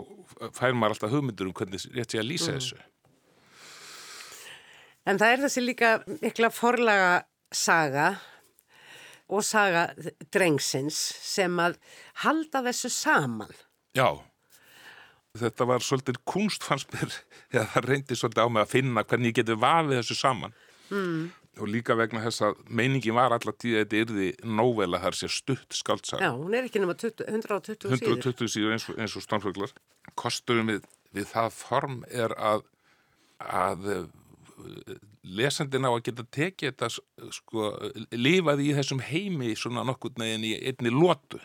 fær 0.55 0.75
maður 0.77 0.95
alltaf 0.95 1.13
hugmyndur 1.13 1.49
um 1.49 1.55
hvernig 1.57 1.85
rétt 1.95 2.13
sé 2.13 2.21
að 2.21 2.29
lýsa 2.29 2.55
þessu. 2.55 2.79
En 5.09 5.17
það 5.17 5.33
er 5.33 5.43
þessi 5.45 5.63
líka 5.63 5.91
mikla 6.21 6.51
forlaga 6.53 7.13
saga 7.51 8.09
og 9.31 9.45
saga 9.47 9.87
drengsins 10.33 10.97
sem 11.23 11.55
að 11.63 11.79
halda 12.25 12.61
þessu 12.67 12.91
saman. 12.93 13.53
Já, 13.97 14.19
þetta 15.39 15.67
var 15.67 15.83
svolítið 15.83 16.19
kunst 16.27 16.65
fannst 16.67 16.91
mér 16.95 17.15
það 17.73 17.87
reyndi 17.87 18.17
svolítið 18.19 18.45
á 18.45 18.47
mig 18.51 18.65
að 18.65 18.73
finna 18.75 19.05
hvernig 19.05 19.31
ég 19.31 19.39
geti 19.41 19.57
vafið 19.59 20.01
þessu 20.01 20.19
saman. 20.19 20.57
Mm. 20.91 21.29
Og 21.59 21.67
líka 21.67 21.97
vegna 21.99 22.21
þess 22.23 22.41
að 22.47 22.61
meiningin 22.71 23.13
var 23.17 23.33
alltaf 23.35 23.57
tíð 23.59 23.81
að 23.81 23.81
þetta 23.83 23.99
yrði 24.05 24.27
nóvela 24.47 25.01
þar 25.03 25.17
sé 25.19 25.27
stutt 25.27 25.75
skaldsaga. 25.75 26.23
Já, 26.23 26.31
hún 26.37 26.53
er 26.55 26.63
ekki 26.69 26.79
nema 26.79 26.95
20, 26.95 27.25
120 27.27 27.91
síður. 27.91 28.07
120 28.07 28.47
síður 28.53 28.71
eins, 28.77 28.85
og- 28.89 28.97
eins 29.03 29.15
og 29.19 29.25
stannfuglar. 29.25 29.73
Kosturum 30.15 30.71
við, 30.71 30.85
við 31.13 31.25
það 31.33 31.51
form 31.51 31.97
er 32.09 32.29
að, 32.39 32.63
að 33.43 33.89
eh, 33.97 34.95
lesandinn 35.27 35.85
á 35.85 35.91
að 35.91 36.03
geta 36.07 36.23
tekið 36.31 36.71
þetta 36.71 36.89
sko, 37.35 37.67
lifað 38.15 38.63
í 38.63 38.71
þessum 38.79 39.01
heimi 39.11 39.51
svona 39.59 39.83
nokkurn 39.87 40.23
veginn 40.23 40.47
í 40.47 40.53
einni 40.71 40.89
lotu. 40.95 41.41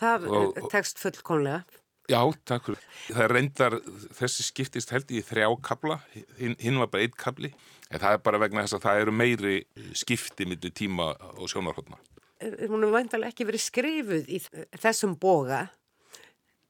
Það 0.00 0.26
Og- 0.32 0.56
er 0.56 0.62
tekst 0.72 0.98
fullkonlega. 0.98 1.64
Já, 2.10 2.20
takk 2.48 2.66
fyrir. 2.66 2.84
Það 3.08 3.24
er 3.24 3.34
reyndar, 3.36 3.76
þessi 4.18 4.46
skiptist 4.48 4.90
held 4.94 5.12
í 5.14 5.22
þrjá 5.22 5.48
kabla, 5.62 6.00
hinn, 6.40 6.56
hinn 6.58 6.78
var 6.82 6.90
bara 6.90 7.06
einn 7.06 7.14
kabli, 7.16 7.52
en 7.90 8.02
það 8.02 8.16
er 8.18 8.22
bara 8.26 8.40
vegna 8.42 8.64
þess 8.66 8.78
að 8.80 8.86
það 8.88 9.02
eru 9.04 9.14
meiri 9.22 9.56
skipti 10.00 10.46
millir 10.50 10.74
tíma 10.74 11.12
og 11.36 11.46
sjónarhóttna. 11.52 12.00
Eh, 12.40 12.66
Hún 12.70 12.82
er 12.86 12.94
vantarlega 12.94 13.30
ekki 13.34 13.46
verið 13.46 13.62
skrifuð 13.68 14.30
í 14.32 14.40
þessum 14.80 15.14
boga. 15.22 15.68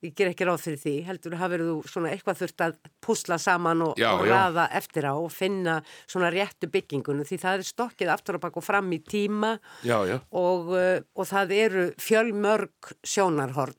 Ég 0.01 0.15
ger 0.17 0.31
ekki 0.31 0.47
ráð 0.49 0.63
fyrir 0.65 0.79
því. 0.81 0.93
Heldur 1.05 1.35
hafið 1.37 1.63
þú 1.67 1.73
svona 1.93 2.09
eitthvað 2.15 2.39
þurft 2.41 2.63
að 2.65 2.77
púsla 3.05 3.37
saman 3.37 3.83
og, 3.85 3.99
Já, 4.01 4.15
og 4.17 4.23
já. 4.25 4.33
raða 4.33 4.65
eftir 4.79 5.05
á 5.05 5.13
og 5.13 5.29
finna 5.29 5.75
svona 6.09 6.31
réttu 6.33 6.71
byggingunum 6.73 7.29
því 7.29 7.37
það 7.43 7.59
er 7.61 7.69
stokkið 7.69 8.13
aftur 8.15 8.39
og 8.39 8.45
bak 8.47 8.57
og 8.57 8.65
fram 8.65 8.89
í 8.97 9.01
tíma 9.05 9.59
Já, 9.85 9.99
já. 10.09 10.17
og, 10.33 10.73
uh, 10.73 11.05
og 11.13 11.29
það 11.29 11.53
eru 11.59 11.85
fjölmörg 12.01 12.95
sjónarhorn. 13.05 13.77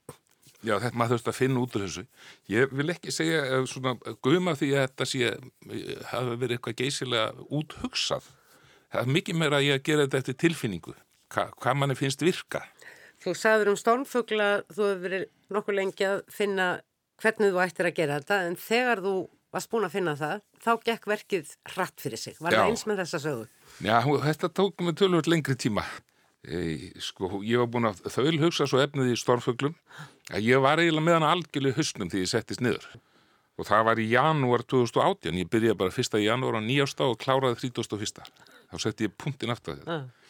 Já, 0.62 0.76
þetta 0.78 0.98
maður 1.00 1.18
þurft 1.18 1.32
að 1.32 1.38
finna 1.40 1.62
út 1.64 1.76
úr 1.78 1.86
þessu. 1.88 2.04
Ég 2.52 2.74
vil 2.78 2.94
ekki 2.94 3.14
segja 3.14 3.42
eh, 3.48 3.64
svona 3.70 3.96
guma 4.22 4.54
því 4.58 4.70
að 4.76 4.84
þetta 4.84 5.08
sé, 5.10 5.32
eh, 5.34 6.04
hafi 6.12 6.38
verið 6.44 6.58
eitthvað 6.58 6.78
geysilega 6.84 7.48
úthugsað. 7.50 8.28
Það 8.92 9.02
er 9.02 9.14
mikið 9.18 9.40
meira 9.42 9.58
að 9.58 9.68
ég 9.68 9.80
að 9.80 9.86
gera 9.90 10.06
þetta 10.06 10.22
eftir 10.22 10.40
tilfinningu. 10.46 10.96
Hva, 11.32 11.48
hvað 11.64 11.78
manni 11.80 11.98
finnst 11.98 12.22
virka. 12.26 12.62
Þú 13.22 13.34
sagður 13.38 13.74
um 13.74 13.80
stormfugla, 13.80 14.50
þú 14.70 14.88
hefur 14.88 15.04
verið 15.06 15.28
nokkuð 15.54 15.78
lengi 15.78 16.08
að 16.08 16.24
finna 16.34 16.72
hvernig 17.22 17.54
þú 17.54 17.62
ættir 17.64 17.90
að 17.90 17.98
gera 17.98 18.18
þetta 18.22 18.40
en 18.48 18.58
þegar 18.60 19.04
þú 19.06 19.16
varst 19.52 19.72
búin 19.72 19.88
að 19.88 19.96
finna 19.98 20.14
það, 20.20 20.46
þá 20.64 20.72
gekk 20.88 21.10
verkið 21.12 21.52
hratt 21.74 22.02
fyrir 22.02 22.22
sig. 22.22 22.38
Var 22.40 22.56
Já. 22.56 22.62
það 22.62 22.72
eins 22.72 22.86
með 22.88 23.02
þessa 23.04 23.20
sögu? 23.26 23.50
Já, 23.84 23.98
þetta 24.28 24.52
tók 24.62 24.86
mig 24.86 24.98
tölvöld 25.00 25.30
lengri 25.32 25.58
tíma. 25.60 25.84
Sko, 26.42 27.38
ég 27.46 27.62
var 27.62 27.70
búin 27.70 27.86
að 27.86 28.00
þaul 28.10 28.40
hugsa 28.42 28.66
svo 28.66 28.80
efnið 28.82 29.12
í 29.14 29.20
stormfuglum 29.20 29.76
að 30.34 30.48
ég 30.48 30.64
var 30.64 30.82
eiginlega 30.82 31.06
með 31.06 31.18
hana 31.20 31.34
algjörlega 31.36 31.76
í 31.76 31.78
hausnum 31.78 32.10
því 32.10 32.24
ég 32.24 32.32
settist 32.32 32.64
niður. 32.66 32.88
Og 33.62 33.68
það 33.68 33.84
var 33.86 34.02
í 34.02 34.08
janúar 34.10 34.64
2018, 34.66 35.38
ég 35.38 35.52
byrjaði 35.54 35.78
bara 35.78 35.94
1. 35.94 36.18
janúar 36.24 36.58
á 36.58 36.62
nýjásta 36.66 37.06
og 37.06 37.20
kláraði 37.22 37.70
31. 37.70 38.32
Þá 38.72 38.76
setti 38.82 39.06
ég 39.06 39.14
punktinn 39.22 39.54
aftur 39.54 39.78
þetta. 39.78 40.00
Ah. 40.00 40.22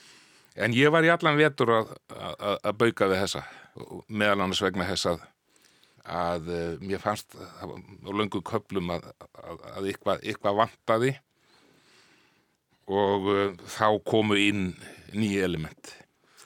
En 0.59 0.75
ég 0.75 0.91
var 0.91 1.05
í 1.07 1.11
allan 1.13 1.39
vetur 1.39 1.71
að, 1.77 1.93
að, 2.11 2.57
að 2.59 2.79
bauka 2.81 3.07
við 3.07 3.21
þessa, 3.23 3.45
meðal 4.11 4.41
annars 4.41 4.63
vegna 4.65 4.87
þess 4.89 5.11
að, 5.13 5.21
að 6.11 6.49
eh, 6.51 6.71
mér 6.83 6.99
fannst 6.99 7.37
á 7.39 7.63
löngu 8.11 8.41
köplum 8.43 8.91
að, 8.97 9.07
að, 9.39 9.61
að 9.77 9.91
eitthvað, 9.93 10.25
eitthvað 10.25 10.59
vantaði 10.59 11.13
og 12.91 13.29
uh, 13.31 13.53
þá 13.71 13.87
komu 14.03 14.35
inn 14.41 14.65
nýja 15.13 15.43
element 15.47 15.91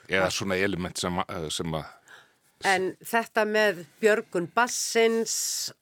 eða 0.08 0.30
svona 0.30 0.56
element 0.62 0.98
sem, 0.98 1.16
að- 1.26 1.50
sem 1.54 1.74
að 1.78 1.84
En 2.64 2.86
þetta 3.04 3.42
með 3.44 3.82
Björgun 4.00 4.46
Bassins 4.56 5.34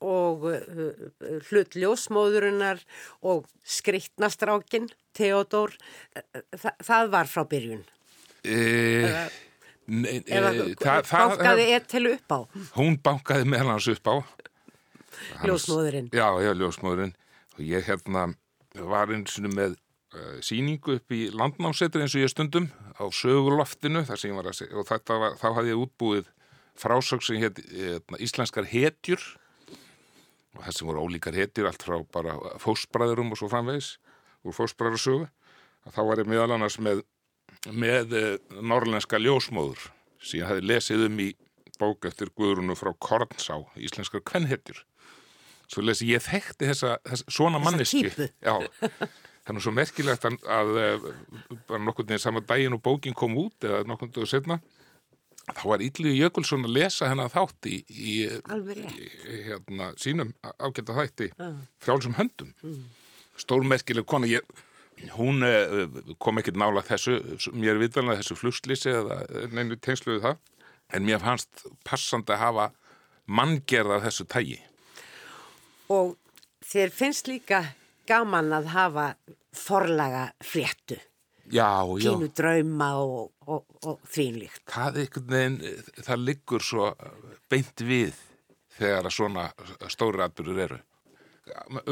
og 0.03 0.43
uh, 0.51 0.89
hlut 1.47 1.77
ljósmóðurinnar 1.79 2.81
og 3.23 3.45
skrittnastrákin, 3.63 4.89
Theodor, 5.15 5.71
uh, 6.19 6.41
þa 6.59 6.73
það 6.83 7.13
var 7.15 7.31
frá 7.31 7.45
byrjun. 7.47 7.85
e, 8.43 8.59
ne, 9.87 10.17
e, 10.17 10.19
Eða 10.27 10.51
það, 10.83 11.07
bankaði 11.15 11.69
Etel 11.79 12.11
upp 12.11 12.35
á, 12.35 12.41
hún 12.75 12.99
bankaði 13.07 13.47
meðal 13.55 13.71
hans 13.77 13.89
upp 13.95 14.11
á 14.11 14.17
ljósmóðurinn. 15.47 16.11
Já, 16.11 16.27
já, 16.43 16.51
ljósmóðurinn 16.59 17.15
og 17.55 17.63
ég 17.71 17.87
hérna 17.87 18.27
var 18.83 19.15
eins 19.15 19.39
og 19.39 19.47
með 19.55 19.79
síningu 20.45 20.99
upp 20.99 21.15
í 21.15 21.27
landnámsetri 21.35 22.05
eins 22.05 22.17
og 22.17 22.25
ég 22.25 22.33
stundum 22.33 22.69
á 22.97 23.05
söguloftinu 23.11 24.05
þar 24.09 24.21
sem 24.21 24.33
ég 24.33 24.39
var 24.39 24.51
að 24.51 24.59
segja 24.61 24.81
og 24.81 24.89
þetta 24.89 25.21
var, 25.23 25.39
þá 25.41 25.47
hafði 25.59 25.73
ég 25.73 25.85
útbúið 25.85 26.29
frásögn 26.79 27.25
sem 27.25 27.41
hétt 27.43 27.63
hérna, 27.71 28.21
íslenskar 28.23 28.69
hetjur. 28.71 29.23
Og 30.55 30.63
það 30.63 30.77
sem 30.77 30.91
voru 30.91 31.07
ólíkar 31.07 31.35
hetjur 31.39 31.71
allt 31.71 31.83
frá 31.83 31.97
bara 32.15 32.37
fósbræðurum 32.63 33.35
og 33.35 33.41
svo 33.41 33.51
framvegis 33.51 33.97
úr 34.45 34.55
fósbræðursögu 34.55 35.27
þá 35.95 36.01
var 36.07 36.23
ég 36.23 36.31
meðal 36.31 36.55
annars 36.55 36.79
með 36.83 37.03
með 37.73 38.15
uh, 38.19 38.33
norrlenska 38.61 39.21
ljósmóður 39.21 39.89
sem 40.21 40.41
ég 40.41 40.49
hafði 40.49 40.67
lesið 40.69 41.07
um 41.09 41.21
í 41.23 41.31
bók 41.81 42.07
eftir 42.09 42.31
Guðrunu 42.37 42.77
frá 42.79 42.93
Kornsá 43.03 43.59
íslenskar 43.81 44.23
kvenhetjur. 44.27 44.85
Svo 45.71 45.83
lesi 45.83 46.11
ég 46.13 46.23
þekkti 46.23 46.69
þessa, 46.71 46.99
þessa 47.07 47.33
svona 47.33 47.61
Þessa 47.61 47.71
manneski. 47.71 48.29
Já, 48.45 48.55
það 49.45 49.59
er 49.59 49.65
svo 49.67 49.75
merkilegt 49.77 50.25
að, 50.29 50.39
að 50.49 50.81
eh, 50.81 51.07
bara 51.69 51.83
nokkurn 51.85 52.09
veginn 52.09 52.25
saman 52.25 52.47
daginn 52.49 52.77
og 52.77 52.83
bókin 52.85 53.17
kom 53.17 53.37
út 53.41 53.67
eða 53.67 53.85
nokkurn 53.89 54.13
veginn 54.15 54.31
setna 54.31 54.59
þá 55.45 55.65
var 55.69 55.83
Ítliði 55.85 56.23
Jökulsson 56.23 56.65
að 56.65 56.77
lesa 56.79 57.09
hennar 57.11 57.33
þátt 57.33 57.69
í, 57.69 57.81
í, 57.85 58.15
í 58.25 59.09
hérna, 59.51 59.91
sínum 60.01 60.33
ágæta 60.57 60.97
þætti 60.97 61.29
Já. 61.35 61.51
frjálsum 61.85 62.17
höndum. 62.17 62.55
Stórmerkileg 63.37 64.07
kona 64.09 64.31
ég, 64.31 64.47
hún 65.19 65.45
eh, 65.45 65.85
kom 66.23 66.41
ekkert 66.41 66.59
nála 66.61 66.85
þessu 66.87 67.19
mér 67.53 67.81
vitanlega 67.83 68.23
þessu 68.23 68.39
flugslýsi 68.41 68.93
eða 68.95 69.21
neinu 69.53 69.77
tengslu 69.77 70.17
við 70.17 70.29
það 70.29 70.41
en 70.95 71.07
mér 71.09 71.23
fannst 71.23 71.65
passandi 71.87 72.35
að 72.35 72.45
hafa 72.45 72.69
manngerða 73.27 74.03
þessu 74.07 74.29
tægi 74.31 74.61
Og 75.93 76.15
þér 76.65 76.93
finnst 76.95 77.29
líka 77.29 77.65
gaman 78.09 78.53
að 78.57 78.71
hafa 78.75 79.09
forlaga 79.55 80.29
fréttu, 80.43 80.99
Já, 81.53 81.85
já. 82.01 82.13
pínu 82.15 82.31
drauma 82.33 82.89
og, 82.97 83.33
og, 83.47 83.67
og 83.85 84.01
þvínlíkt. 84.09 84.65
Það, 84.71 85.01
það 86.07 86.25
liggur 86.25 86.65
svo 86.65 86.89
beint 87.53 87.85
við 87.85 88.17
þegar 88.79 89.09
að 89.09 89.17
svona 89.19 89.47
stóri 89.93 90.25
atbyrður 90.25 90.63
eru. 90.67 90.81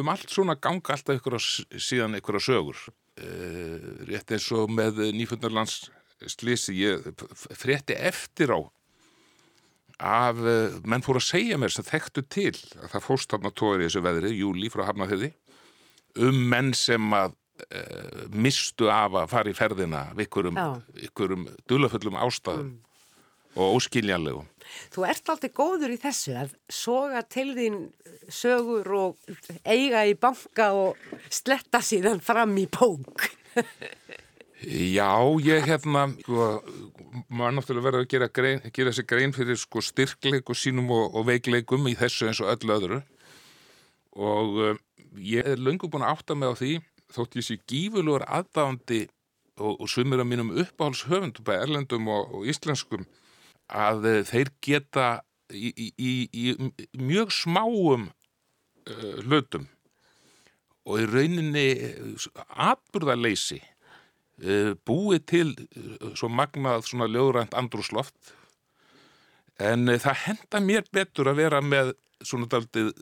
Um 0.00 0.08
allt 0.08 0.32
svona 0.32 0.56
ganga 0.56 0.94
alltaf 0.94 1.18
ykkur 1.18 1.36
á, 1.36 1.40
síðan 1.76 2.16
ykkur 2.18 2.40
á 2.40 2.42
sögur. 2.42 2.84
Uh, 3.20 4.06
rétt 4.08 4.32
eins 4.32 4.46
og 4.56 4.70
með 4.72 5.02
nýfundurlands 5.12 5.90
slisi, 6.32 6.72
ég 6.80 7.04
frétti 7.60 7.92
eftir 7.92 8.54
á 8.56 8.60
af, 10.02 10.40
uh, 10.40 10.78
menn 10.88 11.04
fóru 11.04 11.20
að 11.20 11.28
segja 11.28 11.58
mér 11.60 11.74
sem 11.74 11.84
þekktu 11.84 12.24
til 12.32 12.54
að 12.80 12.88
það 12.94 13.04
fórst 13.04 13.34
þarna 13.34 13.52
tóður 13.52 13.84
í 13.84 13.90
þessu 13.90 14.02
veðri, 14.06 14.32
júli 14.40 14.72
frá 14.72 14.86
Hafnafjörði, 14.88 15.28
um 16.20 16.38
menn 16.52 16.72
sem 16.76 17.14
að 17.16 17.34
uh, 17.34 18.24
mistu 18.32 18.90
af 18.92 19.18
að 19.22 19.28
fara 19.32 19.52
í 19.52 19.56
ferðina 19.56 20.06
ykkurum, 20.26 20.58
ykkurum 21.08 21.46
dulafullum 21.70 22.18
ástæðum 22.20 22.72
og 23.52 23.76
óskiljanlegum. 23.76 24.48
Þú 24.92 25.04
ert 25.04 25.28
alltaf 25.28 25.52
góður 25.56 25.92
í 25.92 25.98
þessu 26.00 26.36
að 26.40 26.54
soga 26.72 27.20
til 27.28 27.50
þín 27.56 27.78
sögur 28.32 28.88
og 28.96 29.32
eiga 29.68 30.06
í 30.08 30.14
banka 30.16 30.70
og 30.76 31.00
sletta 31.28 31.82
síðan 31.84 32.22
fram 32.24 32.54
í 32.60 32.64
bók. 32.72 33.26
Já, 34.62 35.18
ég 35.42 35.66
hérna, 35.66 36.06
sko, 36.22 36.46
maður 37.26 37.56
náttúrulega 37.56 37.86
verður 37.88 38.04
að 38.04 38.10
gera, 38.12 38.28
grein, 38.30 38.60
gera 38.72 38.92
sér 38.94 39.08
grein 39.10 39.34
fyrir 39.34 39.58
sko 39.58 39.82
styrkleiku 39.82 40.54
sínum 40.54 40.92
og, 40.94 41.16
og 41.18 41.26
veikleikum 41.26 41.88
í 41.90 41.96
þessu 41.98 42.30
eins 42.30 42.40
og 42.44 42.52
öllu 42.54 42.76
öðru 42.76 43.00
og 44.12 44.60
uh, 44.62 44.78
ég 45.16 45.46
er 45.54 45.60
löngu 45.60 45.90
búin 45.90 46.04
að 46.06 46.16
átta 46.16 46.36
mig 46.38 46.52
á 46.52 46.54
því 46.58 46.72
þótt 47.12 47.36
ég 47.38 47.46
sé 47.46 47.58
gífurlegur 47.68 48.24
aðdáandi 48.26 49.02
og, 49.60 49.82
og 49.82 49.90
sumir 49.90 50.22
af 50.22 50.28
mínum 50.28 50.52
uppáhaldshöfundum 50.62 51.44
bæði 51.46 51.66
erlendum 51.66 52.08
og, 52.12 52.32
og 52.38 52.48
íslenskum 52.48 53.04
að 53.68 54.08
uh, 54.08 54.18
þeir 54.28 54.52
geta 54.64 55.08
í, 55.52 55.72
í, 55.72 55.86
í, 55.98 56.12
í 56.32 56.86
mjög 57.00 57.32
smáum 57.36 58.08
uh, 58.08 59.16
hlutum 59.24 59.68
og 60.88 61.02
í 61.02 61.08
rauninni 61.10 61.66
atburðarleysi 62.56 63.60
uh, 63.60 64.72
búið 64.88 65.26
til 65.34 65.48
uh, 65.52 66.12
svo 66.18 66.30
magnað 66.32 66.88
svona 66.88 67.10
ljóðrænt 67.10 67.56
andrúsloft 67.58 68.34
en 69.62 69.86
það 70.00 70.22
henda 70.24 70.62
mér 70.64 70.88
betur 70.92 71.30
að 71.30 71.44
vera 71.44 71.60
með 71.62 71.92
svona 72.28 72.46
daldið 72.52 72.92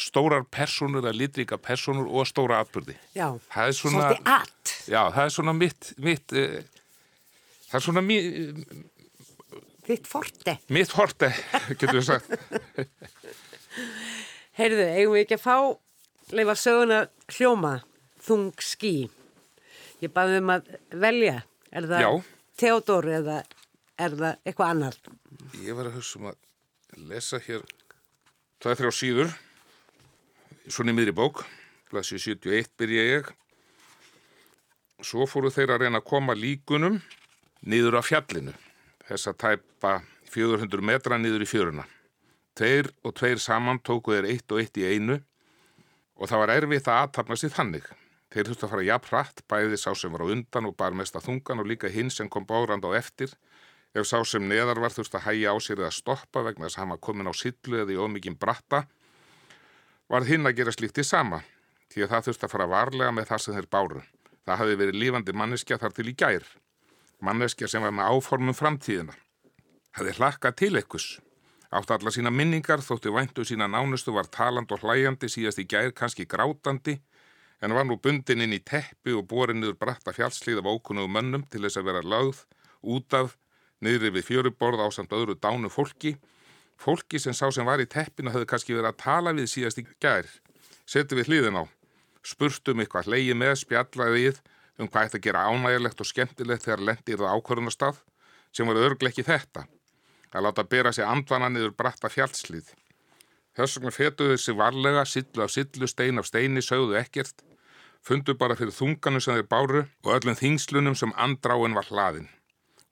stórar 0.00 0.44
personur 0.52 1.02
eða 1.04 1.14
litrika 1.16 1.58
personur 1.62 2.08
og 2.10 2.26
stóra 2.28 2.60
atbyrði. 2.64 2.96
Já, 3.16 3.28
Það 3.52 3.72
er 3.72 3.76
svona, 3.78 4.04
svolítið 4.04 4.32
allt. 4.36 4.74
já, 4.90 5.02
það 5.14 5.24
er 5.24 5.34
svona 5.36 5.54
mitt, 5.56 5.92
mitt 5.98 6.36
uh, 6.36 6.40
það 7.70 7.78
er 7.80 7.86
svona 7.88 8.04
mi, 8.06 8.18
Þitt 9.90 10.06
forte. 10.06 10.52
mitt 10.70 10.92
horte, 10.94 11.32
getur 11.74 11.96
við 11.98 12.04
sagt. 12.06 12.28
Heyrðu, 14.60 14.84
eigum 14.92 15.14
við 15.16 15.22
ekki 15.24 15.38
að 15.38 15.44
fá 15.44 15.56
leifa 16.36 16.54
söguna 16.58 16.98
hljóma, 17.32 17.72
þung 18.22 18.50
ský. 18.62 18.92
Ég 20.02 20.12
baði 20.14 20.40
um 20.42 20.52
að 20.54 20.68
velja. 21.00 21.40
Er 21.70 21.86
það 21.90 22.04
Já. 22.04 22.10
Theodor 22.60 23.06
eða 23.08 23.38
er 24.00 24.14
það 24.18 24.38
eitthvað 24.48 24.72
annar? 24.74 24.96
Ég 25.64 25.76
var 25.78 25.88
að 25.90 25.96
hugsa 25.98 26.18
um 26.20 26.28
að 26.30 26.38
lesa 26.96 27.40
hér 27.44 27.64
tvað 28.62 28.80
þrjá 28.80 28.92
síður 28.96 29.30
svona 30.70 30.94
í 30.94 30.98
miðri 30.98 31.14
bók 31.16 31.44
blassi 31.90 32.18
71 32.18 32.72
byrja 32.80 33.06
ég 33.10 33.30
svo 35.04 35.26
fóru 35.30 35.52
þeir 35.54 35.74
að 35.76 35.86
reyna 35.86 36.02
að 36.02 36.10
koma 36.10 36.36
líkunum 36.36 37.00
niður 37.62 38.00
af 38.00 38.10
fjallinu 38.10 38.56
þess 39.06 39.30
að 39.30 39.40
tæpa 39.46 39.96
400 40.30 40.86
metra 40.86 41.18
niður 41.18 41.46
í 41.46 41.50
fjöruna 41.50 41.86
Tveir 42.60 42.90
og 43.06 43.14
tveir 43.16 43.38
saman 43.40 43.78
tóku 43.80 44.12
þeir 44.12 44.26
eitt 44.34 44.52
og 44.52 44.60
eitt 44.60 44.76
í 44.76 44.84
einu 44.84 45.16
og 46.20 46.28
það 46.28 46.42
var 46.42 46.52
erfitt 46.56 46.88
að 46.90 46.98
aðtapna 47.04 47.36
sér 47.40 47.54
þannig. 47.54 47.86
Þeir 48.30 48.50
þurftu 48.50 48.66
að 48.66 48.72
fara 48.74 48.86
jafn 48.86 49.08
hratt, 49.10 49.42
bæði 49.48 49.78
sá 49.80 49.88
sem 49.96 50.12
var 50.12 50.24
á 50.26 50.32
undan 50.34 50.68
og 50.68 50.74
bar 50.78 50.96
mesta 50.98 51.22
þungan 51.24 51.62
og 51.62 51.70
líka 51.70 51.90
hinn 51.90 52.12
sem 52.12 52.28
kom 52.28 52.44
bárand 52.46 52.84
á 52.84 52.90
eftir. 52.98 53.32
Ef 53.94 54.06
sá 54.06 54.20
sem 54.22 54.44
neðar 54.46 54.78
var 54.78 54.94
þurftu 54.94 55.18
að 55.18 55.26
hæja 55.26 55.50
á 55.50 55.56
sér 55.58 55.80
eða 55.82 55.94
stoppa 55.94 56.44
vegna 56.46 56.68
þess 56.68 56.78
að 56.78 56.82
hann 56.82 56.92
var 56.94 57.00
komin 57.02 57.30
á 57.30 57.34
sillu 57.34 57.80
eða 57.82 57.94
í 57.94 57.98
ómikinn 57.98 58.38
bratta, 58.38 58.84
var 60.10 60.26
hinn 60.26 60.46
að 60.46 60.60
gera 60.60 60.74
slíkt 60.74 61.00
í 61.02 61.06
sama, 61.06 61.40
því 61.90 62.04
að 62.04 62.12
það 62.12 62.28
þurftu 62.28 62.46
að 62.46 62.52
fara 62.54 62.68
varlega 62.70 63.14
með 63.14 63.30
það 63.30 63.42
sem 63.44 63.56
þeir 63.56 63.70
báru. 63.74 64.04
Það 64.46 64.60
hafi 64.62 64.78
verið 64.80 65.00
lífandi 65.02 65.34
manneskja 65.36 65.78
þar 65.78 65.96
til 65.96 66.06
í 66.10 66.14
gær. 66.22 66.46
Manneskja 67.20 67.68
sem 67.68 67.82
var 67.82 67.92
með 67.94 68.14
áformum 68.14 68.56
framtíðina. 68.56 69.16
Hafi 69.98 70.14
hlakkað 70.16 70.56
til 70.62 70.72
ekkurs. 70.80 71.08
Átti 71.70 71.94
alla 71.94 72.10
sína 72.14 72.30
minningar, 72.34 72.82
þótti 72.82 73.12
væntu 73.14 73.44
sína 73.46 73.68
nánustu 73.70 74.14
var 74.14 74.26
taland 74.30 74.70
og 74.74 74.82
hlæjandi, 74.82 75.28
síðast 75.30 75.60
í 75.62 75.66
gær 75.70 75.92
kannski 75.94 76.26
grátandi, 76.26 76.96
en 77.62 77.74
var 77.76 77.86
nú 77.86 77.98
bundin 78.02 78.42
inn 78.42 78.56
í 78.56 78.62
teppi 78.64 79.14
og 79.14 79.28
borin 79.30 79.60
niður 79.60 79.76
bratta 79.78 80.14
fjallslíð 80.16 80.62
af 80.62 80.70
ókunnugu 80.72 81.10
mönnum 81.14 81.44
til 81.50 81.62
þess 81.66 81.78
að 81.78 81.90
vera 81.90 82.02
lögð, 82.02 82.42
út 82.82 83.14
af, 83.14 83.36
niðri 83.84 84.12
við 84.16 84.28
fjöruborð 84.28 84.84
á 84.84 84.88
samt 84.94 85.12
öðru 85.16 85.36
dánu 85.40 85.70
fólki, 85.72 86.16
fólki 86.80 87.20
sem 87.20 87.36
sá 87.36 87.48
sem 87.52 87.66
var 87.66 87.82
í 87.82 87.88
teppinu 87.88 88.32
hafði 88.32 88.48
kannski 88.52 88.76
verið 88.76 88.92
að 88.92 89.02
tala 89.02 89.34
við 89.36 89.50
síðast 89.52 89.80
í 89.82 89.86
gær. 90.00 90.28
Setu 90.88 91.18
við 91.18 91.30
hliðin 91.30 91.60
á, 91.60 91.64
spurtum 92.22 92.80
eitthvað 92.80 93.10
leiði 93.14 93.36
með, 93.36 93.56
spjallaði 93.64 94.16
við 94.16 94.40
um 94.80 94.88
hvað 94.88 95.10
ætti 95.10 95.20
að 95.20 95.26
gera 95.26 95.44
ánægilegt 95.48 96.00
og 96.00 96.08
skemmtilegt 96.08 96.64
þegar 96.64 96.86
lendir 96.88 97.20
það 97.20 97.36
ákvörðunastað, 97.36 98.00
sem 98.52 98.66
var 98.66 98.80
örgleikki 98.80 99.24
þetta 99.26 99.66
að 100.30 100.46
láta 100.46 100.64
bera 100.64 100.92
sig 100.94 101.06
andvana 101.06 101.50
niður 101.50 101.74
bratta 101.76 102.10
fjallslið. 102.10 102.70
Þess 103.56 103.78
vegna 103.78 103.92
fetuðu 103.94 104.36
sig 104.38 104.56
varlega, 104.56 105.04
sillu 105.04 105.44
af 105.44 105.52
sillu, 105.52 105.88
stein 105.90 106.22
af 106.22 106.28
steini, 106.28 106.62
sögðu 106.62 106.96
ekkert, 107.00 107.42
fundu 108.06 108.36
bara 108.38 108.56
fyrir 108.56 108.74
þunganu 108.74 109.20
sem 109.20 109.36
þeir 109.36 109.48
báru 109.50 109.82
og 110.04 110.12
öllum 110.14 110.38
þingslunum 110.38 110.96
sem 110.96 111.12
andráin 111.18 111.74
var 111.76 111.90
hlaðin. 111.90 112.28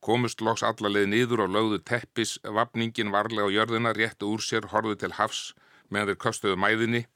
Komust 0.05 0.43
loks 0.45 0.63
allarleið 0.63 1.09
niður 1.11 1.45
og 1.47 1.55
lögðu 1.55 1.79
teppis, 1.91 2.37
vapningin 2.45 3.11
varlega 3.11 3.49
á 3.51 3.55
jörðina, 3.55 3.93
réttu 3.97 4.29
úr 4.31 4.43
sér, 4.45 4.69
horfðu 4.71 4.99
til 5.03 5.15
hafs 5.19 5.55
meðan 5.91 6.13
þeir 6.13 6.21
kostuðu 6.23 6.59
mæðinni. 6.61 7.07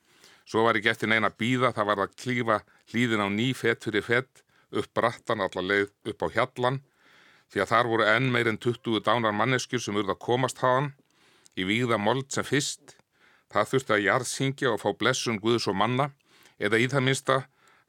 Svo 0.48 0.64
var 0.66 0.78
ekki 0.78 0.90
eftir 0.90 1.10
neina 1.12 1.30
býða, 1.30 1.70
það 1.76 1.88
var 1.90 2.02
að 2.02 2.16
klífa 2.18 2.56
hlýðin 2.90 3.22
á 3.22 3.28
ný 3.30 3.52
fett 3.54 3.84
fyrir 3.86 4.02
fett, 4.02 4.42
upp 4.72 4.88
brattan 4.96 5.44
allarleið 5.44 5.92
upp 6.10 6.26
á 6.26 6.28
hjallan, 6.34 6.80
því 7.52 7.62
að 7.62 7.70
þar 7.70 7.90
voru 7.92 8.08
enn 8.08 8.32
meir 8.32 8.50
en 8.50 8.58
20 8.58 9.04
dánar 9.06 9.36
manneskjur 9.36 9.84
sem 9.84 9.96
urða 10.00 10.16
að 10.16 10.24
komast 10.26 10.62
haðan 10.64 10.90
í 11.54 11.68
víða 11.68 12.00
mold 12.00 12.32
sem 12.32 12.46
fyrst. 12.48 12.96
Það 13.52 13.70
þurfti 13.70 13.94
að 13.94 14.04
jarðsingja 14.08 14.72
og 14.72 14.80
fá 14.80 14.90
blessun 14.96 15.40
Guðs 15.40 15.68
og 15.68 15.76
manna, 15.76 16.10
eða 16.58 16.80
í 16.80 16.88
það 16.88 17.06
minsta 17.06 17.38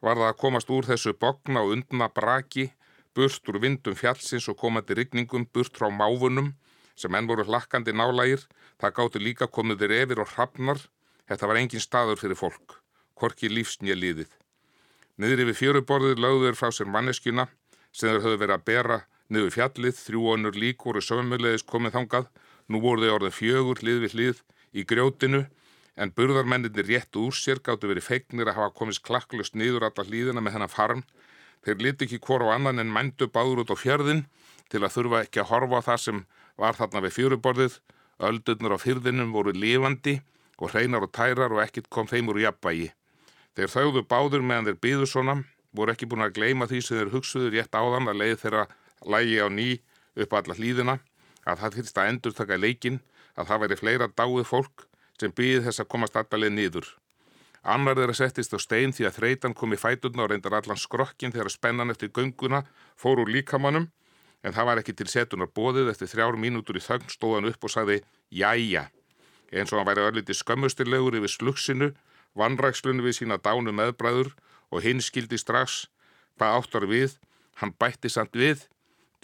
var 0.04 0.20
það 0.20 0.28
að 0.28 0.40
komast 0.42 0.70
úr 0.70 0.86
þessu 0.86 1.14
bogna 1.16 1.64
og 1.64 1.72
undna 1.78 2.10
braki, 2.12 2.68
burt 3.14 3.48
úr 3.50 3.60
vindum 3.62 3.96
fjallsins 3.98 4.48
og 4.50 4.58
komandi 4.60 4.96
rigningum, 4.98 5.46
burt 5.52 5.76
frá 5.78 5.90
máfunum, 5.90 6.52
sem 6.96 7.14
enn 7.14 7.28
voru 7.30 7.46
hlakkandi 7.46 7.94
nálægir, 7.94 8.44
það 8.80 8.94
gáttu 8.98 9.22
líka 9.22 9.48
komið 9.50 9.82
þeir 9.82 9.96
efir 10.02 10.22
og 10.22 10.30
hrafnar, 10.34 10.80
þetta 11.28 11.50
var 11.50 11.60
engin 11.60 11.82
staður 11.82 12.20
fyrir 12.20 12.38
fólk, 12.38 12.78
korki 13.18 13.50
lífsnja 13.50 13.96
liðið. 13.98 14.30
Niður 15.18 15.44
yfir 15.44 15.60
fjöruborðið 15.60 16.22
lögður 16.22 16.58
frá 16.58 16.70
sér 16.74 16.90
manneskjuna, 16.90 17.48
sem 17.94 18.10
þeir 18.10 18.24
höfðu 18.24 18.40
verið 18.42 18.56
að 18.56 18.64
bera 18.70 19.02
niður 19.30 19.54
fjallið, 19.54 19.98
þrjú 19.98 20.24
önnur 20.34 20.58
lík 20.58 20.82
voru 20.84 21.02
sömulegis 21.02 21.66
komið 21.66 21.94
þangað, 21.98 22.30
nú 22.68 22.80
voru 22.82 23.06
þau 23.06 23.18
orðið 23.18 23.36
fjögur 23.38 23.82
hlið 23.82 24.00
við 24.04 24.16
hlið 24.16 24.42
í 24.74 24.84
grjótinu, 24.90 25.44
en 25.94 26.10
burðarmenninni 26.10 26.82
rétt 26.88 27.16
úr 27.16 27.34
sér 27.34 27.60
gáttu 27.62 27.88
verið 27.90 28.08
feignir 28.08 28.50
að 28.50 28.58
hafa 28.58 28.74
komist 28.74 29.04
klakklust 29.06 29.54
niður 29.54 29.86
alla 29.86 30.06
hlýðina 30.06 30.42
með 30.42 30.56
hennan 30.56 30.72
farm. 30.72 31.04
Þeir 31.64 31.80
liti 31.80 32.06
ekki 32.06 32.20
hvort 32.26 32.44
á 32.44 32.54
annan 32.54 32.82
en 32.82 32.92
mændu 32.92 33.28
báður 33.32 33.64
út 33.64 33.72
á 33.72 33.76
fjörðin 33.80 34.24
til 34.68 34.82
að 34.82 34.94
þurfa 34.96 35.22
ekki 35.24 35.40
að 35.40 35.50
horfa 35.50 35.80
á 35.80 35.86
það 35.88 36.00
sem 36.04 36.20
var 36.60 36.76
þarna 36.78 37.02
við 37.04 37.16
fjöruborðið. 37.18 37.78
Öldurnar 38.24 38.76
á 38.76 38.78
fyrðinum 38.78 39.32
voru 39.34 39.54
lifandi 39.56 40.18
og 40.60 40.70
hreinar 40.70 41.06
og 41.06 41.12
tærar 41.12 41.54
og 41.54 41.62
ekkit 41.64 41.88
kom 41.90 42.06
þeim 42.10 42.30
úr 42.30 42.42
jafnvægi. 42.44 42.92
Þeir 43.54 43.70
þauðu 43.70 44.04
báður 44.10 44.44
meðan 44.44 44.68
þeir 44.68 44.78
byðu 44.82 45.08
svona, 45.08 45.36
voru 45.74 45.94
ekki 45.94 46.08
búin 46.10 46.24
að 46.26 46.36
gleima 46.38 46.68
því 46.70 46.80
sem 46.82 46.98
þeir 47.00 47.12
hugsuðu 47.14 47.52
rétt 47.54 47.74
áðan 47.74 48.10
að 48.10 48.20
leið 48.22 48.36
þeirra 48.42 48.64
lægi 49.14 49.38
á 49.42 49.48
ný 49.50 49.68
upp 50.14 50.34
alla 50.38 50.56
hlýðina, 50.58 50.98
að 51.46 51.62
það 51.62 51.78
þyrst 51.78 51.98
að 51.98 52.10
endur 52.10 52.34
taka 52.34 52.58
leikin, 52.58 53.00
að 53.34 53.48
það 53.50 53.64
væri 53.64 53.80
fleira 53.80 54.10
dáið 54.10 54.46
fólk 54.50 54.86
sem 55.20 55.34
byggði 55.34 55.64
þess 55.66 55.82
að 55.82 55.90
komast 55.94 56.18
allalið 56.18 56.54
niður. 56.54 56.86
Annar 57.64 57.96
þeirra 57.96 58.14
settist 58.16 58.52
á 58.52 58.60
stein 58.60 58.92
því 58.92 59.06
að 59.08 59.18
þreitan 59.18 59.54
kom 59.56 59.72
í 59.72 59.80
fæturna 59.80 60.26
og 60.26 60.30
reyndar 60.30 60.58
allan 60.58 60.80
skrokkin 60.80 61.32
þegar 61.32 61.52
spennan 61.52 61.92
eftir 61.94 62.10
gönguna 62.12 62.60
fór 63.00 63.22
úr 63.22 63.30
líkamannum, 63.32 63.86
en 64.44 64.52
það 64.52 64.68
var 64.68 64.80
ekki 64.82 64.92
til 64.98 65.08
setunar 65.08 65.48
bóðið 65.48 65.88
eftir 65.94 66.10
þrjár 66.12 66.36
mínútur 66.36 66.76
í 66.76 66.84
þögn 66.84 67.08
stóðan 67.08 67.48
upp 67.48 67.64
og 67.64 67.72
sagði 67.72 68.02
Jæja, 68.28 68.90
eins 69.48 69.72
og 69.72 69.80
hann 69.80 69.88
væri 69.88 70.04
örliti 70.04 70.36
skömmustilegur 70.36 71.16
yfir 71.16 71.32
slugsinu, 71.32 71.88
vannrækslunni 72.36 73.06
við 73.06 73.16
sína 73.22 73.40
dánu 73.40 73.72
meðbræður 73.72 74.34
og 74.68 74.84
hinn 74.84 75.00
skildi 75.00 75.40
strax 75.40 75.86
hvað 76.36 76.58
áttar 76.58 76.86
við, 76.90 77.16
hann 77.62 77.72
bætti 77.80 78.10
samt 78.12 78.36
við, 78.36 78.66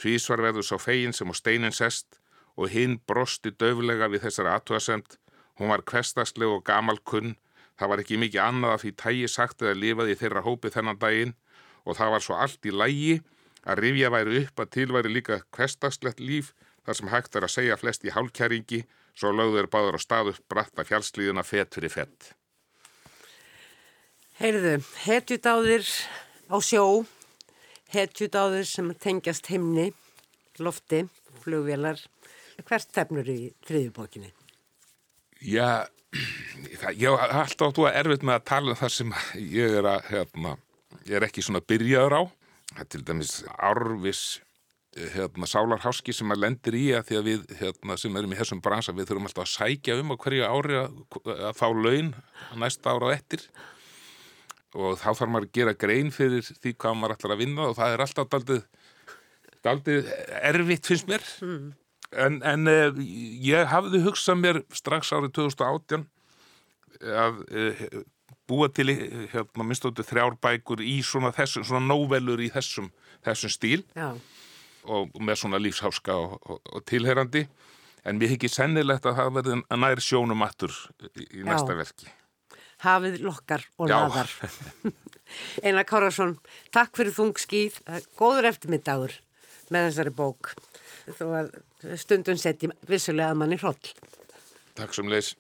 tvísvar 0.01 0.41
verður 0.41 0.65
sá 0.65 0.79
fegin 0.81 1.13
sem 1.13 1.29
á 1.29 1.35
steinin 1.37 1.77
sest 1.77 2.21
og 2.57 2.73
hinn 2.73 2.97
brosti 3.05 3.53
döflega 3.53 4.09
við 4.09 4.25
þessari 4.25 4.55
aðtúasemt, 4.55 5.19
hún 5.61 5.69
var 5.73 5.85
kvestasleg 5.85 6.49
og 6.49 6.65
gamal 6.65 6.97
kunn, 7.05 7.35
það 7.81 7.93
var 7.93 8.03
ekki 8.03 8.21
mikið 8.21 8.43
annað 8.45 8.75
að 8.77 8.83
því 8.85 8.95
tægi 9.03 9.29
sagt 9.33 9.63
eða 9.65 9.79
lifaði 9.81 10.15
í 10.15 10.21
þeirra 10.21 10.45
hópi 10.45 10.73
þennan 10.75 11.01
daginn 11.01 11.37
og 11.89 11.97
það 11.97 12.15
var 12.15 12.25
svo 12.25 12.37
allt 12.37 12.69
í 12.69 12.75
lægi 12.77 13.15
að 13.65 13.81
rifja 13.85 14.11
væri 14.13 14.43
upp 14.45 14.61
að 14.61 14.73
tilværi 14.77 15.13
líka 15.13 15.41
kvestastlegt 15.57 16.21
líf 16.21 16.53
þar 16.85 16.99
sem 16.99 17.13
hægt 17.13 17.37
er 17.37 17.47
að 17.47 17.55
segja 17.55 17.79
flest 17.81 18.05
í 18.05 18.13
hálkjæringi 18.13 18.83
svo 19.17 19.33
lögður 19.35 19.69
báður 19.73 19.97
á 19.97 20.01
stað 20.01 20.33
upp 20.35 20.45
bratta 20.53 20.85
fjálslíðuna 20.87 21.45
fett 21.45 21.77
fyrir 21.77 21.93
fett. 21.93 22.31
Heyrðu, 24.41 24.79
hetjudáðir 25.05 25.85
á 26.49 26.57
sjó, 26.65 27.05
hetjudáðir 27.93 28.65
sem 28.69 28.89
tengjast 28.97 29.51
himni, 29.53 29.91
lofti, 30.61 31.03
flugvélar. 31.45 32.01
Hvert 32.65 32.87
stefnur 32.89 33.29
í 33.29 33.53
þriðjubókinni? 33.69 34.33
Já, 35.45 35.89
ég 36.99 37.09
har 37.09 37.35
alltaf 37.43 37.71
áttu 37.71 37.87
að 37.87 37.99
erfitt 38.03 38.27
með 38.27 38.39
að 38.39 38.47
tala 38.51 38.75
um 38.75 38.79
það 38.81 38.95
sem 38.97 39.17
ég 39.39 39.81
er 39.81 39.89
að, 39.91 40.05
hérna, 40.11 40.55
ég 41.07 41.17
er 41.19 41.27
ekki 41.27 41.45
svona 41.47 41.63
byrjaður 41.63 42.17
á. 42.19 42.23
Það 42.71 42.85
er 42.85 42.89
til 42.95 43.03
dæmis 43.07 43.35
árvis 43.59 44.23
hérna, 45.15 45.47
sálarháski 45.47 46.15
sem 46.15 46.33
að 46.35 46.43
lendir 46.45 46.77
í 46.79 46.85
að 46.99 47.05
því 47.09 47.19
að 47.19 47.29
við 47.29 47.53
hérna, 47.61 47.97
sem 48.01 48.17
erum 48.19 48.33
í 48.35 48.39
þessum 48.41 48.63
bransa 48.65 48.95
við 48.95 49.11
þurfum 49.11 49.29
alltaf 49.29 49.45
að 49.47 49.53
sækja 49.53 49.99
um 50.01 50.11
á 50.11 50.17
hverju 50.25 50.49
ári 50.49 50.79
að, 50.81 50.97
að 51.37 51.53
fá 51.59 51.67
laun 51.71 52.11
næsta 52.59 52.95
ára 52.95 53.11
og 53.11 53.15
ettir 53.15 53.45
og 54.75 54.99
þá 54.99 55.09
þarf 55.13 55.31
maður 55.31 55.47
að 55.49 55.55
gera 55.59 55.77
grein 55.79 56.11
fyrir 56.15 56.47
því 56.47 56.75
hvað 56.75 56.99
maður 56.99 57.17
ætlar 57.17 57.35
að 57.37 57.43
vinna 57.45 57.69
og 57.69 57.77
það 57.79 57.95
er 57.95 58.05
alltaf 58.07 58.31
daldið, 58.35 58.65
daldið 59.67 60.11
erfitt 60.41 60.91
finnst 60.91 61.11
mér 61.11 61.31
mm. 61.47 61.71
En, 62.13 62.41
en 62.43 62.71
uh, 62.71 63.03
ég 63.45 63.69
hafði 63.71 64.03
hugsað 64.05 64.41
mér 64.41 64.63
strax 64.75 65.13
árið 65.15 65.35
2018 65.39 66.07
að 67.01 67.43
uh, 67.49 67.85
búa 68.51 68.69
til 68.75 68.91
hérna, 68.91 69.65
minnstóttu 69.65 70.05
þrjár 70.07 70.37
bækur 70.43 70.83
í 70.83 70.99
svona 71.07 71.31
þessum, 71.35 71.65
svona 71.67 71.87
nóvelur 71.87 72.43
í 72.43 72.51
þessum, 72.53 72.91
þessum 73.27 73.53
stíl 73.55 73.83
Já. 73.95 74.11
og 74.91 75.21
með 75.23 75.45
svona 75.45 75.61
lífsháska 75.63 76.17
og, 76.19 76.39
og, 76.43 76.59
og 76.75 76.87
tilherandi 76.91 77.47
en 78.05 78.19
mér 78.19 78.35
hekki 78.35 78.51
sennilegt 78.51 79.07
að 79.07 79.21
það 79.21 79.37
verði 79.39 79.61
að 79.61 79.83
næri 79.85 80.05
sjónum 80.05 80.43
aftur 80.47 80.75
í, 81.15 81.27
í 81.41 81.47
næsta 81.47 81.77
verki. 81.79 82.11
Hafið 82.81 83.21
lokkar 83.27 83.67
og 83.77 83.91
laðar. 83.93 84.31
Einar 85.65 85.87
Kárasson, 85.87 86.39
takk 86.75 86.97
fyrir 86.97 87.15
þung 87.15 87.37
skýð, 87.39 87.77
góður 88.19 88.49
eftirmyndagur 88.51 89.15
með 89.71 89.91
þessari 89.91 90.15
bók 90.17 90.55
þó 91.19 91.27
að 91.43 91.53
stundum 92.01 92.41
setjum 92.41 92.75
vissulega 92.89 93.35
að 93.35 93.43
manni 93.43 93.61
hroll. 93.61 93.93
Takk 94.79 94.97
sem 94.97 95.11
leys. 95.11 95.35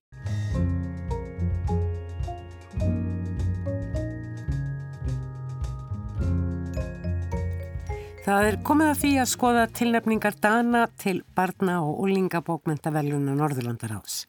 Það 8.20 8.46
er 8.46 8.56
komið 8.62 8.88
að 8.90 8.98
því 9.00 9.08
að 9.18 9.28
skoða 9.32 9.62
tilnefningar 9.74 10.36
Dana 10.38 10.84
til 11.02 11.16
barna 11.34 11.80
og 11.82 12.02
úlingabókmentaveljuna 12.04 13.32
Norðurlandaráðs. 13.34 14.20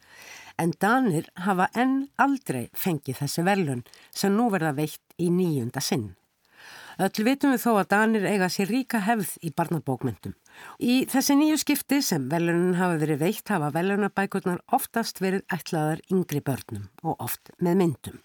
En 0.58 0.72
Danir 0.82 1.28
hafa 1.44 1.68
enn 1.78 2.08
aldrei 2.18 2.72
fengið 2.74 3.20
þessi 3.20 3.46
veljun 3.46 3.84
sem 4.10 4.34
nú 4.34 4.48
verða 4.54 4.72
veitt 4.80 5.14
í 5.22 5.30
nýjunda 5.30 5.84
sinn. 5.86 6.16
Öll 6.98 7.28
vitum 7.28 7.54
við 7.54 7.62
þó 7.62 7.72
að 7.76 7.92
Danir 7.94 8.26
eiga 8.32 8.50
sér 8.50 8.74
ríka 8.74 9.04
hefð 9.06 9.36
í 9.46 9.54
barnabókmentum. 9.54 10.34
Í 10.82 11.06
þessi 11.12 11.38
nýju 11.38 11.60
skipti 11.62 12.02
sem 12.06 12.28
veljunin 12.32 12.78
hafa 12.80 12.98
verið 13.02 13.24
veitt 13.26 13.54
hafa 13.54 13.70
veljunabækurnar 13.76 14.64
oftast 14.74 15.22
verið 15.22 15.46
ætlaðar 15.54 16.04
yngri 16.12 16.42
börnum 16.46 16.90
og 17.04 17.24
oft 17.24 17.54
með 17.60 17.80
myndum. 17.84 18.20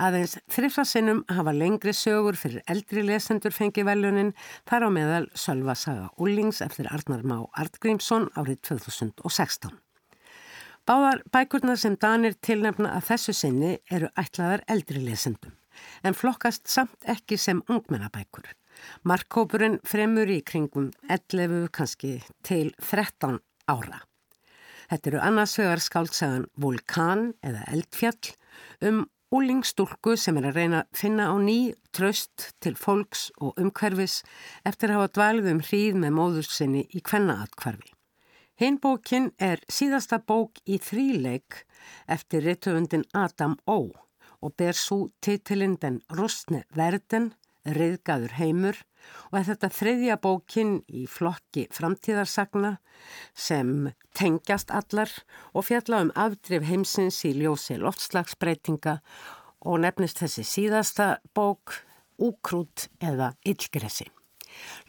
Aðeins 0.00 0.38
þrifsasinnum 0.50 1.22
hafa 1.30 1.52
lengri 1.54 1.92
sögur 1.94 2.38
fyrir 2.40 2.64
eldri 2.72 3.04
lesendur 3.06 3.54
fengi 3.54 3.84
velunin 3.86 4.32
þar 4.68 4.88
á 4.88 4.90
meðal 4.96 5.26
Sölva 5.38 5.76
Saga 5.78 6.08
Ullings 6.16 6.62
eftir 6.64 6.88
Arnar 6.90 7.22
Má 7.22 7.36
Artgrímsson 7.60 8.30
árið 8.34 8.62
2016. 8.72 9.76
Báðar 10.88 11.22
bækurnar 11.30 11.78
sem 11.78 11.94
Danir 12.00 12.34
tilnefna 12.42 12.96
að 12.96 13.12
þessu 13.12 13.36
sinni 13.38 13.76
eru 13.90 14.08
ætlaðar 14.18 14.64
eldri 14.72 15.04
lesendum 15.04 15.54
en 16.02 16.16
flokkast 16.16 16.66
samt 16.68 17.06
ekki 17.08 17.38
sem 17.38 17.62
ungmennabækur. 17.70 18.48
Markkópurinn 19.08 19.80
fremur 19.88 20.30
í 20.30 20.40
kringum 20.46 20.90
11 21.08 21.68
kannski 21.74 22.16
til 22.46 22.72
13 22.80 23.40
ára. 23.70 24.02
Þetta 24.90 25.10
eru 25.10 25.20
annarsvegar 25.24 25.80
skáltsagan 25.80 26.46
Vulkan 26.60 27.30
eða 27.40 27.64
Eldfjall 27.72 28.34
um 28.84 29.04
úlingstúlku 29.32 30.18
sem 30.20 30.36
er 30.36 30.50
að 30.50 30.58
reyna 30.60 30.82
að 30.82 30.98
finna 31.00 31.30
á 31.32 31.36
ný 31.40 31.58
tröst 31.96 32.50
til 32.60 32.74
fólks 32.76 33.30
og 33.40 33.56
umhverfis 33.60 34.20
eftir 34.68 34.92
að 34.92 35.00
hafa 35.00 35.12
dvalið 35.16 35.50
um 35.54 35.64
hríð 35.64 35.98
með 36.02 36.16
móður 36.18 36.48
sinni 36.50 36.84
í 36.92 37.00
kvennaatkvarfi. 37.00 37.94
Hinn 38.60 38.76
bókin 38.82 39.30
er 39.40 39.62
síðasta 39.72 40.20
bók 40.20 40.60
í 40.68 40.76
þríleik 40.78 41.62
eftir 42.06 42.44
rittöfundin 42.44 43.08
Adam 43.16 43.56
Ó 43.66 43.88
og 44.42 44.56
ber 44.58 44.76
svo 44.76 45.08
titilinn 45.24 45.78
den 45.80 46.00
rustne 46.12 46.64
verden, 46.76 47.32
riðgaður 47.66 48.36
heimur 48.38 48.80
og 49.30 49.38
er 49.40 49.46
þetta 49.50 49.70
þriðja 49.74 50.16
bókin 50.22 50.72
í 50.88 51.04
flokki 51.10 51.66
framtíðarsagna 51.74 52.76
sem 53.34 53.90
tengjast 54.18 54.72
allar 54.74 55.12
og 55.52 55.66
fjalla 55.68 56.02
um 56.06 56.12
afdrif 56.18 56.66
heimsins 56.68 57.22
í 57.28 57.34
ljósi 57.38 57.78
loftslagsbreytinga 57.82 58.98
og 59.66 59.82
nefnist 59.84 60.22
þessi 60.22 60.46
síðasta 60.46 61.14
bók 61.34 61.82
Úkrút 62.22 62.86
eða 63.02 63.32
Yllgressi. 63.48 64.04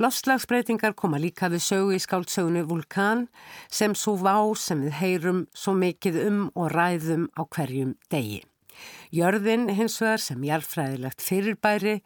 Loftslagsbreytingar 0.01 0.93
koma 0.99 1.17
líka 1.21 1.47
við 1.49 1.63
sögu 1.63 1.95
í 1.95 2.01
skáldsögunu 2.03 2.65
Vulkan 2.67 3.27
sem 3.71 3.95
svo 3.97 4.17
vá 4.19 4.36
sem 4.59 4.83
við 4.83 4.97
heyrum 4.99 5.43
svo 5.55 5.73
mikið 5.77 6.19
um 6.27 6.41
og 6.51 6.73
ræðum 6.75 7.29
á 7.39 7.41
hverjum 7.47 7.95
degi. 8.12 8.43
Jörðin 9.13 9.69
hins 9.71 9.99
vegar 10.01 10.21
sem 10.21 10.43
jarfræðilegt 10.43 11.23
fyrirbæri 11.23 11.99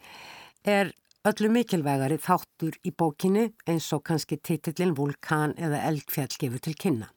er 0.68 0.90
öllu 1.28 1.50
mikilvægari 1.52 2.18
þáttur 2.20 2.76
í 2.86 2.92
bókinni 2.92 3.48
eins 3.68 3.88
og 3.96 4.04
kannski 4.08 4.38
titillin 4.38 4.94
Vulkan 4.96 5.54
eða 5.56 5.82
Eldfjall 5.88 6.34
gefur 6.40 6.62
til 6.64 6.76
kynna. 6.78 7.08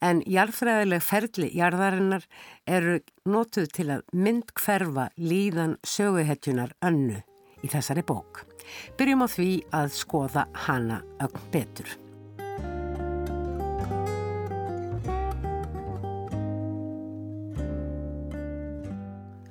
En 0.00 0.22
jarðfræðileg 0.24 1.04
ferli 1.04 1.50
jarðarinnar 1.54 2.24
eru 2.66 2.98
nótuð 3.28 3.68
til 3.76 3.88
að 3.96 4.04
mynd 4.16 4.54
hverfa 4.56 5.10
líðan 5.20 5.76
söguhetjunar 5.84 6.72
önnu 6.80 7.20
í 7.60 7.68
þessari 7.68 8.04
bók. 8.08 8.46
Byrjum 8.96 9.26
á 9.26 9.28
því 9.28 9.50
að 9.76 9.92
skoða 10.00 10.46
hana 10.66 11.02
ögn 11.20 11.50
betur. 11.52 11.98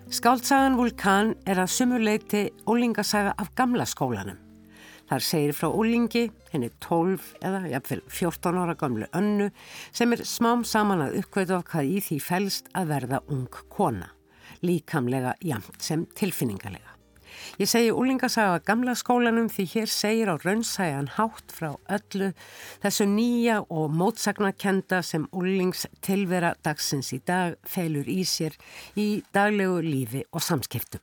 Skáltsagan 0.10 0.74
Vulkan 0.74 1.36
er 1.46 1.60
að 1.62 1.70
sumuleiti 1.70 2.40
ólingasaga 2.66 3.36
af 3.38 3.52
gamla 3.54 3.86
skólanum. 3.86 4.40
Þar 5.06 5.22
segir 5.22 5.54
frá 5.54 5.68
ólingi, 5.70 6.24
henni 6.50 6.72
12 6.82 7.36
eða 7.46 7.62
jafnvel 7.70 8.02
14 8.10 8.58
ára 8.58 8.74
gamlu 8.80 9.06
önnu 9.14 9.52
sem 9.94 10.18
er 10.18 10.26
smám 10.26 10.66
saman 10.66 11.06
að 11.06 11.20
uppkvæða 11.22 11.60
af 11.60 11.70
hvað 11.70 11.94
í 11.94 12.02
því 12.08 12.22
fælst 12.26 12.74
að 12.74 12.90
verða 12.96 13.22
ung 13.30 13.62
kona, 13.70 14.10
líkamlega 14.66 15.36
jamt 15.46 15.78
sem 15.78 16.08
tilfinningalega. 16.18 16.99
Ég 17.60 17.70
segi 17.72 17.92
úlingasaga 17.92 18.62
gamla 18.68 18.96
skólanum 19.00 19.50
því 19.52 19.66
hér 19.74 19.92
segir 19.94 20.32
á 20.32 20.36
raunsæjan 20.40 21.12
hátt 21.18 21.54
frá 21.56 21.74
öllu 21.92 22.32
þessu 22.84 23.08
nýja 23.10 23.60
og 23.70 23.94
mótsagnakenda 24.00 25.02
sem 25.04 25.28
úlings 25.32 25.86
tilvera 26.06 26.56
dagsins 26.64 27.14
í 27.16 27.22
dag 27.26 27.58
felur 27.64 28.08
í 28.10 28.22
sér 28.24 28.58
í 28.96 29.24
daglegu 29.36 29.82
lífi 29.86 30.26
og 30.32 30.46
samskiptum. 30.46 31.02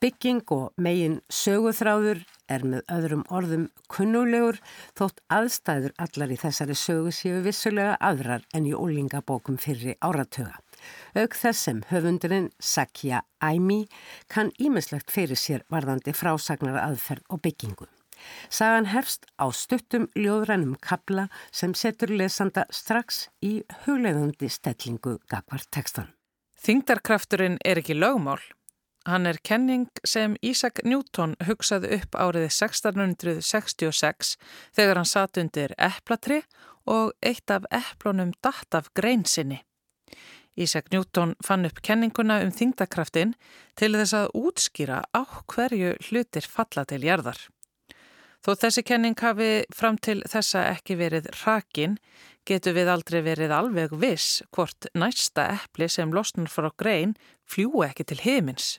Bygging 0.00 0.44
og 0.54 0.72
megin 0.78 1.20
söguþráður 1.32 2.22
er 2.52 2.64
með 2.70 2.84
öðrum 2.96 3.24
orðum 3.34 3.64
kunnulegur 3.92 4.60
þótt 4.98 5.22
aðstæður 5.32 5.96
allar 6.06 6.34
í 6.34 6.38
þessari 6.40 6.76
sögu 6.78 7.14
séu 7.14 7.40
vissulega 7.46 7.96
aðrar 8.10 8.46
en 8.54 8.68
í 8.70 8.74
úlingabókum 8.76 9.58
fyrir 9.60 9.98
áratöga. 10.00 10.60
Auk 11.16 11.36
þess 11.38 11.66
sem 11.68 11.82
höfundurinn 11.90 12.50
Sakya 12.60 13.22
Aimi 13.40 13.86
kann 14.32 14.52
ímislegt 14.60 15.12
fyrir 15.12 15.38
sér 15.40 15.64
varðandi 15.72 16.12
frásagnar 16.16 16.80
aðferð 16.82 17.24
og 17.32 17.42
byggingu. 17.46 17.86
Sagan 18.50 18.88
herst 18.90 19.26
á 19.36 19.46
stuttum 19.52 20.08
ljóðrænum 20.16 20.76
kabla 20.80 21.28
sem 21.52 21.74
setur 21.74 22.12
lesanda 22.16 22.66
strax 22.70 23.26
í 23.44 23.62
hugleðandi 23.84 24.48
stellingu 24.50 25.18
gagvar 25.30 25.64
tekstan. 25.70 26.12
Þingdarkrafturinn 26.62 27.58
er 27.64 27.82
ekki 27.82 27.96
lögmál. 27.96 28.40
Hann 29.06 29.28
er 29.30 29.38
kenning 29.38 29.86
sem 30.02 30.34
Ísak 30.42 30.80
Newton 30.82 31.36
hugsaði 31.46 31.92
upp 32.00 32.16
áriði 32.18 32.48
1666 32.50 34.34
þegar 34.74 34.98
hann 34.98 35.06
satt 35.06 35.38
undir 35.38 35.76
eplatri 35.78 36.40
og 36.90 37.12
eitt 37.22 37.52
af 37.54 37.68
eplunum 37.70 38.32
datt 38.42 38.74
af 38.74 38.90
greinsinni. 38.98 39.60
Ísak 40.56 40.88
Newton 40.92 41.34
fann 41.44 41.68
upp 41.68 41.82
kenninguna 41.84 42.38
um 42.44 42.52
þingdarkraftin 42.54 43.34
til 43.76 43.92
þess 43.92 44.14
að 44.16 44.30
útskýra 44.40 45.02
á 45.12 45.22
hverju 45.52 45.92
hlutir 46.08 46.48
falla 46.48 46.86
til 46.88 47.02
jarðar. 47.04 47.36
Þó 48.40 48.54
þessi 48.62 48.84
kenning 48.86 49.18
hafi 49.20 49.50
fram 49.74 49.98
til 49.98 50.22
þessa 50.24 50.62
ekki 50.70 50.96
verið 50.96 51.28
rakin, 51.42 51.96
getur 52.46 52.76
við 52.76 52.88
aldrei 52.92 53.20
verið 53.26 53.52
alveg 53.52 53.92
viss 54.00 54.42
hvort 54.54 54.86
næsta 54.94 55.48
eppli 55.56 55.88
sem 55.90 56.12
losnar 56.14 56.48
frá 56.48 56.70
grein 56.78 57.16
fljúi 57.44 57.88
ekki 57.88 58.06
til 58.06 58.20
heimins. 58.22 58.76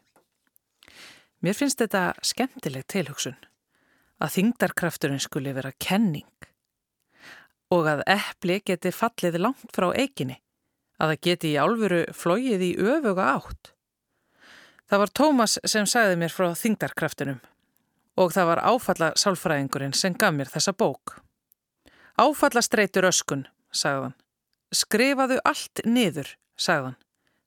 Mér 1.44 1.54
finnst 1.54 1.84
þetta 1.84 2.16
skemmtileg 2.26 2.88
tilhugsun, 2.90 3.38
að 4.24 4.34
þingdarkrafturinn 4.40 5.22
skuli 5.22 5.54
vera 5.54 5.76
kenning 5.78 6.26
og 7.76 7.90
að 7.92 8.06
eppli 8.08 8.62
geti 8.66 8.94
fallið 8.96 9.42
langt 9.44 9.74
frá 9.76 9.90
eiginni, 9.92 10.40
að 10.98 11.14
það 11.14 11.24
geti 11.28 11.52
í 11.52 11.60
álfuru 11.62 12.02
flóið 12.16 12.64
í 12.66 12.72
öfuga 12.78 13.28
átt. 13.36 13.74
Það 14.88 15.02
var 15.04 15.14
Tómas 15.20 15.58
sem 15.68 15.88
sagði 15.90 16.20
mér 16.22 16.34
frá 16.34 16.48
þingdarkraftunum 16.56 17.40
og 18.18 18.34
það 18.34 18.50
var 18.50 18.64
áfalla 18.66 19.12
sálfræðingurinn 19.20 19.94
sem 19.94 20.16
gaf 20.18 20.34
mér 20.34 20.50
þessa 20.50 20.74
bók. 20.74 21.20
Áfalla 22.18 22.64
streytur 22.66 23.06
öskun, 23.12 23.46
sagðan. 23.70 24.16
Skrifaðu 24.74 25.38
allt 25.46 25.84
niður, 25.86 26.32
sagðan. 26.58 26.98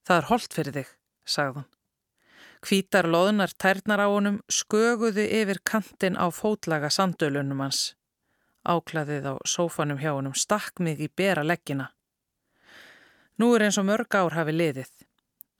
Það 0.06 0.20
er 0.20 0.28
holdt 0.30 0.54
fyrir 0.54 0.76
þig, 0.76 0.92
sagðan. 1.26 1.66
Hvítar 2.60 3.08
loðunar 3.08 3.54
tærnar 3.56 4.02
á 4.04 4.08
honum 4.12 4.38
sköguðu 4.52 5.24
yfir 5.24 5.62
kantin 5.64 6.18
á 6.20 6.28
fótlaga 6.28 6.90
sandölunum 6.92 7.64
hans. 7.64 7.94
Áklaðið 8.68 9.30
á 9.32 9.34
sófanum 9.48 9.98
hjá 9.98 10.12
honum 10.12 10.36
stakk 10.36 10.78
mig 10.78 11.00
í 11.00 11.08
bera 11.08 11.42
leggina. 11.42 11.88
Nú 13.40 13.54
er 13.56 13.64
eins 13.64 13.78
og 13.80 13.86
mörg 13.88 14.12
ár 14.12 14.34
hafi 14.36 14.52
liðið. 14.52 14.90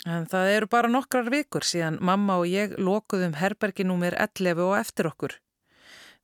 En 0.05 0.26
það 0.28 0.55
eru 0.55 0.66
bara 0.72 0.89
nokkrar 0.93 1.31
vikur 1.33 1.64
síðan 1.64 1.97
mamma 2.05 2.37
og 2.41 2.49
ég 2.49 2.74
lokuðum 2.76 3.39
herberginúmir 3.41 4.16
11 4.20 4.61
og 4.66 4.74
eftir 4.76 5.09
okkur. 5.09 5.37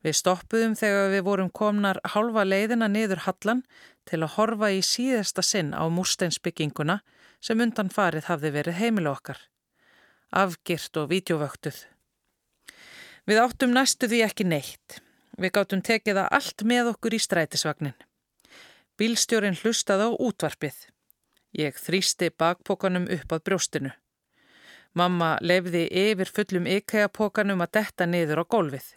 Við 0.05 0.17
stoppuðum 0.19 0.75
þegar 0.77 1.09
við 1.13 1.23
vorum 1.25 1.49
komnar 1.49 1.99
halva 2.13 2.43
leiðina 2.45 2.87
niður 2.91 3.23
hallan 3.25 3.63
til 4.05 4.19
að 4.21 4.35
horfa 4.35 4.69
í 4.73 4.83
síðasta 4.85 5.41
sinn 5.41 5.71
á 5.73 5.81
múrsteinsbygginguna 5.89 6.99
sem 7.41 7.61
undan 7.65 7.89
farið 7.93 8.29
hafði 8.29 8.51
verið 8.57 8.77
heimilu 8.81 9.11
okkar. 9.13 9.39
Afgirt 10.29 10.99
og 11.01 11.09
vídjovöktuð. 11.09 11.79
Við 13.27 13.41
áttum 13.41 13.73
næstu 13.73 14.09
því 14.11 14.21
ekki 14.27 14.45
neitt. 14.45 14.99
Við 15.37 15.53
gáttum 15.57 15.81
tekið 15.81 16.21
það 16.21 16.29
allt 16.37 16.63
með 16.69 16.91
okkur 16.93 17.17
í 17.17 17.21
strætisvagnin. 17.21 17.97
Bílstjórin 18.97 19.57
hlustaði 19.57 20.07
á 20.09 20.11
útvarpið. 20.13 20.77
Ég 21.55 21.77
þrýsti 21.79 22.29
bakpókanum 22.35 23.07
upp 23.13 23.31
að 23.31 23.43
brjóstinu. 23.47 23.91
Mamma 24.97 25.37
lefði 25.41 25.85
yfir 25.87 26.31
fullum 26.33 26.67
ykæapókanum 26.67 27.61
að 27.63 27.73
detta 27.79 28.07
niður 28.09 28.43
á 28.43 28.45
gólfið. 28.49 28.87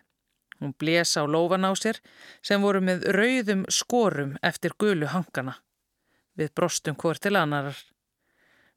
Hún 0.61 0.74
blés 0.76 1.16
á 1.16 1.24
lófan 1.24 1.64
á 1.64 1.72
sér 1.76 2.01
sem 2.42 2.61
voru 2.61 2.80
með 2.84 3.07
rauðum 3.16 3.64
skorum 3.68 4.36
eftir 4.42 4.74
gulu 4.78 5.09
hangana. 5.12 5.57
Við 6.36 6.53
brostum 6.57 6.96
hvort 6.96 7.22
til 7.22 7.36
annarar. 7.36 7.78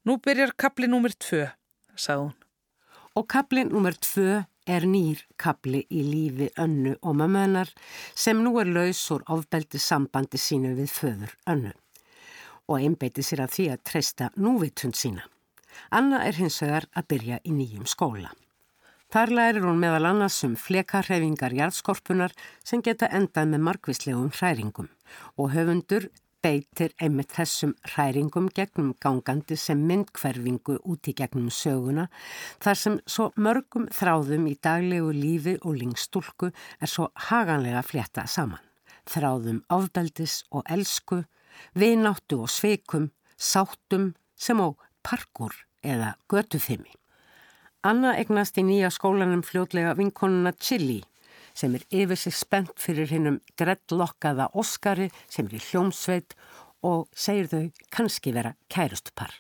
Nú 0.05 0.17
byrjar 0.19 0.55
kapli 0.57 0.88
nummer 0.88 1.11
tvö, 1.11 1.47
sagði 1.95 2.28
hún. 2.28 2.34
Og 3.15 3.28
kapli 3.30 3.63
nummer 3.67 3.95
tvö 3.95 4.43
er 4.67 4.88
nýr 4.88 5.24
kapli 5.38 5.84
í 5.91 6.03
lífi 6.07 6.49
önnu 6.59 6.95
og 7.01 7.15
mammanar 7.19 7.71
sem 8.15 8.39
nú 8.43 8.55
er 8.61 8.71
laus 8.71 9.03
úr 9.11 9.24
ofbeldi 9.28 9.80
sambandi 9.80 10.39
sínu 10.39 10.76
við 10.80 10.91
föður 10.91 11.39
önnu 11.51 11.74
og 12.68 12.80
einbeiti 12.80 13.26
sér 13.26 13.45
að 13.45 13.55
því 13.57 13.68
að 13.74 13.84
treysta 13.89 14.30
núvitund 14.36 14.97
sína. 14.97 15.28
Anna 15.89 16.24
er 16.28 16.38
hins 16.38 16.61
vegar 16.61 16.88
að 16.93 17.09
byrja 17.14 17.41
í 17.43 17.53
nýjum 17.53 17.86
skóla. 17.89 18.32
Þar 19.14 19.30
lærir 19.38 19.66
hún 19.68 19.82
meðal 19.82 20.07
annars 20.09 20.39
um 20.45 20.55
flekarhefingar 20.57 21.53
jarðskorpunar 21.53 22.34
sem 22.66 22.82
geta 22.82 23.11
endað 23.14 23.51
með 23.51 23.66
markvislegum 23.68 24.32
hræringum 24.34 24.89
og 25.38 25.51
höfundur 25.53 26.07
beitir 26.43 26.91
einmitt 26.97 27.32
þessum 27.38 27.76
hræringum 27.88 28.49
gegnum 28.57 28.91
gangandi 29.03 29.55
sem 29.59 29.80
myndkverfingu 29.88 30.80
út 30.82 31.07
í 31.07 31.14
gegnum 31.16 31.51
söguna 31.53 32.07
þar 32.64 32.80
sem 32.82 32.97
svo 33.05 33.30
mörgum 33.38 33.86
þráðum 33.93 34.49
í 34.51 34.57
daglegu 34.68 35.14
lífi 35.16 35.55
og 35.61 35.78
lingstúlku 35.80 36.49
er 36.49 36.91
svo 36.91 37.11
haganlega 37.30 37.84
flétta 37.86 38.26
saman. 38.28 38.59
Þráðum 39.07 39.61
ofbeldis 39.72 40.41
og 40.51 40.66
elsku, 40.72 41.22
vináttu 41.76 42.43
og 42.43 42.51
sveikum, 42.51 43.12
sáttum 43.38 44.14
sem 44.36 44.60
á 44.60 44.68
parkur 45.04 45.54
eða 45.84 46.16
götuþimi. 46.32 46.91
Anna 47.84 48.14
egnast 48.16 48.58
í 48.58 48.64
nýja 48.64 48.91
skólanum 48.93 49.43
fljótlega 49.43 49.95
vinkonuna 49.99 50.54
Chili 50.56 51.01
sem 51.54 51.76
er 51.76 51.84
yfir 51.91 52.18
sig 52.18 52.36
spennt 52.36 52.78
fyrir 52.80 53.12
hinnum 53.12 53.39
dreadlokkaða 53.60 54.49
Óskari 54.58 55.10
sem 55.28 55.49
er 55.49 55.58
í 55.60 55.64
hljómsveit 55.68 56.38
og 56.84 57.10
segir 57.16 57.49
þau 57.51 57.66
kannski 57.93 58.34
vera 58.36 58.56
kærustupar. 58.72 59.34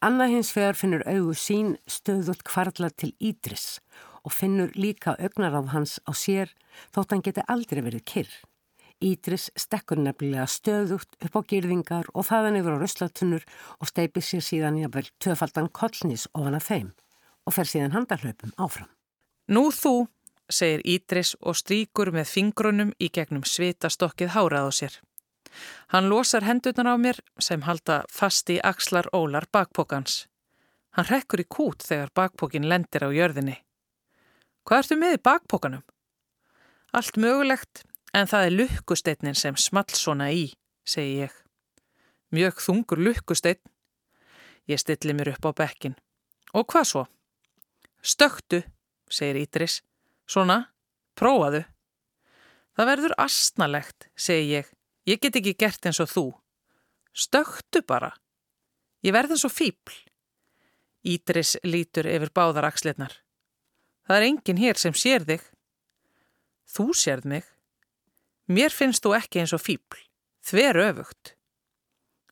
Anna 0.00 0.28
hins 0.30 0.52
vegar 0.56 0.78
finnur 0.78 1.02
augu 1.08 1.34
sín 1.34 1.74
stöðut 1.90 2.44
kvarla 2.46 2.90
til 2.94 3.12
Ídris 3.18 3.80
og 4.22 4.34
finnur 4.36 4.70
líka 4.78 5.16
augnar 5.18 5.56
af 5.58 5.72
hans 5.74 5.98
á 6.06 6.12
sér 6.14 6.52
þótt 6.94 7.16
hann 7.16 7.24
geti 7.26 7.44
aldrei 7.48 7.82
verið 7.82 8.04
kyrr. 8.06 8.32
Ídris 9.02 9.50
stekkur 9.58 9.98
nefnilega 9.98 10.46
stöðugt 10.46 11.16
upp 11.18 11.36
á 11.36 11.40
gyrðingar 11.50 12.08
og 12.14 12.26
þaðan 12.28 12.58
yfir 12.60 12.76
á 12.78 12.82
röslatunur 12.82 13.46
og 13.78 13.90
steipir 13.90 14.24
sér 14.24 14.44
síðan 14.46 14.78
í 14.78 14.86
að 14.86 14.96
vel 14.96 15.08
töfaldan 15.22 15.70
kollnis 15.74 16.28
ofan 16.32 16.58
að 16.58 16.66
þeim 16.68 16.90
og 17.46 17.56
fer 17.56 17.68
síðan 17.68 17.96
handarhlaupum 17.96 18.54
áfram. 18.56 18.90
Nú 19.50 19.70
þú, 19.74 20.06
segir 20.46 20.84
Ídris 20.86 21.34
og 21.40 21.58
stríkur 21.58 22.12
með 22.14 22.30
fingrunum 22.30 22.92
í 23.02 23.10
gegnum 23.10 23.42
svitastokkið 23.42 24.34
hárað 24.36 24.68
á 24.68 24.72
sér. 24.78 24.98
Hann 25.92 26.08
losar 26.08 26.46
hendurnar 26.46 26.94
á 26.94 26.96
mér 26.96 27.18
sem 27.38 27.62
halda 27.66 28.02
fast 28.08 28.50
í 28.50 28.58
axlar 28.62 29.08
ólar 29.12 29.48
bakpókans. 29.52 30.26
Hann 30.96 31.08
rekkur 31.08 31.42
í 31.42 31.48
kút 31.48 31.84
þegar 31.84 32.12
bakpókin 32.14 32.68
lendir 32.68 33.04
á 33.04 33.10
jörðinni. 33.12 33.58
Hvað 34.64 34.84
ertu 34.84 34.98
með 35.00 35.16
í 35.16 35.22
bakpókanum? 35.26 35.84
Allt 36.92 37.16
mögulegt 37.16 37.84
En 38.12 38.28
það 38.28 38.46
er 38.46 38.56
lukkusteytnin 38.58 39.36
sem 39.38 39.56
small 39.56 39.88
svona 39.96 40.28
í, 40.36 40.50
segi 40.84 41.22
ég. 41.24 41.36
Mjög 42.32 42.60
þungur 42.60 43.00
lukkusteytn. 43.00 43.64
Ég 44.68 44.80
stilli 44.80 45.14
mér 45.16 45.32
upp 45.32 45.48
á 45.48 45.50
bekkin. 45.64 45.96
Og 46.52 46.66
hvað 46.68 46.88
svo? 46.90 47.02
Stöktu, 48.04 48.60
segir 49.08 49.40
Ídris. 49.40 49.80
Svona, 50.28 50.68
prófaðu. 51.16 51.64
Það 52.76 52.88
verður 52.92 53.16
astnalegt, 53.20 54.08
segi 54.16 54.58
ég. 54.58 54.68
Ég 55.08 55.20
get 55.20 55.36
ekki 55.40 55.56
gert 55.58 55.88
eins 55.88 56.00
og 56.00 56.12
þú. 56.12 56.26
Stöktu 57.12 57.82
bara. 57.88 58.12
Ég 59.02 59.16
verð 59.16 59.34
eins 59.34 59.46
og 59.48 59.52
fíbl. 59.52 59.96
Ídris 61.02 61.56
lítur 61.64 62.06
yfir 62.06 62.30
báðar 62.30 62.68
axleirnar. 62.68 63.16
Það 64.06 64.18
er 64.18 64.28
enginn 64.28 64.60
hér 64.60 64.78
sem 64.78 64.94
sér 64.94 65.24
þig. 65.26 65.42
Þú 66.68 66.92
sérð 66.96 67.28
mig. 67.34 67.48
Mér 68.52 68.74
finnst 68.74 69.04
þú 69.04 69.14
ekki 69.16 69.40
eins 69.40 69.54
og 69.56 69.62
fíbl, 69.64 70.00
þver 70.44 70.80
öfugt. 70.82 71.34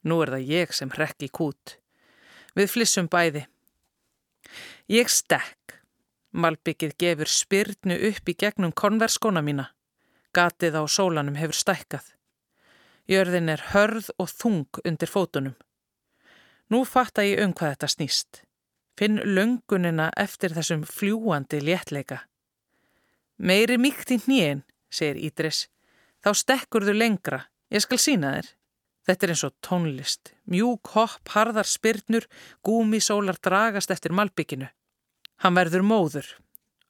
Nú 0.04 0.18
er 0.24 0.34
það 0.34 0.50
ég 0.50 0.74
sem 0.76 0.92
hrekki 0.92 1.30
kút. 1.32 1.76
Við 2.56 2.72
flissum 2.74 3.08
bæði. 3.08 3.46
Ég 4.90 5.08
stekk. 5.12 5.78
Malbyggið 6.30 6.94
gefur 7.00 7.30
spyrnu 7.30 7.96
upp 8.10 8.28
í 8.30 8.36
gegnum 8.38 8.74
konverskona 8.76 9.42
mína. 9.42 9.70
Gatið 10.36 10.76
á 10.78 10.82
sólanum 10.86 11.38
hefur 11.40 11.58
stækkað. 11.58 12.12
Jörðin 13.10 13.50
er 13.50 13.64
hörð 13.72 14.12
og 14.18 14.30
þung 14.30 14.82
undir 14.84 15.10
fótunum. 15.10 15.56
Nú 16.70 16.84
fatta 16.86 17.24
ég 17.26 17.40
um 17.42 17.54
hvað 17.56 17.74
þetta 17.74 17.90
snýst. 17.96 18.42
Finn 18.98 19.18
löngunina 19.24 20.10
eftir 20.20 20.52
þessum 20.54 20.84
fljúandi 20.86 21.62
léttleika. 21.64 22.26
Meiri 23.38 23.78
mýkt 23.80 24.12
í 24.12 24.20
hnýin, 24.20 24.62
segir 24.92 25.18
Ídris. 25.18 25.64
Þá 26.20 26.30
stekkur 26.36 26.84
þau 26.84 26.96
lengra. 26.96 27.44
Ég 27.72 27.84
skal 27.84 28.00
sína 28.02 28.34
þér. 28.36 28.50
Þetta 29.08 29.26
er 29.26 29.32
eins 29.32 29.44
og 29.46 29.54
tónlist. 29.64 30.34
Mjúk, 30.50 30.92
hopp, 30.94 31.32
harðar 31.32 31.68
spyrnur, 31.68 32.26
gúmisólar 32.66 33.40
dragast 33.40 33.90
eftir 33.90 34.12
malbygginu. 34.12 34.68
Hann 35.40 35.56
verður 35.56 35.86
móður. 35.86 36.28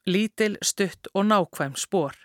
Lítil, 0.05 0.57
stutt 0.61 1.07
og 1.13 1.29
nákvæm 1.29 1.77
spór. 1.79 2.17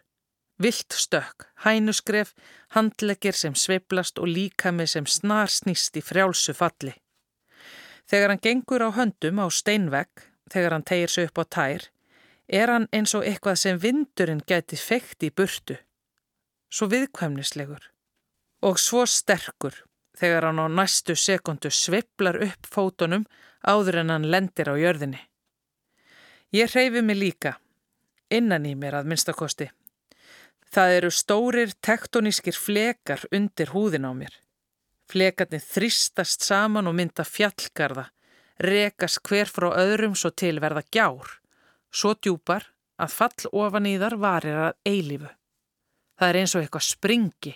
Vilt 0.58 0.92
stökk, 0.96 1.50
hænuskref, 1.64 2.32
handleggir 2.72 3.36
sem 3.36 3.54
sveiblast 3.54 4.18
og 4.18 4.30
líkami 4.32 4.86
sem 4.88 5.06
snar 5.06 5.52
snýst 5.52 5.98
í 6.00 6.02
frjálsu 6.02 6.54
falli. 6.56 6.94
Þegar 8.08 8.32
hann 8.32 8.42
gengur 8.42 8.86
á 8.86 8.90
höndum 8.96 9.42
á 9.44 9.46
steinvegg, 9.52 10.24
þegar 10.48 10.72
hann 10.72 10.86
tegir 10.88 11.12
sig 11.12 11.28
upp 11.28 11.42
á 11.42 11.44
tær, 11.44 11.88
er 12.48 12.72
hann 12.72 12.88
eins 12.94 13.12
og 13.14 13.26
eitthvað 13.28 13.60
sem 13.60 13.80
vindurinn 13.82 14.44
geti 14.48 14.78
feikt 14.80 15.26
í 15.28 15.30
burtu. 15.30 15.76
Svo 16.72 16.88
viðkvæmnislegur 16.90 17.90
og 18.66 18.80
svo 18.82 19.04
sterkur 19.06 19.76
þegar 20.16 20.48
hann 20.48 20.62
á 20.62 20.66
næstu 20.72 21.14
sekundu 21.18 21.70
sviplar 21.70 22.38
upp 22.42 22.66
fótonum 22.72 23.26
áður 23.62 24.02
en 24.02 24.12
hann 24.14 24.30
lendir 24.32 24.70
á 24.72 24.74
jörðinni. 24.78 25.20
Ég 26.54 26.70
hreyfi 26.72 27.02
mig 27.02 27.18
líka, 27.18 27.56
innan 28.30 28.66
í 28.66 28.74
mér 28.78 29.00
að 29.00 29.10
minnstakosti. 29.10 29.68
Það 30.72 30.96
eru 30.98 31.10
stórir 31.14 31.72
tektonískir 31.84 32.56
flekar 32.58 33.22
undir 33.34 33.72
húðin 33.74 34.08
á 34.08 34.12
mér. 34.14 34.34
Flekarnir 35.06 35.62
þristast 35.62 36.42
saman 36.42 36.88
og 36.90 36.96
mynda 36.98 37.26
fjallgarða, 37.26 38.08
rekast 38.58 39.22
hver 39.26 39.50
frá 39.50 39.68
öðrum 39.78 40.16
svo 40.18 40.32
til 40.34 40.58
verða 40.62 40.82
gjár, 40.90 41.38
svo 41.90 42.14
djúpar 42.14 42.66
að 42.98 43.14
fall 43.14 43.50
ofan 43.52 43.86
í 43.86 43.94
þar 44.00 44.16
varir 44.18 44.62
að 44.66 44.78
eilifu. 44.90 45.30
Það 46.16 46.28
er 46.28 46.38
eins 46.40 46.54
og 46.56 46.62
eitthvað 46.62 46.86
springi, 46.86 47.54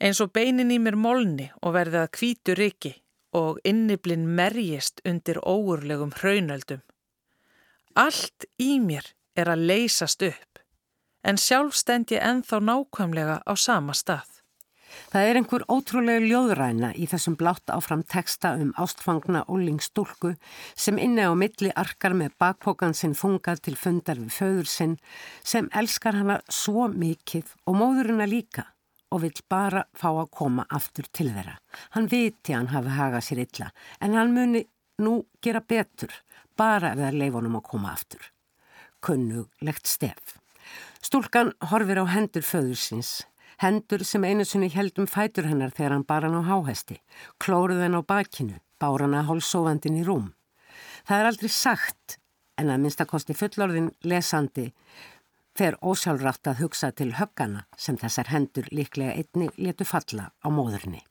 eins 0.00 0.20
og 0.22 0.32
beinin 0.32 0.70
í 0.70 0.78
mér 0.82 0.96
molni 0.96 1.50
og 1.62 1.74
verði 1.74 2.02
að 2.02 2.12
kvítu 2.18 2.54
riki 2.58 2.94
og 3.36 3.58
inniblinn 3.66 4.26
merjist 4.26 5.02
undir 5.06 5.38
óurlegum 5.42 6.14
hraunöldum. 6.18 6.82
Allt 7.98 8.46
í 8.58 8.78
mér 8.82 9.12
er 9.38 9.50
að 9.50 9.66
leysast 9.70 10.22
upp 10.26 10.50
en 11.22 11.36
sjálf 11.36 11.76
stend 11.76 12.12
ég 12.14 12.22
enþá 12.24 12.60
nákvæmlega 12.64 13.40
á 13.44 13.52
sama 13.56 13.92
stað. 13.92 14.39
Það 15.12 15.28
er 15.28 15.38
einhver 15.40 15.64
ótrúlega 15.70 16.24
ljóðræna 16.24 16.90
í 16.94 17.06
þessum 17.10 17.36
blátt 17.40 17.72
áfram 17.72 18.02
teksta 18.06 18.54
um 18.60 18.72
ástfangna 18.80 19.44
ólingsstúlku 19.50 20.34
sem 20.74 20.98
inni 20.98 21.26
á 21.26 21.32
milli 21.34 21.72
arkar 21.74 22.16
með 22.16 22.34
bakpókan 22.42 22.96
sinn 22.96 23.16
þungað 23.18 23.64
til 23.66 23.76
fundar 23.78 24.20
við 24.22 24.34
föður 24.38 24.70
sinn 24.70 24.98
sem 25.42 25.70
elskar 25.76 26.18
hana 26.18 26.40
svo 26.48 26.88
mikið 26.90 27.54
og 27.66 27.78
móðurina 27.80 28.28
líka 28.30 28.66
og 29.10 29.24
vill 29.24 29.40
bara 29.50 29.84
fá 29.98 30.10
að 30.12 30.28
koma 30.34 30.66
aftur 30.70 31.08
til 31.12 31.30
þeirra. 31.34 31.56
Hann 31.94 32.10
viti 32.10 32.54
hann 32.54 32.70
hafi 32.70 32.94
hagað 32.94 33.26
sér 33.26 33.44
illa 33.46 33.70
en 34.00 34.14
hann 34.18 34.34
muni 34.34 34.66
nú 35.02 35.24
gera 35.42 35.62
betur 35.62 36.12
bara 36.56 36.92
ef 36.92 37.00
það 37.00 37.08
er 37.08 37.18
leifonum 37.24 37.58
að 37.58 37.66
koma 37.72 37.94
aftur. 37.94 38.22
Kunnulegt 39.00 39.88
stef. 39.88 40.36
Stúlkan 41.00 41.54
horfir 41.70 42.02
á 42.02 42.06
hendur 42.12 42.44
föðursins, 42.44 43.24
hendur 43.60 44.04
sem 44.08 44.24
einu 44.24 44.46
sinni 44.48 44.70
heldum 44.72 45.08
fætur 45.10 45.48
hennar 45.50 45.74
þegar 45.76 45.96
hann 45.96 46.06
bar 46.08 46.24
hann 46.24 46.38
á 46.40 46.42
háhesti, 46.48 47.00
klóruð 47.42 47.82
henn 47.84 47.98
á 47.98 48.02
bakinu, 48.02 48.56
bár 48.80 49.04
hann 49.04 49.16
að 49.18 49.28
hálsófandin 49.28 50.00
í 50.00 50.04
rúm. 50.06 50.30
Það 51.04 51.20
er 51.20 51.28
aldrei 51.30 51.52
sagt, 51.52 52.16
en 52.56 52.72
að 52.72 52.84
minnstakosti 52.84 53.36
fullorðin 53.36 53.90
lesandi 54.04 54.70
fer 55.56 55.76
ósjálfrátt 55.84 56.48
að 56.48 56.62
hugsa 56.64 56.90
til 56.96 57.10
höggana 57.18 57.66
sem 57.76 57.98
þessar 58.00 58.30
hendur 58.32 58.68
líklega 58.72 59.16
einni 59.18 59.50
letu 59.58 59.84
falla 59.84 60.30
á 60.40 60.48
móðurni. 60.48 61.02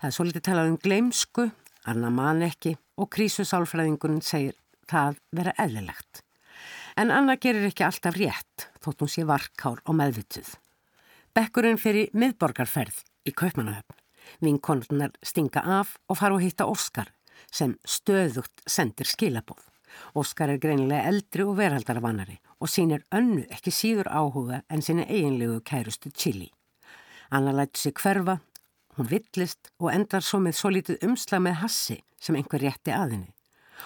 Það 0.00 0.08
er 0.08 0.16
svo 0.16 0.26
litið 0.28 0.44
talað 0.48 0.72
um 0.72 0.80
gleimsku, 0.84 1.46
annar 1.88 2.12
mann 2.12 2.44
ekki 2.44 2.74
og 3.00 3.08
krísusálfræðingun 3.14 4.20
segir 4.24 4.58
það 4.90 5.20
vera 5.32 5.54
eðlilegt. 5.64 6.20
En 7.00 7.10
Anna 7.10 7.38
gerir 7.40 7.64
ekki 7.70 7.86
alltaf 7.86 8.18
rétt, 8.18 8.68
þótt 8.84 9.02
hún 9.02 9.10
sé 9.10 9.24
varkár 9.26 9.80
og 9.84 9.96
meðvituð. 9.98 10.52
Bekkurinn 11.34 11.80
fyrir 11.82 12.12
miðborgarferð 12.14 13.00
í 13.26 13.32
Kaupmannahöfn. 13.34 13.96
Vinkonurnar 14.38 15.16
stinga 15.26 15.64
af 15.80 15.96
og 16.06 16.20
fara 16.20 16.36
og 16.36 16.44
hitta 16.44 16.68
Óskar 16.70 17.08
sem 17.50 17.72
stöðugt 17.82 18.62
sendir 18.70 19.10
skilabóð. 19.10 19.64
Óskar 20.14 20.52
er 20.54 20.60
greinilega 20.62 21.10
eldri 21.10 21.42
og 21.42 21.56
veraldarvanari 21.58 22.38
og 22.62 22.70
sínir 22.70 23.02
önnu 23.10 23.48
ekki 23.50 23.74
síður 23.74 24.12
áhuga 24.14 24.62
en 24.70 24.86
sinni 24.86 25.08
eiginlegu 25.08 25.58
kærustu 25.66 26.14
Chili. 26.14 26.52
Anna 27.34 27.50
læti 27.50 27.82
sig 27.82 27.98
hverfa, 27.98 28.38
hún 28.94 29.10
villist 29.10 29.74
og 29.82 29.90
endar 29.90 30.22
svo 30.22 30.38
með 30.38 30.60
svo 30.60 30.70
lítið 30.70 31.02
umslag 31.02 31.42
með 31.42 31.62
hassi 31.66 31.98
sem 32.22 32.38
einhver 32.38 32.62
rétti 32.62 32.94
aðinni. 32.94 33.34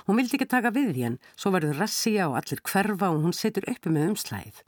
Hún 0.05 0.21
vildi 0.21 0.37
ekki 0.37 0.53
taka 0.53 0.69
við 0.69 0.93
því 0.93 1.13
en 1.15 1.23
svo 1.33 1.57
verður 1.57 1.81
rassíja 1.81 2.29
og 2.29 2.43
allir 2.43 2.61
hverfa 2.61 3.09
og 3.09 3.23
hún 3.25 3.33
setur 3.33 3.65
uppi 3.73 3.89
með 3.89 4.13
umslæðið. 4.13 4.68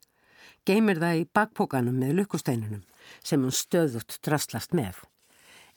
Geymir 0.68 1.00
það 1.00 1.20
í 1.22 1.28
bakpókanum 1.34 1.96
með 1.96 2.18
lukkusteinunum 2.20 2.82
sem 3.24 3.40
hún 3.40 3.54
stöðut 3.54 4.18
drastlast 4.24 4.74
með. 4.76 4.98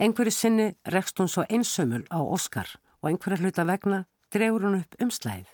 Einhverju 0.02 0.34
sinni 0.36 0.74
rekst 0.92 1.20
hún 1.22 1.32
svo 1.32 1.46
einsömmul 1.48 2.04
á 2.12 2.20
Óskar 2.20 2.68
og 3.02 3.12
einhverja 3.12 3.40
hluta 3.40 3.66
vegna 3.68 4.04
drefur 4.34 4.68
hún 4.68 4.82
upp 4.82 4.98
umslæðið. 5.02 5.48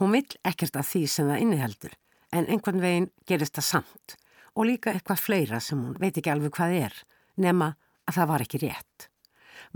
Hún 0.00 0.14
vill 0.14 0.38
ekkert 0.48 0.78
af 0.80 0.88
því 0.88 1.02
sem 1.10 1.28
það 1.28 1.44
inniheldur 1.44 1.98
en 2.32 2.48
einhvern 2.48 2.82
veginn 2.82 3.10
gerist 3.28 3.58
það 3.58 3.68
samt 3.68 4.16
og 4.54 4.66
líka 4.68 4.94
eitthvað 4.94 5.22
fleira 5.22 5.60
sem 5.62 5.80
hún 5.80 5.98
veit 6.00 6.16
ekki 6.16 6.32
alveg 6.32 6.54
hvað 6.56 6.78
er 6.78 6.96
nema 7.36 7.74
að 8.08 8.16
það 8.16 8.30
var 8.32 8.46
ekki 8.46 8.62
rétt. 8.64 9.08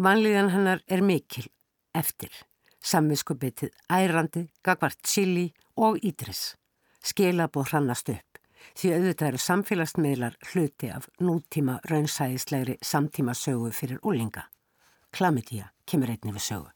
Vanlíðan 0.00 0.52
hennar 0.54 0.82
er 0.88 1.04
mikil 1.04 1.46
eftir 1.94 2.32
samvinskupitið 2.82 3.70
ærandi, 3.92 4.48
gagvart 4.64 4.98
chili 5.06 5.52
og 5.76 6.00
ídris. 6.02 6.54
Skilabóð 7.02 7.70
hrannast 7.70 8.10
upp 8.14 8.31
því 8.74 8.92
auðvitað 8.96 9.28
eru 9.28 9.40
samfélagsmiðlar 9.46 10.36
hluti 10.52 10.90
af 10.92 11.08
nútíma 11.20 11.78
raunsæðislegri 11.90 12.78
samtíma 12.82 13.34
sögu 13.34 13.72
fyrir 13.74 14.00
úlinga. 14.02 14.46
Klamidía 15.12 15.72
kemur 15.86 16.12
einnig 16.12 16.38
við 16.38 16.46
sögu. 16.46 16.70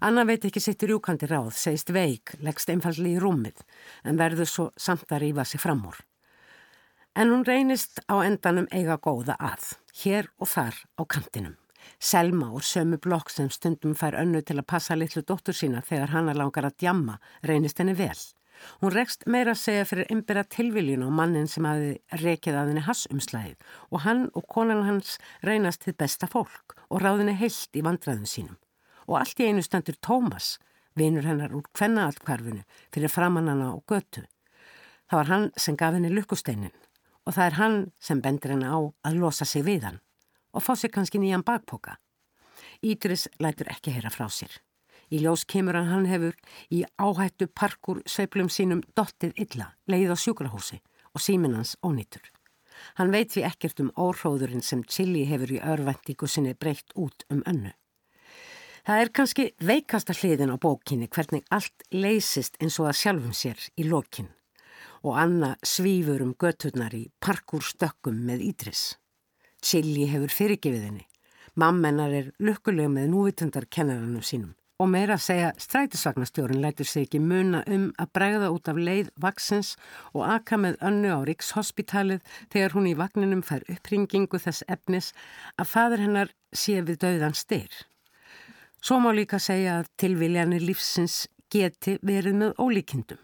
Anna 0.00 0.24
veit 0.24 0.44
ekki 0.48 0.60
sitt 0.62 0.82
rjúkandi 0.82 1.28
ráð, 1.28 1.52
segist 1.54 1.92
veik, 1.92 2.34
leggst 2.40 2.70
einfalli 2.72 3.14
í 3.14 3.20
rúmið 3.20 3.60
en 4.04 4.18
verður 4.20 4.48
svo 4.48 4.66
samt 4.76 5.12
að 5.12 5.26
rýfa 5.26 5.44
sig 5.44 5.60
fram 5.62 5.84
úr. 5.86 5.98
En 7.14 7.30
hún 7.32 7.44
reynist 7.44 8.00
á 8.06 8.22
endanum 8.22 8.68
eiga 8.72 8.96
góða 8.96 9.36
að, 9.36 9.74
hér 10.02 10.30
og 10.38 10.48
þar 10.48 10.78
á 10.96 11.02
kantinum. 11.04 11.56
Selma 11.98 12.50
úr 12.56 12.64
sömu 12.64 12.98
blokk 13.02 13.32
sem 13.32 13.50
stundum 13.50 13.96
fær 13.98 14.16
önnu 14.20 14.42
til 14.46 14.58
að 14.60 14.68
passa 14.72 14.96
litlu 14.96 15.22
dóttur 15.26 15.56
sína 15.56 15.82
þegar 15.84 16.14
hana 16.14 16.34
langar 16.36 16.68
að 16.68 16.78
djamma 16.80 17.18
reynist 17.44 17.80
henni 17.80 17.96
vel. 17.98 18.16
Hún 18.80 18.94
rekst 18.94 19.26
meira 19.26 19.54
að 19.54 19.60
segja 19.62 19.86
fyrir 19.88 20.10
ymbera 20.12 20.44
tilviljun 20.44 21.06
á 21.06 21.10
mannin 21.12 21.48
sem 21.48 21.66
hafi 21.68 21.92
rekið 22.22 22.58
að 22.58 22.72
henni 22.72 22.84
hassumslæðið 22.86 23.70
og 23.90 24.04
hann 24.06 24.26
og 24.36 24.46
konan 24.48 24.84
hans 24.86 25.16
reynast 25.46 25.84
til 25.84 25.96
besta 25.96 26.28
fólk 26.30 26.76
og 26.88 27.02
ráðinni 27.04 27.36
heilt 27.40 27.76
í 27.76 27.84
vandraðum 27.86 28.28
sínum. 28.28 28.58
Og 29.08 29.20
allt 29.20 29.40
í 29.40 29.48
einu 29.48 29.62
standur 29.64 29.96
Tómas, 30.04 30.58
vinur 30.94 31.26
hennar 31.26 31.54
úr 31.56 31.66
kvennaalkvarfinu, 31.74 32.62
fyrir 32.92 33.10
framannana 33.10 33.72
og 33.74 33.84
götu. 33.90 34.26
Það 35.10 35.18
var 35.18 35.30
hann 35.32 35.50
sem 35.56 35.76
gaf 35.76 35.96
henni 35.96 36.12
lukkusteinin 36.14 36.76
og 37.26 37.34
það 37.36 37.46
er 37.46 37.58
hann 37.58 37.76
sem 38.00 38.20
bendir 38.22 38.54
henni 38.54 38.70
á 38.70 38.78
að 38.78 39.18
losa 39.20 39.44
sig 39.44 39.64
við 39.66 39.84
hann 39.88 40.00
og 40.54 40.64
fá 40.64 40.74
sér 40.74 40.92
kannski 40.94 41.18
nýjan 41.18 41.46
bakpoka. 41.46 41.98
Ídris 42.82 43.28
lætur 43.42 43.70
ekki 43.70 43.92
heyra 43.94 44.10
frá 44.10 44.26
sér. 44.30 44.50
Í 45.10 45.18
ljós 45.24 45.42
kemur 45.42 45.74
hann 45.74 45.90
hann 45.90 46.06
hefur 46.06 46.36
í 46.70 46.84
áhættu 47.02 47.48
parkur 47.50 47.98
sveiplum 48.06 48.50
sínum 48.52 48.82
dottið 48.94 49.34
illa, 49.42 49.72
leið 49.90 50.14
á 50.14 50.16
sjúkrahúsi 50.22 50.78
og 51.14 51.24
síminans 51.24 51.74
ónýtur. 51.82 52.22
Hann 52.94 53.10
veit 53.10 53.32
því 53.34 53.42
ekkert 53.48 53.82
um 53.82 53.90
óhróðurinn 53.98 54.62
sem 54.62 54.84
Chili 54.86 55.24
hefur 55.26 55.50
í 55.50 55.58
örvendíku 55.58 56.28
sinni 56.30 56.54
breytt 56.54 56.94
út 56.94 57.26
um 57.28 57.42
önnu. 57.50 57.74
Það 58.86 59.02
er 59.02 59.10
kannski 59.12 59.46
veikasta 59.60 60.14
hliðin 60.16 60.54
á 60.54 60.56
bókinni 60.62 61.10
hvernig 61.10 61.44
allt 61.50 61.84
leysist 61.90 62.56
eins 62.62 62.78
og 62.80 62.88
að 62.88 63.00
sjálfum 63.02 63.34
sér 63.36 63.66
í 63.76 63.88
lokin 63.90 64.30
og 65.02 65.16
Anna 65.16 65.54
svífur 65.64 66.22
um 66.22 66.32
göturnar 66.36 66.94
í 66.96 67.06
parkur 67.20 67.64
stökkum 67.64 68.18
með 68.28 68.46
Ídris. 68.50 68.82
Chili 69.60 70.06
hefur 70.08 70.32
fyrirgefið 70.32 70.86
henni. 70.86 71.06
Mammenar 71.56 72.14
er 72.14 72.32
lukkulega 72.38 72.88
með 72.92 73.10
núvitundar 73.12 73.66
kennarannum 73.68 74.24
sínum 74.24 74.54
og 74.80 74.88
meira 74.88 75.18
að 75.18 75.24
segja 75.26 75.50
strætisvagnastjórin 75.60 76.62
lætur 76.62 76.88
sig 76.88 77.04
ekki 77.06 77.20
muna 77.20 77.60
um 77.68 77.90
að 78.00 78.12
bregða 78.16 78.48
út 78.54 78.70
af 78.72 78.80
leið 78.80 79.10
vaksins 79.20 79.74
og 80.14 80.24
aka 80.24 80.56
með 80.56 80.78
önnu 80.88 81.12
á 81.12 81.20
Ríkshospitalið 81.28 82.24
þegar 82.52 82.76
hún 82.76 82.88
í 82.88 82.96
vagninum 82.96 83.42
fær 83.44 83.66
uppringingu 83.68 84.40
þess 84.40 84.64
efnis 84.68 85.12
að 85.60 85.72
fadur 85.74 86.04
hennar 86.06 86.32
sé 86.52 86.80
við 86.80 87.02
döðan 87.04 87.36
styr. 87.36 87.70
Svo 88.80 88.96
má 89.04 89.12
líka 89.12 89.38
segja 89.38 89.80
að 89.80 89.90
tilviljanir 90.00 90.64
lífsins 90.64 91.26
geti 91.52 91.98
verið 92.00 92.40
með 92.40 92.62
ólíkindum 92.62 93.20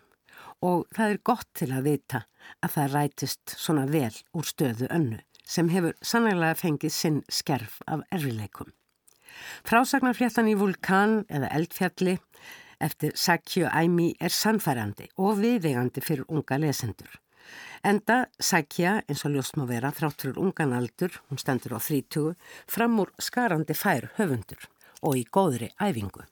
og 0.67 0.85
það 0.97 1.15
er 1.15 1.23
gott 1.25 1.49
til 1.57 1.71
að 1.73 1.89
vita 1.89 2.27
að 2.61 2.75
það 2.77 2.93
rætist 2.97 3.57
svona 3.57 3.87
vel 3.89 4.13
úr 4.37 4.49
stöðu 4.49 4.91
önnu 4.93 5.23
sem 5.47 5.71
hefur 5.71 5.95
sannlega 6.03 6.59
fengið 6.59 6.93
sinn 6.93 7.23
skerf 7.31 7.79
af 7.87 8.03
erfileikum. 8.13 8.73
Frásagnarfléttan 9.67 10.51
í 10.51 10.57
vulkan 10.59 11.23
eða 11.29 11.51
eldfjalli 11.59 12.17
eftir 12.83 13.15
Sakju 13.17 13.69
Æmi 13.71 14.15
er 14.21 14.33
sannfærandi 14.33 15.09
og 15.17 15.39
viðegandi 15.41 16.03
fyrir 16.05 16.27
unga 16.29 16.59
lesendur. 16.61 17.11
Enda 17.87 18.25
Sakja, 18.43 19.01
eins 19.07 19.23
og 19.27 19.37
ljóst 19.37 19.59
má 19.59 19.67
vera, 19.69 19.93
þrátt 19.95 20.25
fyrir 20.25 20.41
ungan 20.43 20.75
aldur, 20.75 21.13
hún 21.31 21.39
stendur 21.39 21.77
á 21.77 21.81
30, 21.81 22.35
fram 22.67 22.99
úr 22.99 23.13
skarandi 23.23 23.77
fær 23.79 24.11
höfundur 24.17 24.67
og 25.03 25.21
í 25.21 25.23
góðri 25.31 25.71
æfingu. 25.79 26.25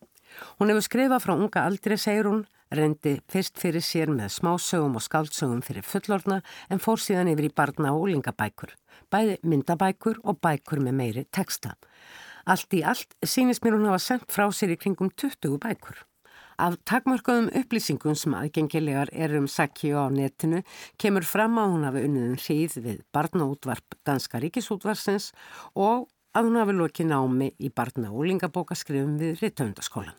Hún 0.59 0.73
hefur 0.73 0.87
skrifað 0.89 1.23
frá 1.23 1.35
unga 1.37 1.63
aldri, 1.69 1.99
segir 2.01 2.27
hún, 2.27 2.43
reyndi 2.75 3.19
fyrst 3.31 3.61
fyrir 3.61 3.85
sér 3.85 4.11
með 4.11 4.33
smásögum 4.35 4.97
og 4.99 5.05
skáldsögum 5.05 5.63
fyrir 5.63 5.87
fullorna 5.87 6.41
en 6.73 6.83
fór 6.83 6.99
síðan 6.99 7.31
yfir 7.31 7.49
í 7.49 7.55
barna 7.55 7.95
og 7.95 8.09
úlingabækur, 8.09 8.75
bæði 9.13 9.39
myndabækur 9.47 10.25
og 10.25 10.41
bækur 10.43 10.83
með 10.83 10.99
meiri 10.99 11.27
texta. 11.31 11.77
Allt 12.45 12.75
í 12.77 12.83
allt 12.85 13.15
sínist 13.25 13.65
mér 13.65 13.79
hún 13.79 13.89
hafa 13.89 14.03
sendt 14.03 14.33
frá 14.33 14.45
sér 14.53 14.75
í 14.75 14.81
kringum 14.81 15.11
20 15.17 15.57
bækur. 15.63 16.03
Af 16.61 16.77
takmörkuðum 16.87 17.49
upplýsingum 17.59 18.15
sem 18.19 18.35
aðgengilegar 18.39 19.11
er 19.11 19.33
um 19.39 19.49
Sakki 19.51 19.91
á 19.91 20.07
netinu 20.13 20.61
kemur 21.01 21.27
fram 21.27 21.57
að 21.59 21.73
hún 21.73 21.87
hafi 21.89 22.05
unniðum 22.07 22.37
hríð 22.39 22.77
við 22.85 23.01
barnaútvarp 23.17 23.97
Danska 24.07 24.39
ríkisútvarsins 24.45 25.33
og 25.75 26.07
að 26.35 26.51
hún 26.51 26.61
hafi 26.61 26.77
lokið 26.79 27.11
námi 27.11 27.51
í 27.59 27.73
barna- 27.75 28.13
og 28.13 28.23
úlingabókaskrifum 28.23 29.19
við 29.19 29.43
Rittöfundaskólan. 29.43 30.15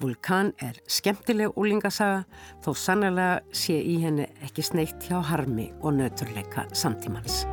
Vulkan 0.00 0.52
er 0.58 0.80
skemmtileg 0.90 1.56
úlingasaga 1.56 2.24
þó 2.64 2.72
sannlega 2.74 3.40
sé 3.54 3.78
í 3.78 4.00
henni 4.02 4.26
ekki 4.42 4.66
sneitt 4.66 5.06
hjá 5.06 5.20
harmi 5.22 5.70
og 5.80 5.94
nöturleika 6.00 6.66
samtímans. 6.74 7.44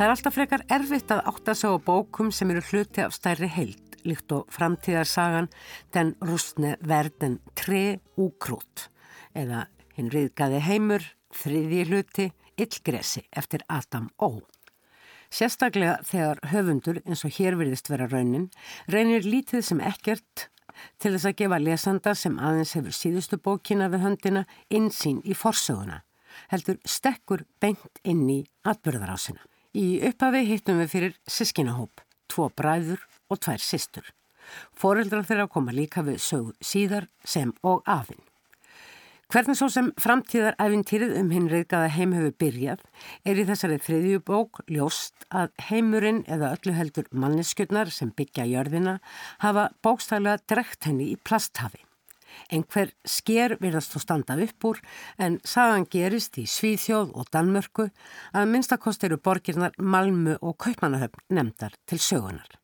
Það 0.00 0.06
er 0.06 0.12
alltaf 0.14 0.32
frekar 0.32 0.62
erfitt 0.72 1.10
að 1.12 1.26
átta 1.28 1.52
sig 1.52 1.68
á 1.68 1.76
bókum 1.76 2.30
sem 2.32 2.48
eru 2.48 2.62
hluti 2.70 3.02
af 3.04 3.12
stærri 3.12 3.50
heild, 3.52 3.98
líkt 4.08 4.32
og 4.32 4.46
framtíðarsagan 4.48 5.50
Den 5.92 6.14
rústne 6.24 6.78
verden 6.80 7.34
tre 7.52 7.98
úkrút 8.16 8.86
eða 9.36 9.66
hinn 9.98 10.08
riðgaði 10.08 10.62
heimur, 10.64 11.04
þriðji 11.36 11.82
hluti, 11.90 12.26
illgresi 12.56 13.26
eftir 13.28 13.66
Adam 13.68 14.08
Ó. 14.16 14.40
Sérstaklega 15.28 16.00
þegar 16.08 16.40
höfundur 16.48 17.02
eins 17.04 17.26
og 17.28 17.36
hér 17.36 17.60
virðist 17.60 17.92
vera 17.92 18.08
raunin 18.08 18.48
reynir 18.88 19.28
lítið 19.28 19.68
sem 19.68 19.84
ekkert 19.84 20.48
til 20.96 21.12
þess 21.12 21.28
að 21.28 21.38
gefa 21.44 21.60
lesanda 21.60 22.16
sem 22.16 22.40
aðeins 22.40 22.72
hefur 22.80 22.96
síðustu 22.96 23.36
bókina 23.36 23.92
við 23.92 24.06
höndina 24.08 24.48
insýn 24.72 25.20
í 25.28 25.36
forsöguna, 25.36 26.00
heldur 26.48 26.80
stekkur 26.88 27.44
beint 27.60 28.00
inn 28.00 28.24
í 28.32 28.42
atbyrðarásina. 28.64 29.49
Í 29.76 30.00
upphafi 30.02 30.46
hittum 30.48 30.80
við 30.82 30.88
fyrir 30.90 31.12
sískinahóp, 31.30 32.00
tvo 32.26 32.48
bræður 32.58 33.04
og 33.30 33.38
tvær 33.44 33.62
sistur. 33.62 34.08
Fóreldrar 34.74 35.22
þeirra 35.28 35.46
koma 35.46 35.74
líka 35.74 36.02
við 36.02 36.18
sög 36.24 36.50
síðar 36.58 37.06
sem 37.22 37.52
og 37.62 37.84
afinn. 37.86 38.24
Hvernig 39.30 39.54
svo 39.60 39.68
sem 39.70 39.92
framtíðaræfintýrið 40.02 41.12
um 41.20 41.28
hinn 41.30 41.46
reyðgaða 41.52 41.92
heim 41.94 42.16
hefur 42.16 42.32
byrjað 42.42 42.80
er 43.22 43.38
í 43.38 43.44
þessari 43.46 43.76
þriðju 43.84 44.22
bók 44.26 44.58
ljóst 44.66 45.22
að 45.30 45.52
heimurinn 45.68 46.24
eða 46.26 46.50
öllu 46.56 46.74
heldur 46.74 47.06
manneskjurnar 47.14 47.92
sem 47.94 48.10
byggja 48.10 48.48
jörðina 48.50 48.96
hafa 49.44 49.68
bókstæðlega 49.86 50.42
drekt 50.50 50.90
henni 50.90 51.12
í 51.12 51.20
plasthafi. 51.22 51.84
Einhver 52.50 52.92
sker 53.04 53.56
virðast 53.60 53.94
þó 53.94 54.04
standað 54.04 54.44
upp 54.46 54.68
úr 54.70 54.82
en 55.18 55.38
sagan 55.44 55.86
gerist 55.90 56.38
í 56.40 56.46
Svíþjóð 56.50 57.14
og 57.14 57.30
Danmörku 57.34 57.90
að 58.32 58.50
minnstakost 58.52 59.04
eru 59.06 59.20
borgirnar 59.20 59.76
Malmu 59.78 60.36
og 60.40 60.58
Kaupmannahöfn 60.62 61.26
nefndar 61.30 61.76
til 61.86 62.00
sögunar. 62.02 62.58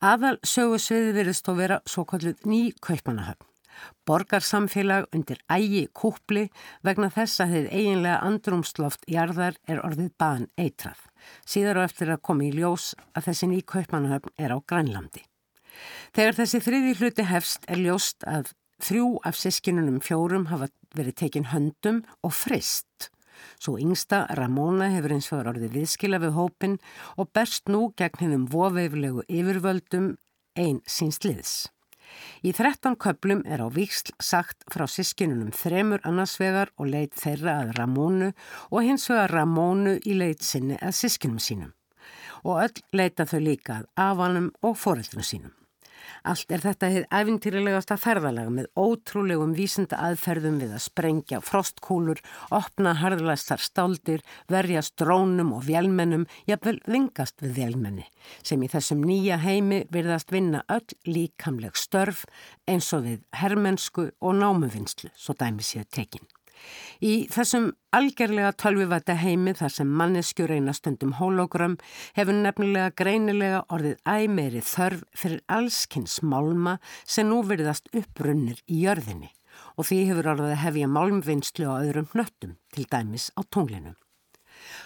Aðal 0.00 0.38
sögusviði 0.46 1.14
virðist 1.18 1.46
þó 1.46 1.54
vera 1.58 1.80
svo 1.84 2.06
kvölduð 2.08 2.48
ný 2.48 2.70
Kaupmannahöfn 2.80 3.50
borgarsamfélag 4.06 5.06
undir 5.14 5.40
ægi 5.52 5.86
kúpli 5.94 6.48
vegna 6.86 7.10
þess 7.14 7.42
að 7.44 7.54
þið 7.54 7.68
eiginlega 7.70 8.20
andrumsloft 8.26 9.06
jarðar 9.10 9.58
er 9.68 9.82
orðið 9.86 10.12
ban 10.20 10.46
eitrað. 10.60 11.00
Síðar 11.46 11.80
og 11.80 11.88
eftir 11.88 12.12
að 12.12 12.22
komi 12.28 12.50
í 12.50 12.54
ljós 12.56 12.92
að 13.14 13.30
þessi 13.30 13.50
ný 13.50 13.60
kaupmannahöfn 13.74 14.34
er 14.38 14.56
á 14.56 14.58
Grænlandi. 14.60 15.24
Þegar 16.16 16.40
þessi 16.40 16.62
þriði 16.64 16.96
hluti 16.98 17.28
hefst 17.28 17.68
er 17.70 17.80
ljóst 17.80 18.26
að 18.26 18.52
þrjú 18.84 19.08
af 19.28 19.38
sískinunum 19.38 20.00
fjórum 20.04 20.48
hafa 20.50 20.70
verið 20.96 21.18
tekin 21.22 21.50
höndum 21.52 22.04
og 22.26 22.34
frist. 22.34 23.10
Svo 23.60 23.76
yngsta 23.80 24.26
Ramóna 24.36 24.90
hefur 24.92 25.14
eins 25.16 25.30
og 25.32 25.48
orðið 25.52 25.76
viðskila 25.78 26.20
við 26.22 26.36
hópin 26.36 26.78
og 27.16 27.30
berst 27.36 27.68
nú 27.72 27.90
gegn 27.96 28.24
hennum 28.24 28.48
voveiflegu 28.52 29.24
yfirvöldum 29.28 30.14
einn 30.58 30.80
síns 30.88 31.22
liðs. 31.24 31.68
Í 32.42 32.50
13 32.56 32.96
köplum 32.98 33.44
er 33.46 33.62
á 33.62 33.68
viksl 33.70 34.10
sagt 34.18 34.64
frá 34.72 34.86
sískinunum 34.90 35.52
þremur 35.54 36.02
annarsvegar 36.08 36.72
og 36.76 36.90
leit 36.90 37.14
þeirra 37.20 37.60
að 37.62 37.76
Ramónu 37.78 38.32
og 38.70 38.88
hins 38.88 39.06
vegar 39.12 39.36
Ramónu 39.36 39.98
í 40.02 40.16
leit 40.18 40.42
sinni 40.42 40.80
að 40.80 40.96
sískinum 41.02 41.38
sínum. 41.38 41.72
Og 42.42 42.64
öll 42.64 42.84
leita 42.96 43.28
þau 43.28 43.40
líka 43.44 43.80
að 43.80 43.88
afanum 44.08 44.52
og 44.64 44.78
foreldrinu 44.80 45.26
sínum. 45.26 45.59
Allt 46.24 46.52
er 46.52 46.64
þetta 46.64 46.90
hefð 46.94 47.18
æfintýrilegasta 47.20 47.96
ferðalega 48.00 48.52
með 48.54 48.68
ótrúlegum 48.78 49.54
vísinda 49.56 49.98
aðferðum 50.08 50.58
við 50.62 50.74
að 50.76 50.84
sprengja 50.86 51.40
frostkúlur, 51.44 52.22
opna 52.54 52.94
harðlæstar 53.00 53.62
stáldir, 53.62 54.24
verja 54.50 54.82
strónum 54.86 55.54
og 55.56 55.64
vélmennum, 55.68 56.26
jafnvel 56.50 56.78
vingast 56.86 57.40
við 57.44 57.56
vélmenni, 57.60 58.08
sem 58.42 58.62
í 58.62 58.70
þessum 58.72 59.04
nýja 59.06 59.40
heimi 59.42 59.84
virðast 59.92 60.32
vinna 60.34 60.64
öll 60.68 60.98
líkamleg 61.06 61.78
störf 61.78 62.26
eins 62.66 62.92
og 62.96 63.06
við 63.08 63.24
herrmennsku 63.42 64.10
og 64.20 64.36
námuvinnslu, 64.40 65.12
svo 65.16 65.36
dæmi 65.38 65.66
séu 65.66 65.86
tekinn. 65.88 66.28
Í 67.00 67.26
þessum 67.32 67.70
algerlega 67.96 68.52
tölvivæta 68.60 69.16
heimi 69.16 69.54
þar 69.56 69.72
sem 69.72 69.92
manneskju 70.00 70.48
reyna 70.50 70.74
stundum 70.76 71.14
hologram 71.16 71.78
hefur 72.18 72.36
nefnilega 72.36 72.92
greinilega 73.00 73.62
orðið 73.72 74.02
æmeiri 74.04 74.60
þörf 74.64 75.06
fyrir 75.16 75.40
allskynns 75.48 76.20
málma 76.22 76.76
sem 77.04 77.30
nú 77.30 77.40
verðast 77.48 77.88
upprunnir 77.96 78.60
í 78.68 78.84
jörðinni 78.84 79.32
og 79.76 79.88
því 79.88 80.02
hefur 80.10 80.30
orðið 80.34 80.52
að 80.54 80.62
hefja 80.64 80.92
málmvinnslu 80.92 81.66
á 81.68 81.74
öðrum 81.80 82.08
hnöttum, 82.12 82.56
til 82.74 82.86
dæmis 82.90 83.30
á 83.36 83.40
tunglinum. 83.48 83.96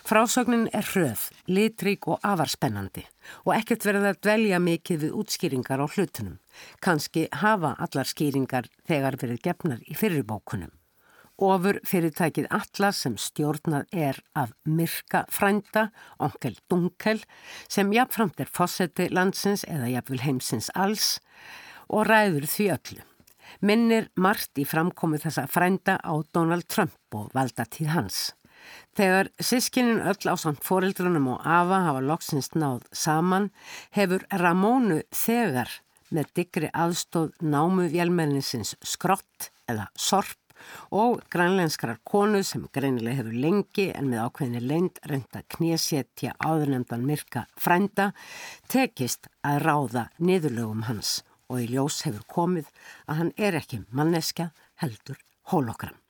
Frásögnin 0.05 0.69
er 0.73 0.87
hröð, 0.87 1.27
litrík 1.51 2.07
og 2.07 2.23
afarspennandi 2.23 3.05
og 3.43 3.55
ekkert 3.57 3.87
verið 3.89 4.09
að 4.11 4.21
dvelja 4.27 4.61
mikið 4.63 5.03
við 5.07 5.19
útskýringar 5.21 5.83
á 5.83 5.87
hlutunum. 5.89 6.39
Kanski 6.85 7.27
hafa 7.43 7.75
allar 7.83 8.09
skýringar 8.09 8.71
þegar 8.87 9.19
verið 9.21 9.43
gefnar 9.49 9.83
í 9.89 9.97
fyrirbókunum. 9.99 10.71
Ofur 11.43 11.81
fyrirtækið 11.83 12.47
Atlas 12.55 13.01
sem 13.03 13.17
stjórnað 13.19 13.89
er 13.91 14.21
af 14.39 14.53
Mirka 14.65 15.25
frænda, 15.35 15.89
onkel 16.23 16.55
Dunkel, 16.71 17.25
sem 17.67 17.91
jafnframt 17.93 18.39
er 18.39 18.51
fósetti 18.55 19.09
landsins 19.11 19.65
eða 19.67 19.91
jafnvel 19.97 20.23
heimsins 20.23 20.71
alls 20.79 21.19
og 21.91 22.07
ræður 22.07 22.47
því 22.47 22.69
öllu. 22.77 23.03
Minnir 23.67 24.07
margt 24.15 24.63
í 24.63 24.65
framkomu 24.67 25.19
þessa 25.19 25.49
frænda 25.51 25.99
á 25.99 26.15
Donald 26.35 26.69
Trump 26.71 27.19
og 27.19 27.35
valdatíð 27.35 27.91
hans. 27.97 28.31
Þegar 28.95 29.33
sískinin 29.43 30.05
öll 30.07 30.31
á 30.31 30.39
samt 30.39 30.63
foreldrunum 30.65 31.27
og 31.35 31.43
Ava 31.43 31.83
hafa 31.89 32.01
loksins 32.01 32.53
náð 32.55 32.87
saman, 32.95 33.51
hefur 33.91 34.23
Ramónu 34.31 35.03
þegar 35.11 35.81
með 36.15 36.31
digri 36.39 36.71
aðstóð 36.71 37.35
námu 37.43 37.89
vélmenninsins 37.91 38.77
skrott 38.87 39.51
eða 39.67 39.91
sorp 39.99 40.39
og 40.91 41.23
grænlenskrar 41.33 42.01
konu 42.05 42.43
sem 42.43 42.67
greinilega 42.75 43.23
hefur 43.23 43.39
lengi 43.47 43.89
en 43.95 44.11
með 44.13 44.27
ákveðinni 44.27 44.63
leint 44.65 45.01
reynda 45.11 45.43
knésétja 45.57 46.37
áðurnemdan 46.39 47.07
myrka 47.09 47.47
frænda 47.57 48.13
tekist 48.69 49.29
að 49.43 49.63
ráða 49.67 50.09
niðurlögum 50.19 50.87
hans 50.89 51.23
og 51.49 51.65
í 51.65 51.69
ljós 51.75 52.03
hefur 52.07 52.25
komið 52.31 52.71
að 53.09 53.21
hann 53.21 53.35
er 53.37 53.61
ekki 53.61 53.85
manneska 53.91 54.51
heldur 54.83 55.21
hólokram. 55.53 56.04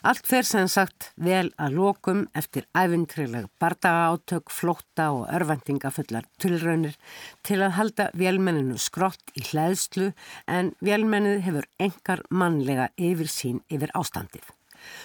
Allt 0.00 0.24
fer 0.24 0.46
sem 0.48 0.68
sagt 0.72 1.10
vel 1.20 1.50
að 1.60 1.74
lokum 1.76 2.22
eftir 2.38 2.64
æfintrileg 2.72 3.50
bardaga 3.60 4.14
átök, 4.14 4.48
flótta 4.48 5.10
og 5.12 5.26
örvendingafullar 5.28 6.24
tullraunir 6.40 6.96
til 7.44 7.58
að 7.60 7.74
halda 7.76 8.06
vélmenninu 8.16 8.78
skrott 8.80 9.34
í 9.36 9.44
hlæðslu 9.50 10.14
en 10.48 10.72
vélmennið 10.80 11.44
hefur 11.44 11.68
engar 11.76 12.24
mannlega 12.32 12.88
yfir 12.96 13.28
sín 13.28 13.60
yfir 13.68 13.92
ástandið. 13.92 14.48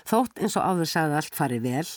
Þótt 0.08 0.40
eins 0.40 0.56
og 0.56 0.64
áður 0.64 0.92
sagði 0.94 1.20
allt 1.20 1.36
farið 1.42 1.68
vel 1.68 1.92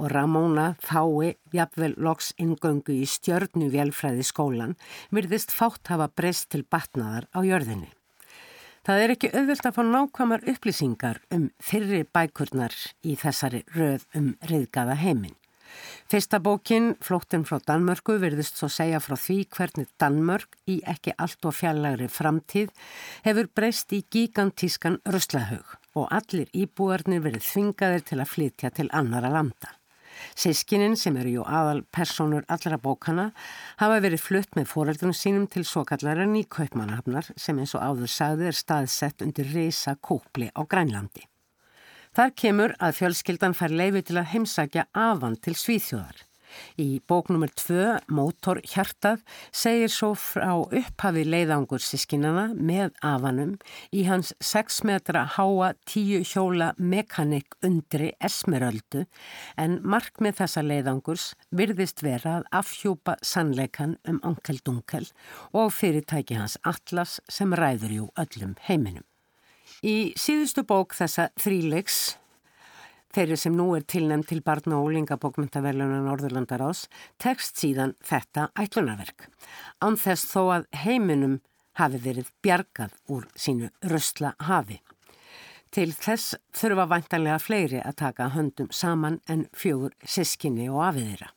og 0.00 0.10
Ramóna 0.10 0.66
fái 0.82 1.36
jafnvel 1.54 1.94
loks 2.02 2.32
ingöngu 2.42 2.98
í 2.98 3.06
stjörnu 3.06 3.70
vélfræði 3.70 4.26
skólan 4.26 4.74
virðist 5.14 5.54
fátt 5.54 5.92
hafa 5.92 6.10
breyst 6.10 6.50
til 6.50 6.64
batnaðar 6.66 7.30
á 7.30 7.46
jörðinni. 7.46 7.92
Það 8.86 9.02
er 9.02 9.12
ekki 9.12 9.28
auðvilt 9.36 9.66
að 9.68 9.74
fá 9.76 9.82
nákvæmar 9.84 10.46
upplýsingar 10.48 11.18
um 11.36 11.50
fyrri 11.60 12.00
bækurnar 12.08 12.72
í 13.04 13.16
þessari 13.20 13.60
röð 13.74 14.06
um 14.16 14.30
riðgaða 14.48 14.96
heiminn. 15.02 15.36
Fyrsta 16.10 16.40
bókin, 16.42 16.94
Flóttin 17.04 17.44
frá 17.46 17.60
Danmörku, 17.62 18.16
verðist 18.22 18.56
svo 18.58 18.70
segja 18.72 18.98
frá 19.04 19.14
því 19.20 19.36
hvernig 19.54 19.90
Danmörk 20.00 20.56
í 20.66 20.80
ekki 20.88 21.14
allt 21.20 21.44
og 21.46 21.54
fjallagri 21.54 22.08
framtíð 22.10 22.72
hefur 23.26 23.50
breyst 23.54 23.92
í 23.94 24.00
gigantískan 24.10 24.98
röslahaug 25.06 25.76
og 26.00 26.08
allir 26.16 26.48
íbúarnir 26.56 27.22
verið 27.22 27.46
þvingaðir 27.46 28.08
til 28.08 28.18
að 28.18 28.32
flytja 28.32 28.72
til 28.74 28.88
annara 28.96 29.30
landa. 29.30 29.76
Sískinin 30.38 30.96
sem 31.00 31.16
eru 31.20 31.34
jú 31.38 31.46
aðal 31.46 31.82
personur 31.92 32.46
allra 32.48 32.78
bókana 32.78 33.30
hafa 33.80 33.98
verið 34.04 34.24
flutt 34.24 34.56
með 34.58 34.70
foreldrunum 34.72 35.16
sínum 35.16 35.48
til 35.50 35.64
svo 35.68 35.84
kallara 35.88 36.28
nýkaupmannahafnar 36.30 37.32
sem 37.36 37.58
eins 37.58 37.74
og 37.74 37.84
áður 37.84 38.14
sagði 38.14 38.50
er 38.50 38.60
staðsett 38.60 39.26
undir 39.26 39.50
reysa 39.54 39.96
kópli 39.96 40.50
á 40.54 40.60
Grænlandi. 40.64 41.26
Þar 42.16 42.34
kemur 42.42 42.74
að 42.82 42.96
fjölskyldan 42.98 43.54
fær 43.54 43.70
leifi 43.70 44.02
til 44.08 44.18
að 44.18 44.32
heimsækja 44.32 44.88
afan 44.98 45.36
til 45.38 45.54
Svíþjóðar. 45.54 46.29
Í 46.80 47.00
bók 47.08 47.30
nr. 47.32 47.50
2, 47.56 47.84
Mótor 48.12 48.60
hjartað, 48.66 49.22
segir 49.52 49.92
svo 49.92 50.12
frá 50.18 50.52
upphafi 50.60 51.24
leiðangur 51.26 51.82
sískinana 51.84 52.50
með 52.54 52.94
afanum 53.06 53.56
í 53.92 54.04
hans 54.08 54.32
6 54.44 54.82
metra 54.88 55.26
háa 55.36 55.72
10 55.90 56.26
hjóla 56.32 56.72
mekanik 56.78 57.56
undri 57.66 58.12
esmeröldu 58.20 59.06
en 59.60 59.78
mark 59.82 60.20
með 60.22 60.40
þessa 60.42 60.64
leiðangurs 60.66 61.30
virðist 61.54 62.04
vera 62.04 62.40
að 62.40 62.48
afhjúpa 62.62 63.16
sannleikan 63.22 63.96
um 64.08 64.20
Onkel 64.26 64.60
Dunkel 64.64 65.08
og 65.52 65.72
fyrirtæki 65.74 66.38
hans 66.38 66.58
Atlas 66.66 67.18
sem 67.28 67.54
ræður 67.56 67.96
jú 67.96 68.10
öllum 68.20 68.56
heiminum. 68.68 69.06
Í 69.80 70.12
síðustu 70.18 70.64
bók 70.66 70.92
þessa 70.98 71.30
þríleiks 71.40 72.18
þeirri 73.14 73.36
sem 73.38 73.54
nú 73.56 73.70
er 73.76 73.84
tilnæmt 73.88 74.28
til 74.30 74.42
barna 74.46 74.78
og 74.78 74.90
úlingabókmyndaverlunar 74.90 76.04
Norðurlandarás, 76.06 76.84
tekst 77.18 77.58
síðan 77.60 77.96
þetta 78.06 78.50
ætlunarverk. 78.58 79.26
Ánþess 79.82 80.28
þó 80.30 80.42
að 80.58 80.68
heiminum 80.84 81.40
hafi 81.80 82.00
verið 82.04 82.30
bjargað 82.44 82.94
úr 83.10 83.26
sínu 83.34 83.70
röstla 83.90 84.34
hafi. 84.46 84.80
Til 85.70 85.90
þess 85.94 86.34
þurfa 86.56 86.88
vantanlega 86.90 87.38
fleiri 87.38 87.82
að 87.82 88.00
taka 88.02 88.30
höndum 88.34 88.70
saman 88.74 89.20
en 89.30 89.46
fjögur 89.54 89.94
sískinni 90.02 90.66
og 90.70 90.82
afiðira. 90.88 91.30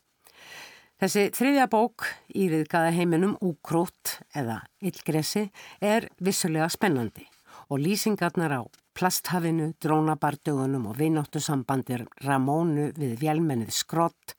Þessi 0.98 1.28
þriðja 1.34 1.68
bók, 1.70 2.06
Íriðgaða 2.34 2.94
heiminum 2.94 3.36
úkrótt 3.42 4.18
eða 4.34 4.62
illgresi, 4.82 5.48
er 5.82 6.08
vissulega 6.22 6.70
spennandi 6.70 7.28
og 7.68 7.80
lýsingarnar 7.80 8.52
á 8.52 8.62
plasthafinu, 8.94 9.72
drónabardugunum 9.82 10.86
og 10.86 10.98
vináttu 10.98 11.40
sambandir 11.42 12.06
Ramónu 12.22 12.92
við 12.94 13.16
vélmennið 13.22 13.72
skrott 13.74 14.36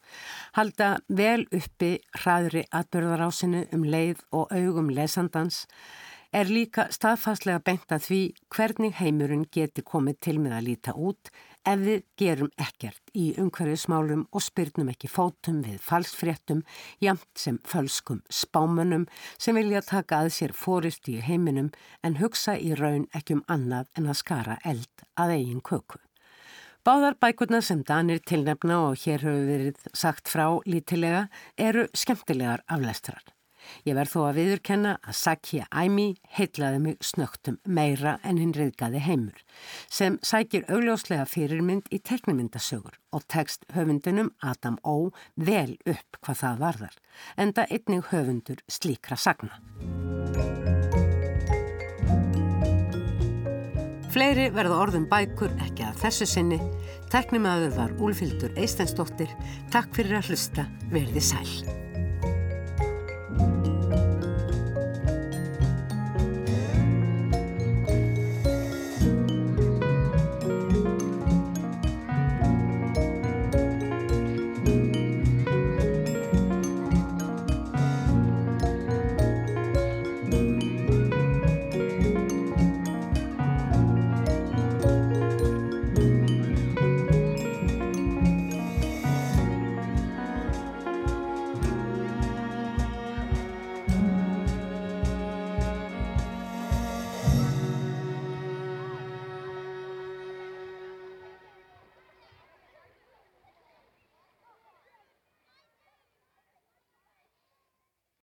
halda 0.55 0.95
vel 1.09 1.43
uppi 1.51 1.97
hraðri 2.15 2.63
atbyrðarásinu 2.71 3.65
um 3.75 3.83
leið 3.83 4.23
og 4.31 4.53
augum 4.55 4.91
lesandans 4.95 5.65
er 6.35 6.49
líka 6.51 6.89
staðfastlega 6.91 7.61
beint 7.63 7.91
að 7.95 8.07
því 8.09 8.21
hvernig 8.51 8.95
heimurinn 8.99 9.45
geti 9.55 9.83
komið 9.87 10.17
til 10.27 10.33
með 10.43 10.55
að 10.57 10.65
líta 10.67 10.95
út 10.99 11.29
ef 11.65 11.81
við 11.81 12.01
gerum 12.19 12.49
ekkert 12.61 13.13
í 13.15 13.25
umhverfismálum 13.41 14.25
og 14.35 14.43
spyrnum 14.43 14.91
ekki 14.91 15.09
fótum 15.09 15.61
við 15.65 15.79
falsfréttum, 15.85 16.63
jamt 17.01 17.39
sem 17.39 17.59
fölskum 17.65 18.19
spámanum 18.29 19.07
sem 19.37 19.55
vilja 19.55 19.81
taka 19.85 20.23
að 20.25 20.33
sér 20.37 20.55
fórist 20.55 21.07
í 21.09 21.21
heiminum 21.23 21.71
en 22.03 22.19
hugsa 22.19 22.57
í 22.59 22.73
raun 22.75 23.07
ekki 23.15 23.39
um 23.39 23.45
annað 23.47 23.87
en 23.95 24.11
að 24.11 24.19
skara 24.21 24.59
eld 24.67 25.07
að 25.15 25.37
eigin 25.37 25.63
köku. 25.63 26.01
Báðar 26.85 27.15
bækurna 27.17 27.63
sem 27.65 27.79
Danir 27.81 28.19
tilnefna 28.21 28.83
og 28.91 28.99
hér 29.01 29.23
hefur 29.25 29.47
verið 29.47 29.87
sagt 29.97 30.29
frá 30.29 30.51
lítilega 30.69 31.25
eru 31.57 31.87
skemmtilegar 31.97 32.61
aflestrar. 32.69 33.23
Ég 33.87 33.97
verð 33.97 34.13
þó 34.15 34.19
að 34.29 34.39
viðurkenna 34.39 34.95
að 35.01 35.17
Sakya 35.19 35.67
Aimi 35.71 36.07
heitlaði 36.37 36.81
mig 36.83 36.97
snögtum 37.05 37.59
meira 37.65 38.17
en 38.23 38.41
hinn 38.41 38.53
riðgaði 38.55 39.03
heimur 39.05 39.43
sem 39.89 40.19
sækir 40.25 40.67
augljóslega 40.69 41.25
fyrirmynd 41.29 41.91
í 41.93 42.01
teknimyndasögur 42.03 42.99
og 43.15 43.27
tekst 43.31 43.67
höfundunum 43.75 44.33
Adam 44.43 44.79
Ó 44.83 45.11
vel 45.35 45.77
upp 45.85 46.19
hvað 46.21 46.41
það 46.43 46.65
varðar 46.65 46.99
enda 47.37 47.67
einnig 47.69 48.11
höfundur 48.11 48.65
slíkra 48.71 49.19
sagna. 49.19 49.61
Fleiri 54.15 54.45
verða 54.55 54.77
orðum 54.79 55.09
bækur 55.11 55.51
ekki 55.65 55.83
að 55.83 55.97
þessu 56.05 56.27
sinni. 56.31 56.59
Teknimaður 57.11 57.75
var 57.75 57.95
Úlfildur 57.99 58.55
Eistensdóttir. 58.55 59.33
Takk 59.75 59.91
fyrir 59.97 60.21
að 60.21 60.31
hlusta. 60.31 60.69
Verði 60.93 61.23
sæl. 61.33 61.83
you 63.39 63.74